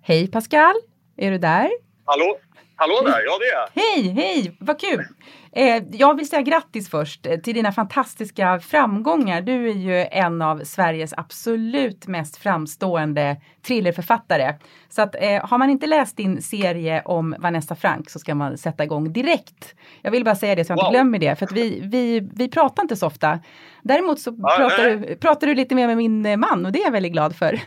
Hej 0.00 0.26
Pascal! 0.30 0.74
Är 1.16 1.30
du 1.30 1.38
där? 1.38 1.70
Hallå? 2.04 2.36
Hallå 2.80 3.00
där, 3.04 3.22
ja 3.24 3.38
det 3.38 3.44
är 3.44 3.52
jag. 3.52 3.68
Hej, 3.82 4.12
hej, 4.12 4.56
vad 4.60 4.80
kul! 4.80 5.04
Eh, 5.52 5.82
jag 5.92 6.16
vill 6.16 6.28
säga 6.28 6.42
grattis 6.42 6.90
först 6.90 7.26
eh, 7.26 7.36
till 7.36 7.54
dina 7.54 7.72
fantastiska 7.72 8.60
framgångar. 8.60 9.40
Du 9.40 9.70
är 9.70 9.74
ju 9.74 10.06
en 10.10 10.42
av 10.42 10.64
Sveriges 10.64 11.12
absolut 11.16 12.06
mest 12.06 12.36
framstående 12.36 13.36
thrillerförfattare. 13.62 14.54
Så 14.88 15.02
att 15.02 15.14
eh, 15.14 15.46
har 15.46 15.58
man 15.58 15.70
inte 15.70 15.86
läst 15.86 16.16
din 16.16 16.42
serie 16.42 17.02
om 17.04 17.34
Vanessa 17.38 17.74
Frank 17.74 18.10
så 18.10 18.18
ska 18.18 18.34
man 18.34 18.58
sätta 18.58 18.84
igång 18.84 19.12
direkt. 19.12 19.74
Jag 20.02 20.10
vill 20.10 20.24
bara 20.24 20.36
säga 20.36 20.54
det 20.54 20.64
så 20.64 20.72
jag 20.72 20.76
wow. 20.76 20.84
inte 20.84 20.96
glömmer 20.98 21.18
det, 21.18 21.36
för 21.36 21.46
att 21.46 21.52
vi, 21.52 21.80
vi, 21.84 22.28
vi 22.34 22.48
pratar 22.48 22.82
inte 22.82 22.96
så 22.96 23.06
ofta. 23.06 23.38
Däremot 23.82 24.20
så 24.20 24.32
pratar, 24.32 24.90
du, 24.90 25.16
pratar 25.16 25.46
du 25.46 25.54
lite 25.54 25.74
mer 25.74 25.86
med 25.86 25.96
min 25.96 26.40
man 26.40 26.66
och 26.66 26.72
det 26.72 26.78
är 26.80 26.84
jag 26.84 26.92
väldigt 26.92 27.12
glad 27.12 27.36
för 27.36 27.60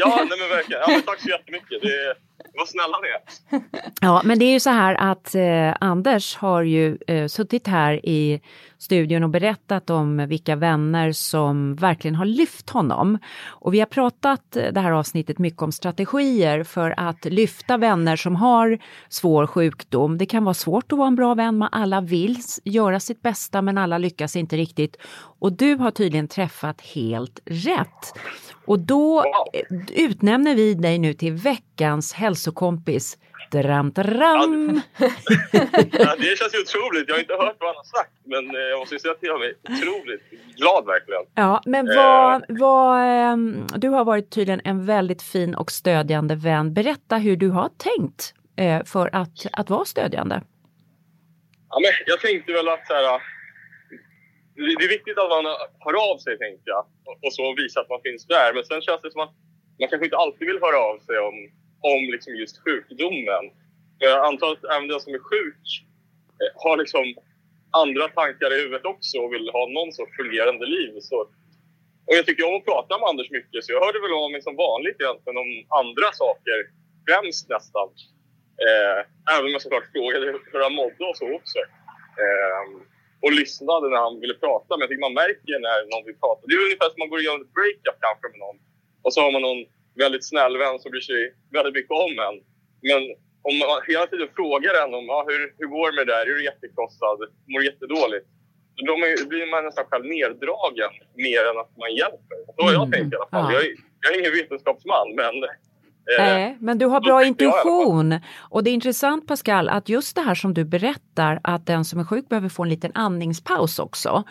ja, 0.00 0.26
nej 0.28 0.38
men 0.38 0.48
verkligen. 0.48 0.82
Ja, 0.82 0.88
men 0.88 1.02
tack 1.02 1.20
så 1.20 1.28
jättemycket. 1.28 1.82
Det 1.82 2.14
vad 2.54 2.68
snälla 2.68 2.98
ni 2.98 3.08
är. 3.08 3.20
Ja, 4.00 4.22
men 4.24 4.38
det 4.38 4.44
är 4.44 4.52
ju 4.52 4.60
så 4.60 4.70
här 4.70 4.94
att 4.94 5.34
eh, 5.34 5.76
Anders 5.80 6.36
har 6.36 6.62
ju 6.62 6.98
eh, 7.06 7.26
suttit 7.26 7.66
här 7.66 8.06
i 8.06 8.40
studion 8.82 9.22
och 9.24 9.30
berättat 9.30 9.90
om 9.90 10.26
vilka 10.28 10.56
vänner 10.56 11.12
som 11.12 11.74
verkligen 11.74 12.14
har 12.14 12.24
lyft 12.24 12.70
honom. 12.70 13.18
Och 13.46 13.74
vi 13.74 13.78
har 13.78 13.86
pratat 13.86 14.42
det 14.50 14.80
här 14.80 14.90
avsnittet 14.90 15.38
mycket 15.38 15.62
om 15.62 15.72
strategier 15.72 16.64
för 16.64 16.94
att 16.96 17.24
lyfta 17.24 17.76
vänner 17.76 18.16
som 18.16 18.36
har 18.36 18.78
svår 19.08 19.46
sjukdom. 19.46 20.18
Det 20.18 20.26
kan 20.26 20.44
vara 20.44 20.54
svårt 20.54 20.92
att 20.92 20.98
vara 20.98 21.08
en 21.08 21.16
bra 21.16 21.34
vän, 21.34 21.58
man 21.58 21.68
alla 21.72 22.00
vill 22.00 22.38
göra 22.64 23.00
sitt 23.00 23.22
bästa 23.22 23.62
men 23.62 23.78
alla 23.78 23.98
lyckas 23.98 24.36
inte 24.36 24.56
riktigt. 24.56 24.96
Och 25.38 25.52
du 25.52 25.74
har 25.74 25.90
tydligen 25.90 26.28
träffat 26.28 26.80
helt 26.80 27.40
rätt. 27.44 28.12
Och 28.66 28.78
då 28.78 29.18
eh, 29.18 30.04
utnämner 30.04 30.54
vi 30.54 30.74
dig 30.74 30.98
nu 30.98 31.14
till 31.14 31.32
veckans 31.32 32.12
hälsokompis. 32.12 33.18
Dram, 33.50 33.90
dram. 33.92 34.80
Ja, 35.92 36.16
det 36.18 36.38
känns 36.38 36.54
ju 36.54 36.60
otroligt. 36.60 37.08
Jag 37.08 37.14
har 37.14 37.20
inte 37.20 37.32
hört 37.34 37.56
vad 37.60 37.68
han 37.68 37.76
har 37.76 37.98
sagt, 37.98 38.12
men 38.24 38.50
eh, 38.56 38.60
jag 38.62 38.78
måste 38.78 38.98
säga 38.98 39.12
att 39.12 39.18
jag 39.20 39.44
är 39.44 39.54
otroligt 39.62 40.22
glad 40.56 40.86
verkligen. 40.86 41.22
Ja, 41.34 41.62
men 41.66 41.86
vad, 41.86 42.44
vad, 42.48 42.98
ehm, 43.02 43.66
du 43.76 43.88
har 43.88 44.04
varit 44.04 44.30
tydligen 44.30 44.60
en 44.64 44.86
väldigt 44.86 45.22
fin 45.22 45.54
och 45.54 45.70
stödjande 45.70 46.34
vän. 46.34 46.74
Berätta 46.74 47.16
hur 47.16 47.36
du 47.36 47.48
har 47.50 47.68
tänkt 47.76 48.34
eh, 48.56 48.84
för 48.84 49.10
att, 49.12 49.46
att 49.52 49.70
vara 49.70 49.84
stödjande. 49.84 50.42
Ja, 51.68 51.78
men 51.82 51.90
jag 52.06 52.20
tänkte 52.20 52.52
väl 52.52 52.68
att 52.68 52.86
så 52.86 52.94
här, 52.94 53.20
det 54.54 54.84
är 54.84 54.88
viktigt 54.88 55.18
att 55.18 55.28
man 55.36 55.44
hör 55.84 56.12
av 56.12 56.18
sig, 56.18 56.38
tänkte 56.38 56.62
jag. 56.64 56.84
Och- 57.04 57.18
Och 57.26 57.32
så 57.32 57.54
visa 57.56 57.80
att 57.80 57.88
man 57.88 58.00
finns 58.02 58.26
där. 58.26 58.54
Men 58.54 58.64
sen 58.64 58.80
känns 58.80 59.02
det 59.02 59.10
som 59.12 59.20
att 59.20 59.32
man 59.80 59.88
kanske 59.88 60.04
inte 60.06 60.16
alltid 60.16 60.46
vill 60.50 60.58
höra 60.66 60.78
av 60.90 60.96
sig 61.06 61.18
om, 61.28 61.34
om 61.90 62.02
liksom 62.14 62.32
just 62.42 62.64
sjukdomen. 62.64 63.44
Jag 63.98 64.26
antar 64.28 64.52
att 64.52 64.64
även 64.74 64.88
den 64.88 65.00
som 65.00 65.14
är 65.14 65.24
sjuk 65.30 65.64
eh, 66.40 66.52
har 66.64 66.76
liksom 66.76 67.06
andra 67.82 68.08
tankar 68.08 68.50
i 68.54 68.60
huvudet 68.62 68.84
också 68.94 69.18
och 69.18 69.32
vill 69.34 69.48
ha 69.56 69.62
någon 69.76 69.92
sorts 69.92 70.16
fungerande 70.20 70.66
liv. 70.76 70.92
Så, 71.00 71.16
och 72.06 72.14
jag 72.18 72.26
tycker 72.26 72.48
om 72.48 72.56
att 72.56 72.70
prata 72.72 72.98
med 72.98 73.08
Anders 73.08 73.30
mycket, 73.38 73.64
så 73.64 73.72
jag 73.72 73.84
hörde 73.84 74.00
väl 74.00 74.12
av 74.22 74.30
mig 74.30 74.42
som 74.42 74.56
vanligt 74.56 74.98
egentligen 75.00 75.38
om 75.44 75.50
andra 75.80 76.08
saker. 76.22 76.58
Främst 77.06 77.44
nästan. 77.54 77.88
Eh, 78.66 78.98
även 79.32 79.46
om 79.46 79.52
jag 79.56 79.62
såklart 79.62 79.92
frågade 79.94 80.26
hur 80.52 80.62
han 80.66 80.78
mådde 80.80 81.04
och 81.10 81.18
så 81.20 81.26
också. 81.38 81.58
Eh, 82.22 82.64
och 83.24 83.32
lyssnade 83.40 83.86
när 83.88 84.00
han 84.06 84.20
ville 84.22 84.36
prata. 84.44 84.70
Men 84.70 84.80
jag 84.80 84.88
tycker 84.88 85.08
man 85.08 85.20
märker 85.24 85.56
när 85.66 85.78
någon 85.92 86.06
vill 86.08 86.22
prata. 86.24 86.40
Det 86.46 86.54
är 86.54 86.66
ungefär 86.68 86.90
som 86.90 87.00
man 87.02 87.10
går 87.10 87.20
igenom 87.20 87.42
ett 87.44 87.56
breakup 87.58 87.98
kanske 88.06 88.26
med 88.32 88.40
någon. 88.46 88.58
Och 89.04 89.12
så 89.14 89.18
har 89.24 89.30
man 89.34 89.42
någon 89.48 89.62
väldigt 89.94 90.24
snäll 90.28 90.58
vän 90.58 90.78
som 90.78 90.90
bryr 90.90 91.00
sig 91.00 91.34
väldigt 91.52 91.74
mycket 91.74 91.90
om 92.06 92.12
en. 92.26 92.36
Men 92.88 93.02
om 93.48 93.54
man 93.58 93.68
hela 93.88 94.06
tiden 94.06 94.28
frågar 94.36 94.74
en 94.82 94.94
om 94.94 95.04
ja, 95.06 95.24
hur, 95.28 95.54
hur 95.58 95.66
går 95.66 95.90
det 95.90 95.96
med 95.96 96.06
det 96.06 96.12
där? 96.12 96.22
Är 96.22 96.26
du 96.26 96.44
jättekrossad? 96.44 97.18
Mår 97.50 97.58
du 97.60 97.66
jättedåligt? 97.66 98.26
Då 98.86 98.92
blir 99.28 99.50
man 99.50 99.64
nästan 99.64 99.84
själv 99.90 100.04
neddragen 100.04 100.90
mer 101.26 101.42
än 101.50 101.58
att 101.62 101.72
man 101.82 101.90
hjälper. 102.00 102.38
Så 102.56 102.62
har 102.64 102.72
jag 102.72 102.86
Mm. 102.86 102.92
tänkt 102.92 103.12
i 103.12 103.16
alla 103.16 103.30
fall. 103.34 103.52
Ja. 103.52 103.60
Jag, 103.60 103.64
jag 104.02 104.08
är 104.14 104.18
ingen 104.20 104.32
vetenskapsman, 104.32 105.08
men... 105.20 105.34
eh, 106.18 106.24
Nej, 106.24 106.56
men 106.60 106.78
du 106.78 106.86
har 106.86 107.00
bra 107.00 107.24
intuition. 107.24 108.20
Och 108.38 108.64
det 108.64 108.70
är 108.70 108.74
intressant 108.74 109.26
Pascal 109.26 109.68
att 109.68 109.88
just 109.88 110.16
det 110.16 110.22
här 110.22 110.34
som 110.34 110.54
du 110.54 110.64
berättar 110.64 111.40
att 111.42 111.66
den 111.66 111.84
som 111.84 112.00
är 112.00 112.04
sjuk 112.04 112.28
behöver 112.28 112.48
få 112.48 112.62
en 112.62 112.68
liten 112.68 112.92
andningspaus 112.94 113.78
också. 113.78 114.24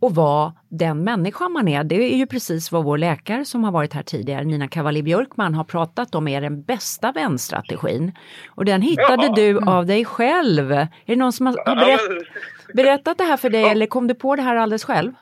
Och 0.00 0.14
vara 0.14 0.52
den 0.68 1.04
människa 1.04 1.48
man 1.48 1.68
är. 1.68 1.84
Det 1.84 1.94
är 1.94 2.16
ju 2.16 2.26
precis 2.26 2.72
vad 2.72 2.84
vår 2.84 2.98
läkare 2.98 3.44
som 3.44 3.64
har 3.64 3.72
varit 3.72 3.92
här 3.92 4.02
tidigare, 4.02 4.44
Nina 4.44 4.68
Cavalli 4.68 5.02
Björkman, 5.02 5.54
har 5.54 5.64
pratat 5.64 6.14
om 6.14 6.28
är 6.28 6.40
den 6.40 6.62
bästa 6.62 7.12
vänstrategin. 7.12 8.12
Och 8.48 8.64
den 8.64 8.82
hittade 8.82 9.26
Jaha. 9.26 9.34
du 9.34 9.58
av 9.58 9.86
dig 9.86 10.04
själv. 10.04 10.72
Är 10.72 10.88
det 11.06 11.16
någon 11.16 11.32
som 11.32 11.46
har, 11.46 11.62
Ja, 11.66 11.74
berätt, 11.74 12.26
berättat 12.74 13.18
det 13.18 13.24
här 13.24 13.36
för 13.36 13.50
dig 13.50 13.64
eller 13.64 13.86
kom 13.86 14.06
du 14.06 14.14
på 14.14 14.36
det 14.36 14.42
här 14.42 14.56
alldeles 14.56 14.84
själv? 14.84 15.12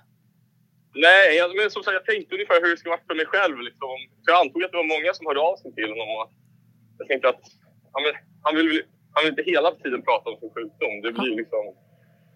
Nej, 0.95 1.37
jag, 1.39 1.57
men 1.57 1.71
som 1.71 1.83
sagt, 1.83 1.95
jag 2.01 2.07
tänkte 2.11 2.35
ungefär 2.37 2.61
hur 2.63 2.71
det 2.71 2.77
skulle 2.77 2.95
vara 2.97 3.07
för 3.11 3.21
mig 3.23 3.27
själv. 3.35 3.57
Liksom. 3.69 3.95
För 4.23 4.29
jag 4.33 4.41
antog 4.41 4.61
att 4.65 4.73
det 4.73 4.83
var 4.83 4.95
många 4.97 5.11
som 5.15 5.27
hörde 5.27 5.41
av 5.51 5.57
sig 5.63 5.71
till 5.79 5.91
honom. 5.93 6.09
Och 6.19 6.27
jag 6.99 7.07
tänkte 7.09 7.29
att 7.33 7.43
ja, 7.93 7.99
men, 8.05 8.13
han, 8.45 8.53
vill, 8.57 8.69
han 9.15 9.21
vill 9.23 9.33
inte 9.35 9.51
hela 9.53 9.71
tiden 9.83 10.01
prata 10.09 10.25
om 10.31 10.37
sin 10.41 10.53
sjukdom. 10.55 10.95
Det 11.05 11.13
blir 11.19 11.35
liksom... 11.43 11.65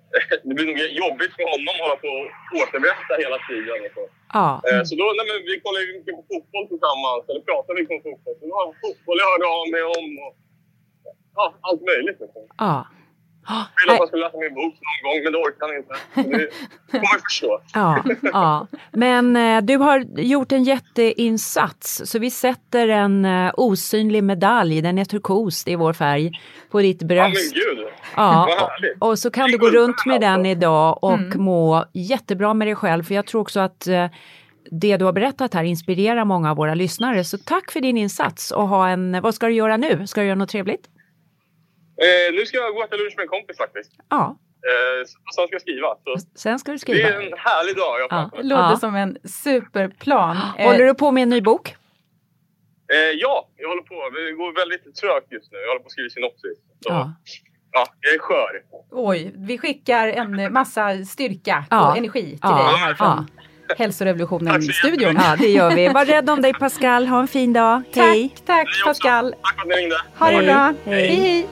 Det 0.47 0.55
blir 0.57 0.67
nog 0.71 0.79
jobbigt 1.05 1.33
för 1.37 1.47
honom 1.53 1.69
att 1.73 1.81
hålla 1.85 1.97
på 2.07 2.11
och 2.21 2.29
återberätta 2.61 3.13
hela 3.25 3.39
tiden. 3.49 3.77
Och 3.87 3.93
så. 3.97 4.03
Ja. 4.39 4.47
Eh, 4.69 4.83
Så 4.89 4.93
då, 5.01 5.07
nej, 5.17 5.25
men 5.31 5.39
vi 5.51 5.55
kollade 5.65 5.85
ju 5.87 5.93
mycket 5.99 6.15
på 6.19 6.23
fotboll 6.31 6.67
tillsammans. 6.73 7.23
Eller 7.29 7.43
pratade 7.51 7.75
mycket 7.81 7.95
om 7.97 8.03
fotboll. 8.07 8.35
Så 8.39 8.43
det 8.49 8.55
var 8.59 8.67
fotboll 8.85 9.19
jag 9.23 9.29
hörde 9.33 9.47
av 9.59 9.67
mig 9.75 9.83
om. 9.99 10.07
Och, 10.25 10.33
ja, 11.39 11.45
allt 11.69 11.83
möjligt. 11.91 12.19
Liksom. 12.25 12.43
Ja. 12.67 12.77
Jag 13.49 13.57
ville 13.87 13.93
att 13.93 13.99
han 13.99 14.07
skulle 14.09 14.25
läsa 14.25 14.39
min 14.39 14.55
bok 14.55 14.75
någon 14.87 15.13
gång, 15.13 15.23
men 15.25 15.33
det 15.33 15.39
orkar 15.39 15.67
han 15.67 15.77
inte. 15.77 15.95
Så 16.15 16.39
Det 16.91 16.99
får 16.99 17.15
man 17.15 17.21
förstå. 17.23 17.61
Ja, 17.75 18.05
ja. 18.23 18.67
men 18.93 19.37
eh, 19.37 19.61
du 19.63 19.77
har 19.77 20.05
gjort 20.21 20.53
en 20.53 20.65
jätteinsats 20.65 22.03
så 22.05 22.19
vi 22.19 22.31
sätter 22.31 22.89
en 22.89 23.25
eh, 23.25 23.53
osynlig 23.57 24.25
medalj, 24.25 24.83
den 24.83 24.99
är 24.99 25.05
turkos, 25.05 25.65
det 25.65 25.73
är 25.73 25.77
vår 25.77 25.93
färg, 25.93 26.31
på 26.71 26.81
ditt 26.81 27.03
Ja, 27.03 27.07
bröst. 27.07 27.55
men 27.55 27.77
gud. 27.77 27.87
Ja, 28.17 28.49
och, 29.01 29.09
och 29.09 29.19
så 29.19 29.31
kan 29.31 29.51
du 29.51 29.59
gå 29.59 29.71
runt 29.71 30.07
med 30.07 30.21
den 30.21 30.47
idag 30.47 31.05
och 31.05 31.37
må 31.37 31.85
jättebra 31.93 32.55
med 32.55 32.69
dig 32.69 32.75
själv 32.75 33.03
för 33.03 33.15
jag 33.15 33.27
tror 33.27 33.41
också 33.41 33.61
att 33.61 33.87
eh, 33.87 34.07
det 34.71 34.97
du 34.97 35.05
har 35.05 35.13
berättat 35.13 35.55
här 35.55 35.65
inspirerar 35.65 36.25
många 36.25 36.51
av 36.51 36.57
våra 36.57 36.75
lyssnare. 36.75 37.25
Så 37.25 37.39
tack 37.39 37.71
för 37.73 37.81
din 37.81 37.97
insats 37.97 38.51
och 38.51 38.69
ha 38.69 38.89
en, 38.89 39.21
vad 39.23 39.35
ska 39.35 39.47
du 39.47 39.53
göra 39.55 39.77
nu? 39.77 40.07
Ska 40.07 40.21
du 40.21 40.27
göra 40.27 40.39
något 40.39 40.49
trevligt? 40.49 40.89
Eh, 42.05 42.35
nu 42.35 42.47
ska 42.47 42.57
jag 42.57 42.73
gå 42.75 42.79
och 42.79 42.85
äta 42.85 42.97
lunch 42.97 43.15
med 43.17 43.23
en 43.23 43.29
kompis 43.29 43.57
faktiskt. 43.59 43.91
Ja, 44.09 44.39
Eh, 44.69 45.05
sen 45.35 45.47
ska 45.47 45.55
jag 45.55 45.61
skriva. 45.61 45.89
Så 46.05 46.27
sen 46.39 46.59
ska 46.59 46.71
du 46.73 46.75
det 46.77 46.79
skriva. 46.81 47.09
är 47.09 47.13
en 47.13 47.39
härlig 47.39 47.77
dag. 47.77 48.01
Jag 48.01 48.07
Ja. 48.11 48.31
Det 48.37 48.43
låter 48.43 48.63
Ja. 48.71 48.77
som 48.77 48.95
en 48.95 49.19
superplan. 49.25 50.37
Eh, 50.59 50.67
Håller 50.67 50.85
du 50.85 50.95
på 50.95 51.11
med 51.11 51.23
en 51.23 51.29
ny 51.29 51.41
bok? 51.41 51.75
Eh, 52.93 52.97
ja, 52.99 53.49
jag 53.57 53.69
håller 53.69 53.83
på. 53.83 53.95
Det 53.95 54.33
går 54.33 54.53
väldigt 54.61 54.95
trögt 54.97 55.33
just 55.33 55.53
nu. 55.53 55.59
Jag 55.59 55.69
håller 55.69 55.81
på 55.81 55.87
att 55.87 55.93
skriva 55.93 56.11
synopsis. 56.11 56.59
Så, 56.81 56.89
ja. 56.91 57.13
Ja. 57.73 57.87
jag 58.01 58.15
är 58.15 58.19
skör. 58.19 58.63
Oj, 58.91 59.33
vi 59.37 59.59
skickar 59.59 60.09
en 60.09 60.53
massa 60.53 61.05
styrka 61.05 61.65
Ja. 61.71 61.91
och 61.91 61.97
energi 61.99 62.23
till 62.31 62.39
Ja. 62.43 62.71
dig 62.71 62.77
här 62.81 62.95
från 62.95 63.07
Ja. 63.09 63.25
Tack 63.69 63.79
Hälsorevolutionen-studion. 63.79 65.15
Ja, 65.17 65.37
det 65.39 65.49
gör 65.49 65.71
vi. 65.71 65.89
Var 65.89 66.05
rädd 66.05 66.31
om 66.31 66.43
dig 66.43 66.53
Pascal. 66.55 67.07
Ha 67.07 67.21
en 67.21 67.29
fin 67.29 67.53
dag. 67.53 67.83
Hej! 67.95 68.29
Tack, 68.29 68.47
tack 68.47 68.67
Ni 68.67 68.71
också. 68.71 68.85
Pascal. 68.85 69.35
Tack 69.43 69.55
för 69.55 69.63
att 69.63 69.69
ni 69.69 69.75
ringde. 69.75 69.97
Ha 70.19 70.27
det 70.31 70.37
Hej. 70.37 70.47
bra. 70.47 70.75
Hej. 70.85 71.07
hej. 71.07 71.17
hej. 71.17 71.47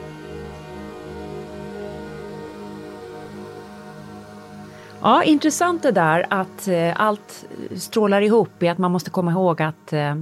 Ja, 5.01 5.23
intressant 5.23 5.83
det 5.83 5.91
där 5.91 6.25
att 6.29 6.67
eh, 6.67 7.01
allt 7.01 7.45
strålar 7.75 8.21
ihop 8.21 8.63
i 8.63 8.67
att 8.67 8.77
man 8.77 8.91
måste 8.91 9.09
komma 9.09 9.31
ihåg 9.31 9.61
att 9.61 9.93
eh, 9.93 10.15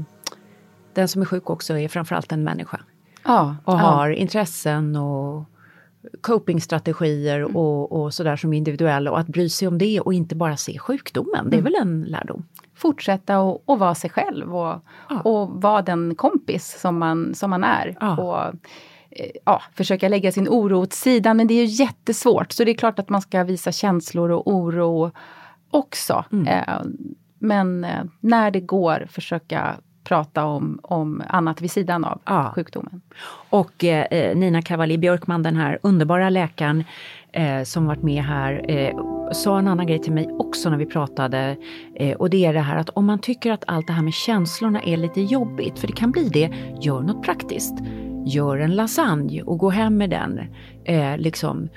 den 0.94 1.08
som 1.08 1.22
är 1.22 1.26
sjuk 1.26 1.50
också 1.50 1.78
är 1.78 1.88
framförallt 1.88 2.32
en 2.32 2.44
människa. 2.44 2.80
Ja, 3.24 3.56
Och 3.66 3.74
ja. 3.74 3.78
har 3.78 4.10
intressen 4.10 4.96
och 4.96 5.44
copingstrategier 6.22 7.58
och, 7.58 7.92
och 8.02 8.14
sådär 8.14 8.36
som 8.36 8.54
är 8.54 8.58
individuella 8.58 9.12
och 9.12 9.20
att 9.20 9.28
bry 9.28 9.50
sig 9.50 9.68
om 9.68 9.78
det 9.78 10.00
och 10.00 10.14
inte 10.14 10.36
bara 10.36 10.58
se 10.58 10.80
sjukdomen. 10.80 11.50
Det 11.50 11.58
är 11.58 11.62
väl 11.62 11.76
en 11.82 12.04
lärdom? 12.04 12.46
Fortsätta 12.76 13.40
och, 13.40 13.70
och 13.70 13.80
vara 13.80 13.96
sig 13.96 14.10
själv 14.10 14.56
och, 14.56 14.82
Ja. 15.10 15.20
och 15.22 15.62
vara 15.62 15.82
den 15.82 16.16
kompis 16.16 16.78
som 16.82 17.00
man, 17.00 17.36
som 17.36 17.50
man 17.50 17.64
är. 17.64 17.98
Ja. 18.00 18.18
Och, 18.18 18.54
ja, 19.46 19.62
försöka 19.74 20.10
lägga 20.10 20.32
sin 20.32 20.48
oro 20.50 20.82
åt 20.82 20.94
sidan 20.94 21.38
men 21.38 21.48
det 21.48 21.54
är 21.54 21.66
ju 21.66 21.84
jättesvårt 21.84 22.52
så 22.52 22.64
det 22.64 22.72
är 22.72 22.78
klart 22.78 23.00
att 23.00 23.10
man 23.10 23.22
ska 23.22 23.44
visa 23.44 23.72
känslor 23.72 24.32
och 24.32 24.48
oro 24.48 25.12
också. 25.72 26.26
Mm. 26.32 26.48
Eh, 26.48 26.82
men 27.40 27.84
eh, 27.84 28.04
när 28.20 28.52
det 28.52 28.60
går 28.60 29.08
försöka 29.10 29.76
prata 30.04 30.46
om, 30.46 30.80
om 30.84 31.24
annat 31.28 31.62
vid 31.62 31.72
sidan 31.72 32.06
av 32.06 32.22
Ja. 32.26 32.52
sjukdomen. 32.56 33.02
Och 33.50 33.84
eh, 33.84 34.36
Nina 34.36 34.62
Cavalli 34.62 34.98
Björkman, 34.98 35.44
den 35.44 35.56
här 35.56 35.80
underbara 35.82 36.30
läkaren 36.30 36.84
eh, 37.32 37.64
som 37.64 37.86
varit 37.86 38.04
med 38.04 38.24
här, 38.24 38.66
eh, 38.72 38.96
sa 39.32 39.60
en 39.60 39.68
annan 39.68 39.88
grej 39.88 40.02
till 40.02 40.14
mig 40.14 40.30
också 40.32 40.70
när 40.70 40.78
vi 40.78 40.86
pratade. 40.86 41.58
Eh, 41.96 42.18
och 42.18 42.30
det 42.30 42.46
är 42.46 42.54
det 42.54 42.60
här 42.60 42.78
att 42.78 42.90
om 42.90 43.06
man 43.06 43.20
tycker 43.20 43.52
att 43.52 43.64
allt 43.68 43.88
det 43.88 43.94
här 43.94 44.04
med 44.04 44.14
känslorna 44.14 44.82
är 44.82 44.98
lite 44.98 45.22
jobbigt, 45.22 45.80
för 45.80 45.88
det 45.88 45.94
kan 45.94 46.12
bli 46.12 46.30
det, 46.30 46.50
gör 46.82 47.02
något 47.02 47.24
praktiskt. 47.24 47.74
Gör 48.26 48.58
en 48.58 48.76
lasagne 48.76 49.42
och 49.42 49.58
gå 49.58 49.70
hem 49.70 49.98
med 49.98 50.10
den. 50.10 50.40
Eh, 50.86 51.18
liksom, 51.18 51.70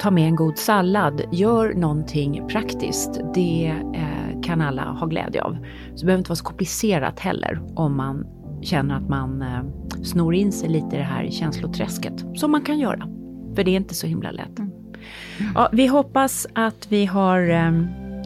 ta 0.00 0.10
med 0.10 0.28
en 0.28 0.36
god 0.36 0.58
sallad, 0.58 1.22
gör 1.32 1.74
någonting 1.74 2.48
praktiskt. 2.48 3.20
Det 3.34 3.74
eh, 3.94 4.40
kan 4.42 4.60
alla 4.60 4.82
ha 4.82 5.06
glädje 5.06 5.42
av. 5.42 5.56
Så 5.94 6.00
det 6.00 6.06
behöver 6.06 6.18
inte 6.18 6.30
vara 6.30 6.36
så 6.36 6.44
komplicerat 6.44 7.20
heller 7.20 7.60
om 7.74 7.96
man 7.96 8.26
känner 8.62 8.96
att 8.96 9.08
man 9.08 9.42
eh, 9.42 9.62
snor 10.02 10.34
in 10.34 10.52
sig 10.52 10.68
lite 10.68 10.96
i 10.96 10.98
det 10.98 11.04
här 11.04 11.30
känsloträsket. 11.30 12.24
Som 12.34 12.50
man 12.50 12.62
kan 12.62 12.78
göra. 12.78 13.08
För 13.54 13.64
det 13.64 13.70
är 13.70 13.76
inte 13.76 13.94
så 13.94 14.06
himla 14.06 14.30
lätt. 14.30 14.60
Ja, 15.54 15.68
vi 15.72 15.86
hoppas 15.86 16.46
att 16.52 16.86
vi 16.90 17.06
har 17.06 17.50
eh, 17.50 17.72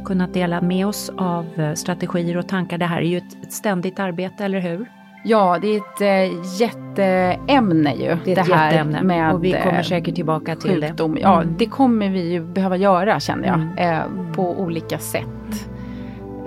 kunnat 0.05 0.35
dela 0.35 0.61
med 0.61 0.87
oss 0.87 1.11
av 1.17 1.61
eh, 1.61 1.75
strategier 1.75 2.37
och 2.37 2.49
tankar. 2.49 2.79
Det 2.79 2.87
här 2.87 2.99
är 2.99 3.07
ju 3.07 3.17
ett, 3.17 3.43
ett 3.43 3.53
ständigt 3.53 3.99
arbete, 3.99 4.45
eller 4.45 4.61
hur? 4.61 4.98
Ja, 5.29 5.59
det 5.61 5.69
är 5.69 5.77
ett 5.77 6.01
äh, 6.01 6.61
jätteämne 6.61 7.95
ju. 7.95 8.17
Det 8.25 8.35
det 8.35 8.41
här 8.41 8.65
jätteämne 8.67 9.03
med 9.03 9.33
och 9.35 9.45
vi 9.45 9.53
kommer 9.53 9.79
eh, 9.79 9.83
säkert 9.83 10.15
tillbaka 10.15 10.57
till 10.57 10.83
sjukdom. 10.83 11.15
det. 11.15 11.21
Ja, 11.21 11.43
Mm. 11.43 11.55
det 11.59 11.67
kommer 11.67 12.09
vi 12.11 12.33
ju 12.33 12.41
behöva 12.45 12.77
göra 12.77 13.21
känner 13.21 13.49
jag. 13.49 13.61
Mm. 13.61 13.79
Eh, 13.79 14.33
på 14.35 14.61
olika 14.61 14.99
sätt. 14.99 15.69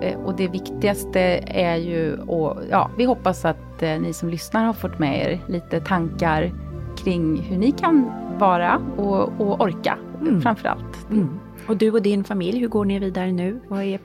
Eh, 0.02 0.20
och 0.20 0.36
det 0.36 0.48
viktigaste 0.48 1.20
är 1.48 1.76
ju, 1.76 2.18
och, 2.18 2.58
ja, 2.70 2.90
vi 2.98 3.06
hoppas 3.06 3.46
att 3.46 3.84
eh, 3.84 4.00
ni 4.00 4.14
som 4.14 4.30
lyssnar 4.30 4.66
har 4.66 4.74
fått 4.74 5.00
med 5.00 5.22
er 5.32 5.40
lite 5.48 5.80
tankar 5.80 6.52
kring 7.04 7.42
hur 7.42 7.58
ni 7.58 7.72
kan 7.72 8.12
vara 8.40 8.80
och, 8.98 9.30
och 9.42 9.62
orka 9.62 9.98
Mm. 10.22 10.42
framför 10.42 10.68
allt. 10.70 11.10
Mm. 11.12 11.40
Och 11.68 11.78
du 11.78 11.92
och 11.92 12.02
din 12.02 12.24
familj, 12.24 12.60
hur 12.60 12.68
går 12.68 12.86
ni 12.86 13.00
vidare 13.00 13.32
nu? 13.32 13.60
Vad 13.68 13.84
är... 13.84 14.00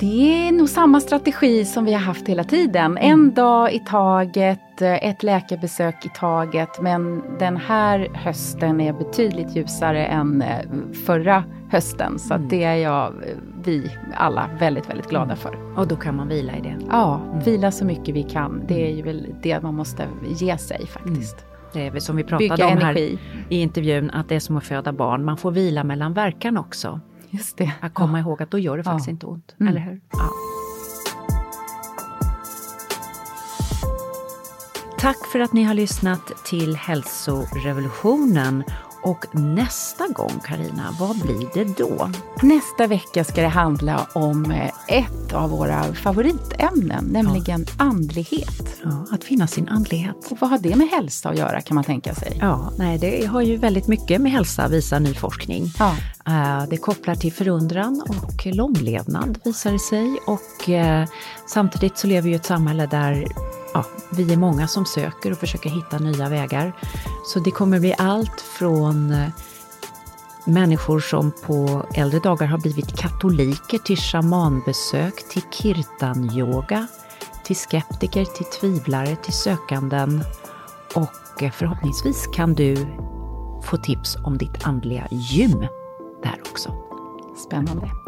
Det 0.00 0.48
är 0.48 0.52
nog 0.52 0.68
samma 0.68 1.00
strategi 1.00 1.64
som 1.64 1.84
vi 1.84 1.92
har 1.92 2.00
haft 2.00 2.28
hela 2.28 2.44
tiden. 2.44 2.98
En 2.98 3.34
dag 3.34 3.72
i 3.72 3.78
taget, 3.78 4.82
eh, 4.82 5.08
ett 5.08 5.22
läkarbesök 5.22 6.06
i 6.06 6.08
taget. 6.08 6.80
Men 6.82 7.22
den 7.38 7.56
här 7.56 8.08
hösten 8.14 8.80
är 8.80 8.92
betydligt 8.92 9.56
ljusare 9.56 10.06
än 10.06 10.42
eh, 10.42 10.56
förra 11.06 11.44
hösten. 11.70 12.18
Så 12.18 12.34
att 12.34 12.50
det 12.50 12.64
är 12.64 12.74
jag, 12.74 13.06
eh, 13.06 13.36
vi 13.64 13.90
alla 14.14 14.50
väldigt, 14.60 14.90
väldigt 14.90 15.08
glada 15.08 15.36
för. 15.36 15.78
Och 15.78 15.88
då 15.88 15.96
kan 15.96 16.16
man 16.16 16.28
vila 16.28 16.56
i 16.56 16.60
det. 16.60 16.76
Ja, 16.90 17.20
vila 17.44 17.70
så 17.70 17.84
mycket 17.84 18.14
vi 18.14 18.22
kan. 18.22 18.62
Det 18.68 18.86
är 18.86 18.96
ju 18.96 19.02
väl 19.02 19.34
det 19.42 19.62
man 19.62 19.74
måste 19.74 20.06
ge 20.38 20.58
sig 20.58 20.86
faktiskt. 20.86 21.36
Det 21.72 21.86
är 21.86 21.90
väl 21.90 22.00
som 22.00 22.16
vi 22.16 22.24
pratade 22.24 22.48
Bygga 22.48 22.66
om 22.66 22.78
energi. 22.78 23.18
här 23.22 23.46
i 23.48 23.60
intervjun, 23.60 24.10
att 24.10 24.28
det 24.28 24.34
är 24.34 24.40
som 24.40 24.56
att 24.56 24.64
föda 24.64 24.92
barn. 24.92 25.24
Man 25.24 25.36
får 25.36 25.50
vila 25.50 25.84
mellan 25.84 26.14
verkan 26.14 26.58
också. 26.58 27.00
Just 27.30 27.56
det. 27.56 27.72
Att 27.80 27.94
komma 27.94 28.18
ihåg 28.20 28.42
att 28.42 28.50
då 28.50 28.58
gör 28.58 28.76
det 28.76 28.82
faktiskt 28.84 29.06
Ja. 29.06 29.10
inte 29.10 29.26
ont. 29.26 29.54
Mm. 29.60 29.70
Eller 29.70 29.80
hur? 29.86 30.00
Ja. 30.12 30.30
Tack 34.98 35.26
för 35.32 35.40
att 35.40 35.52
ni 35.52 35.62
har 35.64 35.74
lyssnat 35.74 36.44
till 36.44 36.76
Hälsorevolutionen. 36.76 38.64
Och 39.02 39.26
nästa 39.32 40.08
gång, 40.08 40.40
Karina, 40.44 40.94
vad 41.00 41.16
blir 41.18 41.48
det 41.54 41.78
då? 41.78 42.10
Nästa 42.42 42.86
vecka 42.86 43.24
ska 43.24 43.42
det 43.42 43.48
handla 43.48 44.06
om 44.12 44.50
eh, 44.50 44.70
ett 44.88 45.32
av 45.32 45.50
våra 45.50 45.82
favoritämnen, 45.94 47.04
nämligen 47.04 47.66
andlighet. 47.76 48.80
Ja, 48.84 49.06
att 49.10 49.24
finna 49.24 49.46
sin 49.46 49.68
andlighet. 49.68 50.26
Och 50.30 50.38
vad 50.40 50.50
har 50.50 50.58
det 50.58 50.76
med 50.76 50.88
hälsa 50.88 51.28
att 51.28 51.38
göra 51.38 51.60
kan 51.60 51.74
man 51.74 51.84
tänka 51.84 52.14
sig? 52.14 52.38
Ja, 52.40 52.72
nej, 52.78 52.98
det 52.98 53.26
har 53.26 53.40
ju 53.40 53.56
väldigt 53.56 53.86
mycket 53.86 54.20
med 54.20 54.32
hälsa, 54.32 54.68
visar 54.68 55.00
ny 55.00 55.14
forskning. 55.14 55.72
Ja. 55.78 55.94
Eh, 56.26 56.68
Det 56.68 56.76
kopplar 56.76 57.14
till 57.14 57.32
förundran 57.32 58.02
och 58.08 58.46
långlevnad 58.46 59.38
visar 59.44 59.72
det 59.72 59.78
sig. 59.78 60.18
Och 60.26 60.68
eh, 60.70 61.08
samtidigt 61.46 61.98
så 61.98 62.06
lever 62.06 62.22
vi 62.28 62.32
i 62.32 62.34
ett 62.36 62.46
samhälle 62.46 62.86
där 62.86 63.26
ja, 63.74 63.84
vi 64.10 64.32
är 64.32 64.36
många 64.36 64.68
som 64.68 64.84
söker 64.84 65.32
och 65.32 65.38
försöker 65.38 65.70
hitta 65.70 65.98
nya 65.98 66.28
vägar. 66.28 66.72
Så 67.24 67.40
det 67.40 67.50
kommer 67.50 67.80
bli 67.80 67.94
allt 67.98 68.40
från 68.40 69.10
eh, 69.10 69.28
människor 70.44 71.00
som 71.00 71.32
på 71.46 71.86
äldre 71.94 72.20
dagar 72.20 72.46
har 72.46 72.58
blivit 72.58 72.96
katoliker 72.96 73.78
till 73.78 73.96
shamanbesök, 73.96 75.28
till 75.28 75.42
kirtanyoga, 75.50 76.86
till 77.44 77.56
skeptiker, 77.56 78.24
till 78.24 78.46
tvivlare, 78.60 79.16
till 79.16 79.32
sökanden. 79.32 80.24
Och 80.94 81.42
eh, 81.42 81.50
förhoppningsvis 81.50 82.26
kan 82.34 82.54
du 82.54 82.76
få 83.62 83.76
tips 83.76 84.16
om 84.24 84.38
ditt 84.38 84.66
andliga 84.66 85.08
gym 85.10 85.60
där 86.22 86.40
också. 86.50 86.74
Spännande. 87.46 88.07